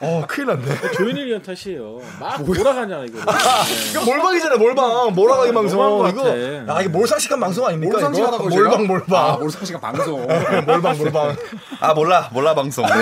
어, 0.00 0.24
큰일 0.28 0.48
났네. 0.48 0.92
조현일 0.92 1.26
위원 1.26 1.42
탓이에요. 1.42 2.00
막 2.20 2.42
몰아가잖아 2.44 3.04
이거. 3.06 3.18
이거 3.92 4.04
몰방이잖아, 4.04 4.56
몰방. 4.56 5.14
몰아가기 5.14 5.52
방송. 5.52 6.08
이거. 6.08 6.28
아, 6.68 6.80
이게 6.82 6.88
몰상식한 6.90 7.40
방송 7.40 7.64
아닙니까? 7.66 7.92
몰상식하다고? 7.94 8.48
몰방, 8.50 8.86
몰방. 8.86 9.24
아, 9.26 9.36
몰상식한 9.38 9.80
방송. 9.80 10.20
몰방, 10.66 10.98
몰방. 10.98 11.36
아 11.80 11.94
몰라 11.94 12.28
몰라 12.32 12.54
방송 12.54 12.84
네. 12.86 12.92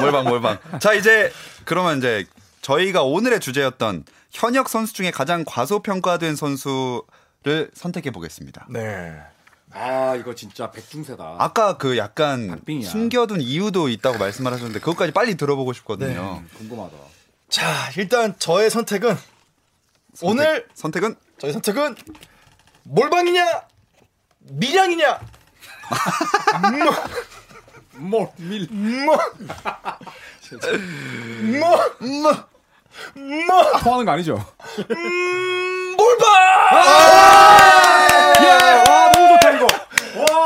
몰방 0.00 0.24
몰방 0.24 0.58
자 0.80 0.92
이제 0.94 1.30
그러면 1.64 1.98
이제 1.98 2.24
저희가 2.62 3.02
오늘의 3.02 3.40
주제였던 3.40 4.04
현역 4.36 4.68
선수 4.68 4.92
중에 4.92 5.10
가장 5.10 5.44
과소평가된 5.46 6.36
선수를 6.36 7.70
선택해 7.72 8.10
보겠습니다 8.10 8.66
네. 8.68 9.18
아, 9.72 10.14
이거 10.14 10.34
진짜 10.34 10.70
백중세다. 10.70 11.36
아까 11.38 11.76
그 11.76 11.98
약간 11.98 12.48
박빙이야. 12.48 12.88
숨겨둔 12.88 13.40
이유도 13.40 13.88
있다고 13.88 14.16
말씀을 14.16 14.52
하셨는데 14.52 14.80
그것까지 14.80 15.12
빨리 15.12 15.36
들어보고 15.36 15.72
싶거든요 15.74 16.42
궁금하다. 16.56 16.96
자, 17.48 17.90
일단 17.96 18.34
저의 18.38 18.70
선택은 18.70 19.16
오늘 20.22 20.66
선택은 20.74 21.16
저희 21.38 21.52
선택은 21.52 21.96
몰방이냐 22.84 23.62
밀양이냐 24.40 25.20
뭘 27.96 28.28
밀. 28.36 28.68
뭐, 28.70 29.16
뭐, 31.58 31.78
뭐, 32.22 32.55
뭐, 33.14 33.72
토하는 33.80 34.04
거 34.04 34.12
아니죠? 34.12 34.34
음, 34.90 35.94
몰방! 35.96 36.26
예, 38.42 38.90
와, 38.90 39.12
너무 39.12 39.28
좋다 39.28 39.50
이거. 39.52 39.66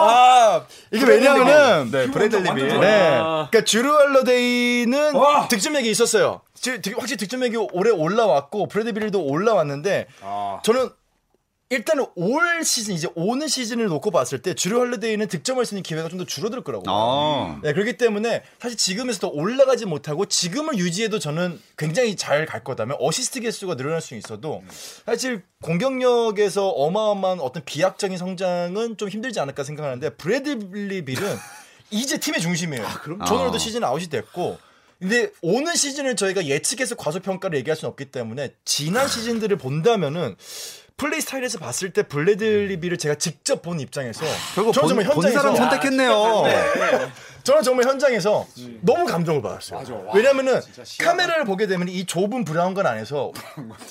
아, 0.02 0.62
이게 0.90 1.04
왜냐면은, 1.04 1.90
네 1.90 2.10
브래들리 2.10 2.54
빌 2.54 2.68
네. 2.80 3.18
아. 3.20 3.48
그러니까 3.50 3.64
주루 3.64 3.94
할러데이는 3.96 5.14
와. 5.14 5.46
득점액이 5.48 5.88
있었어요. 5.90 6.40
확실히 6.96 7.16
득점액이 7.16 7.56
올해 7.72 7.90
올라왔고 7.90 8.66
브래드 8.68 8.92
빌도 8.92 9.22
올라왔는데 9.22 10.08
아. 10.22 10.60
저는 10.62 10.90
일단은 11.70 12.04
올 12.16 12.64
시즌 12.64 12.94
이제 12.94 13.08
오는 13.14 13.46
시즌을 13.46 13.86
놓고 13.86 14.10
봤을 14.10 14.42
때 14.42 14.54
즈루 14.54 14.80
할러데이는 14.80 15.28
득점할 15.28 15.64
수 15.64 15.74
있는 15.74 15.84
기회가 15.84 16.08
좀 16.08 16.18
더 16.18 16.24
줄어들 16.24 16.62
거라고. 16.64 16.84
아. 16.88 17.60
네, 17.62 17.72
그렇기 17.72 17.96
때문에 17.96 18.42
사실 18.58 18.76
지금에서 18.76 19.20
더 19.20 19.28
올라가지 19.28 19.86
못하고 19.86 20.26
지금을 20.26 20.76
유지해도 20.78 21.20
저는 21.20 21.60
굉장히 21.78 22.16
잘 22.16 22.44
갈 22.44 22.64
거다면 22.64 22.96
어시스트 22.98 23.40
개수가 23.40 23.76
늘어날 23.76 24.00
수 24.00 24.16
있어도 24.16 24.62
사실 25.06 25.42
공격력에서 25.62 26.68
어마어마한 26.68 27.38
어떤 27.40 27.64
비약적인 27.64 28.18
성장은 28.18 28.96
좀 28.96 29.08
힘들지 29.08 29.38
않을까 29.38 29.62
생각하는데 29.62 30.10
브래들리 30.16 31.04
빌은 31.04 31.36
이제 31.92 32.18
팀의 32.18 32.40
중심이에요. 32.40 32.84
저는 33.26 33.54
아. 33.54 33.58
시즌 33.58 33.84
아웃이 33.84 34.08
됐고 34.08 34.58
근데 34.98 35.30
오는 35.40 35.74
시즌을 35.74 36.14
저희가 36.16 36.44
예측해서 36.46 36.94
과소평가를 36.96 37.58
얘기할 37.60 37.76
수는 37.76 37.90
없기 37.90 38.06
때문에 38.06 38.54
지난 38.66 39.08
시즌들을 39.08 39.56
본다면은 39.56 40.36
플레이 41.00 41.20
스타일에서 41.22 41.58
봤을 41.58 41.90
때 41.94 42.02
브래들리 42.02 42.78
빌을 42.78 42.98
제가 42.98 43.14
직접 43.14 43.62
본 43.62 43.80
입장에서 43.80 44.22
결국 44.54 44.74
저는 44.74 44.96
본, 44.96 45.04
정말 45.04 45.14
본 45.14 45.24
현장에서 45.24 45.40
사람 45.40 45.56
선택했네요 45.56 47.10
저는 47.42 47.62
정말 47.62 47.86
현장에서 47.86 48.46
너무 48.82 49.06
감동을 49.06 49.40
받았어요. 49.40 49.78
맞아. 49.78 49.94
와, 49.94 50.12
왜냐면은 50.12 50.60
진짜 50.60 50.82
시야가- 50.82 51.04
카메라를 51.06 51.44
보게 51.46 51.66
되면 51.66 51.88
이 51.88 52.04
좁은 52.04 52.44
브라운관 52.44 52.86
안에서 52.86 53.32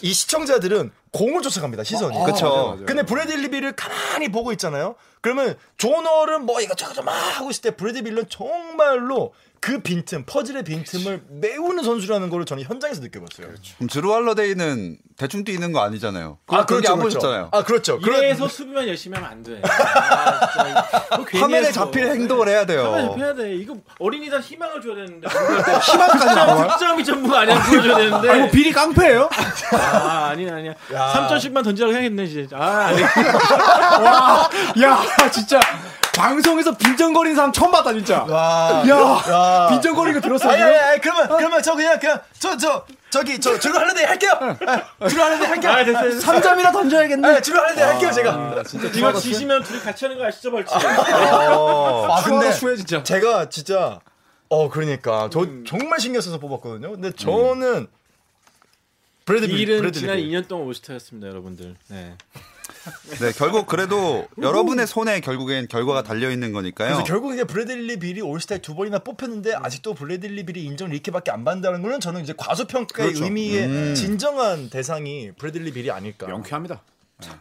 이 0.04 0.14
시청자들은 0.14 0.92
공을 1.12 1.42
쫓아갑니다 1.42 1.84
시선이. 1.84 2.16
아, 2.16 2.26
그쵸. 2.26 2.46
맞아요, 2.46 2.66
맞아요. 2.68 2.86
근데 2.86 3.02
브래들리 3.04 3.50
빌을 3.50 3.72
가만히 3.72 4.30
보고 4.30 4.52
있잖아요. 4.52 4.94
그러면 5.22 5.58
존 5.78 5.98
월은 5.98 6.46
뭐 6.46 6.62
이것저것 6.62 7.02
막 7.02 7.12
하고 7.12 7.50
있을 7.50 7.64
때 7.64 7.72
브래들리 7.72 8.04
빌은 8.04 8.26
정말로 8.30 9.34
그 9.62 9.80
빈틈, 9.80 10.24
퍼즐의 10.26 10.64
빈틈을 10.64 11.24
메우는 11.30 11.84
선수라는 11.84 12.30
걸 12.30 12.46
저는 12.46 12.64
현장에서 12.64 13.02
느껴봤어요. 13.02 13.48
그럼 13.78 13.90
드루 13.90 14.14
할러데이는 14.14 14.98
대충 15.18 15.44
뛰는 15.44 15.74
거 15.74 15.82
아니잖아요 15.82 16.38
그거 16.46 16.66
그렇게 16.66 16.88
안 16.88 16.98
보셨잖아요 17.00 17.50
아 17.52 17.64
그렇죠. 17.64 18.00
이래서 18.02 18.48
수비만 18.48 18.88
열심히 18.88 19.16
하면 19.18 19.30
안 19.32 19.44
돼. 19.44 19.62
아, 19.64 20.40
화면에. 21.40 21.72
잡힐 21.72 22.08
행동을 22.08 22.48
해야 22.48 22.66
돼요 22.66 22.84
화면에 22.84 23.08
잡혀야 23.10 23.34
돼. 23.36 23.56
이거 23.56 23.76
어린이들 24.00 24.40
희망을 24.40 24.82
줘야 24.82 24.96
되는데. 24.96 25.28
희망까지 25.92 26.26
나와? 26.26 26.68
득점이 26.78 27.04
전부가 27.04 27.40
아니야 27.42 27.62
보여줘야 27.64 27.98
되는데. 27.98 28.30
아니 28.30 28.42
뭐 28.42 28.50
비리 28.52 28.72
깡패예요? 28.72 29.30
아 29.74 30.30
아니야 30.32 30.56
아니야. 30.56 30.72
야. 30.94 31.28
3점씩만 31.28 31.64
던지라고 31.64 31.94
해야겠네 31.94 32.24
이제. 32.24 32.48
아 32.54 32.88
아니. 32.88 33.02
와, 33.02 34.50
야, 34.82 35.30
진짜 35.32 35.60
방송에서 36.20 36.76
빈정거리는 36.76 37.34
사람 37.34 37.54
처음 37.54 37.72
봤다 37.72 37.94
진짜. 37.94 38.24
와, 38.24 38.84
야, 38.86 38.94
야. 38.94 39.68
빈정거리는 39.70 40.20
거 40.20 40.28
들었어 40.28 40.50
아니? 40.50 40.62
아니, 40.62 40.76
아니, 40.76 41.00
그러면, 41.02 41.30
그러면 41.30 41.64
저 41.64 41.74
그냥, 41.76 41.98
그냥, 41.98 42.20
저, 42.38 42.58
저, 42.58 42.86
저기, 43.10 43.40
저, 43.40 43.58
주로 43.58 43.80
할래데 43.80 44.04
할게요! 44.04 44.32
즈루 45.10 45.24
할러데이 45.24 45.46
할게요! 45.46 45.72
아 45.72 45.84
됐어. 45.86 46.02
됐어. 46.02 46.32
3점이나 46.34 46.74
던져야겠네. 46.74 47.34
네, 47.36 47.42
즈루 47.42 47.62
할러데이 47.62 47.82
할게요, 47.84 48.12
제가. 48.12 48.64
이거 48.94 49.14
지시면 49.14 49.64
둘이 49.64 49.80
같이 49.80 50.06
하는 50.06 50.18
거 50.18 50.26
아시죠 50.26 50.52
벌칙? 50.52 50.76
아, 50.76 52.22
근데, 52.26 52.52
추해 52.52 52.76
진짜. 52.76 53.02
제가 53.02 53.48
진짜, 53.50 54.00
어, 54.50 54.70
그러니까, 54.70 55.30
저 55.32 55.46
정말 55.66 56.02
신경 56.02 56.22
써서 56.22 56.38
뽑았거든요. 56.38 56.92
근데 56.92 57.14
저는, 57.14 57.88
브래드 59.24 59.48
빌, 59.48 59.60
일은 59.62 59.78
브래드빌. 59.80 60.02
지난 60.02 60.18
2년 60.18 60.50
동안 60.50 60.68
올스타였습니다 60.68 61.30
여러분들. 61.30 61.76
네. 61.88 62.18
네, 63.20 63.32
결국 63.36 63.68
그래도 63.68 64.28
여러분의 64.42 64.88
손에 64.88 65.20
결국엔 65.20 65.68
결과가 65.68 66.04
달려 66.04 66.32
있는 66.32 66.54
거니까요. 66.54 66.90
그래서 66.90 67.04
결국 67.04 67.34
이제 67.34 67.44
브래들리 67.44 68.00
빌이 68.00 68.22
올스타에 68.22 68.60
두 68.60 68.76
번이나 68.76 69.00
뽑혔는데 69.00 69.56
아직도 69.56 69.94
브래들리 69.94 70.46
빌이 70.46 70.64
인정을 70.66 70.94
이렇게밖에 70.94 71.32
안 71.32 71.44
받는다는 71.44 71.82
거는 71.82 72.00
저는 72.00 72.24
이제 72.24 72.34
과소평가의 72.38 73.10
그렇죠. 73.10 73.26
의미의 73.26 73.96
진정한 73.96 74.70
대상이 74.70 75.32
브래들리 75.38 75.74
빌이 75.74 75.92
아닐까. 75.92 76.28
명쾌합니다. 76.28 76.82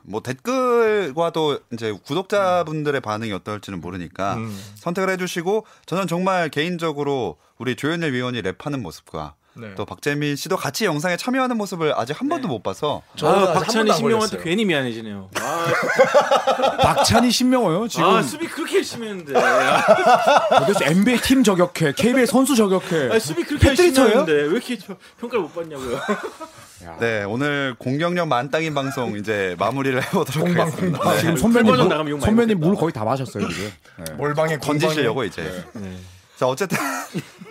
뭐 0.02 0.20
댓글과도 0.22 1.60
이제 1.72 1.92
구독자분들의 1.92 3.00
반응이 3.00 3.32
어떨지는 3.32 3.80
모르니까 3.80 4.34
음. 4.34 4.60
선택을 4.76 5.10
해주시고 5.10 5.66
저는 5.86 6.08
정말 6.08 6.48
개인적으로 6.48 7.36
우리 7.58 7.76
조현일 7.76 8.12
위원이 8.12 8.42
랩하는 8.42 8.80
모습과 8.80 9.34
네. 9.60 9.74
또 9.76 9.84
박재민 9.84 10.36
씨도 10.36 10.56
같이 10.56 10.84
영상에 10.84 11.16
참여하는 11.16 11.56
모습을 11.56 11.92
아직 11.96 12.18
한 12.20 12.28
번도 12.28 12.46
못 12.48 12.62
봐서 12.62 13.02
아한 13.22 13.54
박찬희 13.54 13.92
신명한테. 13.92 14.38
괜히 14.42 14.64
미안해지네요. 14.64 15.30
아, 15.40 15.66
박찬희 16.82 17.30
신명호요 17.30 17.88
지금. 17.88 18.04
아 18.08 18.22
수비 18.22 18.46
그렇게 18.46 18.76
열심히 18.76 19.08
했는데. 19.08 19.38
아, 19.38 20.58
도대체 20.60 20.86
NBA 20.86 21.20
팀 21.22 21.42
저격해, 21.42 21.92
KBL 21.96 22.26
선수 22.26 22.54
저격해. 22.54 23.10
아니, 23.10 23.20
수비 23.20 23.42
그렇게 23.44 23.68
열심히? 23.68 23.98
했는데 23.98 24.32
왜 24.32 24.42
이렇게 24.48 24.78
저- 24.78 24.96
평가를 25.20 25.42
못 25.42 25.54
받냐고요. 25.54 25.98
네 27.00 27.24
오늘 27.24 27.74
공격력 27.76 28.28
만땅인 28.28 28.72
방송 28.72 29.16
이제 29.18 29.56
마무리를 29.58 30.00
해보도록 30.04 30.44
공방, 30.46 30.66
하겠습니다. 30.68 30.98
공방. 30.98 31.14
네. 31.14 31.20
지금 31.20 31.34
풀 31.34 31.40
선배님 31.40 31.74
물, 31.74 32.20
선배님 32.20 32.60
물. 32.60 32.76
거의 32.76 32.92
다 32.92 33.04
마셨어요 33.04 33.48
지금. 33.48 33.72
네. 34.04 34.12
몰방에 34.14 34.58
던지시려고 34.60 35.24
이제. 35.24 35.64
네. 35.72 35.96
자 36.36 36.46
어쨌든 36.46 36.78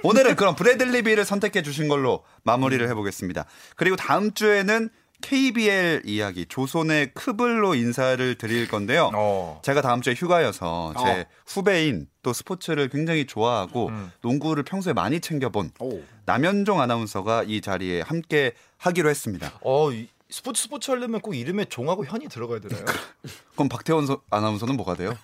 오늘은 0.04 0.36
그럼 0.36 0.56
브래들리 0.56 1.02
빌을 1.04 1.26
선택해 1.26 1.62
주신 1.62 1.88
걸로 1.88 2.24
마무리를 2.44 2.88
해보겠습니다. 2.90 3.46
그리고 3.76 3.96
다음 3.96 4.34
주에는 4.34 4.90
KBL 5.22 6.04
이야기 6.06 6.46
조선의 6.46 7.14
크블로 7.16 7.74
인사를 7.74 8.36
드릴 8.36 8.68
건데요. 8.68 9.10
어. 9.16 9.60
제가 9.66 9.82
다음 9.82 10.02
주에 10.02 10.14
휴가여서 10.14 10.94
제 11.04 11.22
어. 11.22 11.26
후배인 11.48 12.08
또 12.22 12.34
스포츠를 12.34 12.90
굉장히 12.90 13.26
좋아하고 13.26 13.90
농구를 14.22 14.62
평소에 14.64 14.94
많이 14.94 15.20
챙겨본 15.20 15.72
오. 15.80 16.02
남현종 16.26 16.80
아나운서가 16.80 17.44
이 17.48 17.62
자리에 17.62 18.02
함께 18.02 18.54
하기로 18.78 19.10
했습니다. 19.10 19.52
어, 19.62 19.92
이 19.92 20.08
스포츠 20.30 20.62
스포츠 20.64 20.92
하려면 20.92 21.22
꼭 21.22 21.34
이름에 21.34 21.66
종하고 21.66 22.06
현이 22.06 22.28
들어가야 22.28 22.60
되나요? 22.60 22.86
그럼 23.56 23.70
박태원 23.70 24.06
서- 24.06 24.22
아나운서는 24.30 24.76
뭐가 24.78 24.94
돼요? 24.96 25.18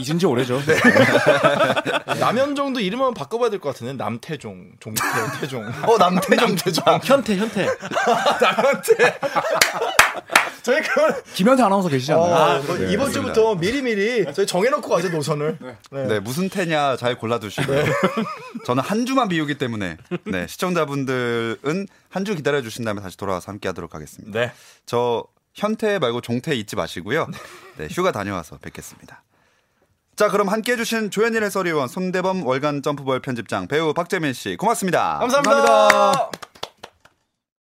잊은 0.00 0.18
지 0.18 0.26
오래죠. 0.26 0.60
남현종도 2.20 2.80
이름 2.80 3.00
한번 3.00 3.14
바꿔봐야 3.14 3.50
될 3.50 3.58
것 3.60 3.70
같은데 3.70 3.92
남태종, 3.94 4.72
종태, 4.80 5.02
태종. 5.40 5.64
어, 5.84 5.98
남태종, 5.98 6.56
태종. 6.56 6.84
현태 7.02 7.36
현태. 7.36 7.66
남한테. 8.40 9.18
저희 10.62 10.82
그걸 10.82 11.22
김현태 11.34 11.62
아나운서 11.62 11.88
계시잖아요. 11.88 12.22
어, 12.24 12.62
뭐 12.62 12.76
네, 12.76 12.92
이번 12.92 13.06
맞습니다. 13.06 13.32
주부터 13.32 13.54
미리 13.54 13.80
미리 13.82 14.24
저희 14.34 14.46
정해놓고 14.46 14.88
가죠 14.88 15.08
노선을. 15.08 15.58
네. 15.90 16.06
네, 16.06 16.20
무슨 16.20 16.48
태냐 16.48 16.96
잘 16.96 17.16
골라두시고요. 17.16 17.84
저는 18.66 18.82
한 18.82 19.06
주만 19.06 19.28
비우기 19.28 19.56
때문에 19.56 19.96
네, 20.24 20.46
시청자분들은 20.46 21.86
한 22.10 22.24
주 22.24 22.34
기다려 22.34 22.60
주신다면 22.62 23.02
다시 23.02 23.16
돌아와서 23.16 23.50
함께 23.50 23.68
하도록 23.68 23.94
하겠습니다. 23.94 24.38
네. 24.38 24.52
저 24.84 25.24
현태 25.54 25.98
말고 25.98 26.20
종태 26.20 26.54
잊지 26.54 26.76
마시고요. 26.76 27.26
네, 27.78 27.88
휴가 27.90 28.12
다녀와서 28.12 28.58
뵙겠습니다. 28.58 29.22
자, 30.18 30.28
그럼 30.28 30.48
함께 30.48 30.72
해주신 30.72 31.12
조현일 31.12 31.44
해설위원, 31.44 31.86
손대범 31.86 32.44
월간 32.44 32.82
점프볼 32.82 33.20
편집장, 33.20 33.68
배우 33.68 33.94
박재민 33.94 34.32
씨, 34.32 34.56
고맙습니다. 34.56 35.18
감사합니다. 35.20 36.30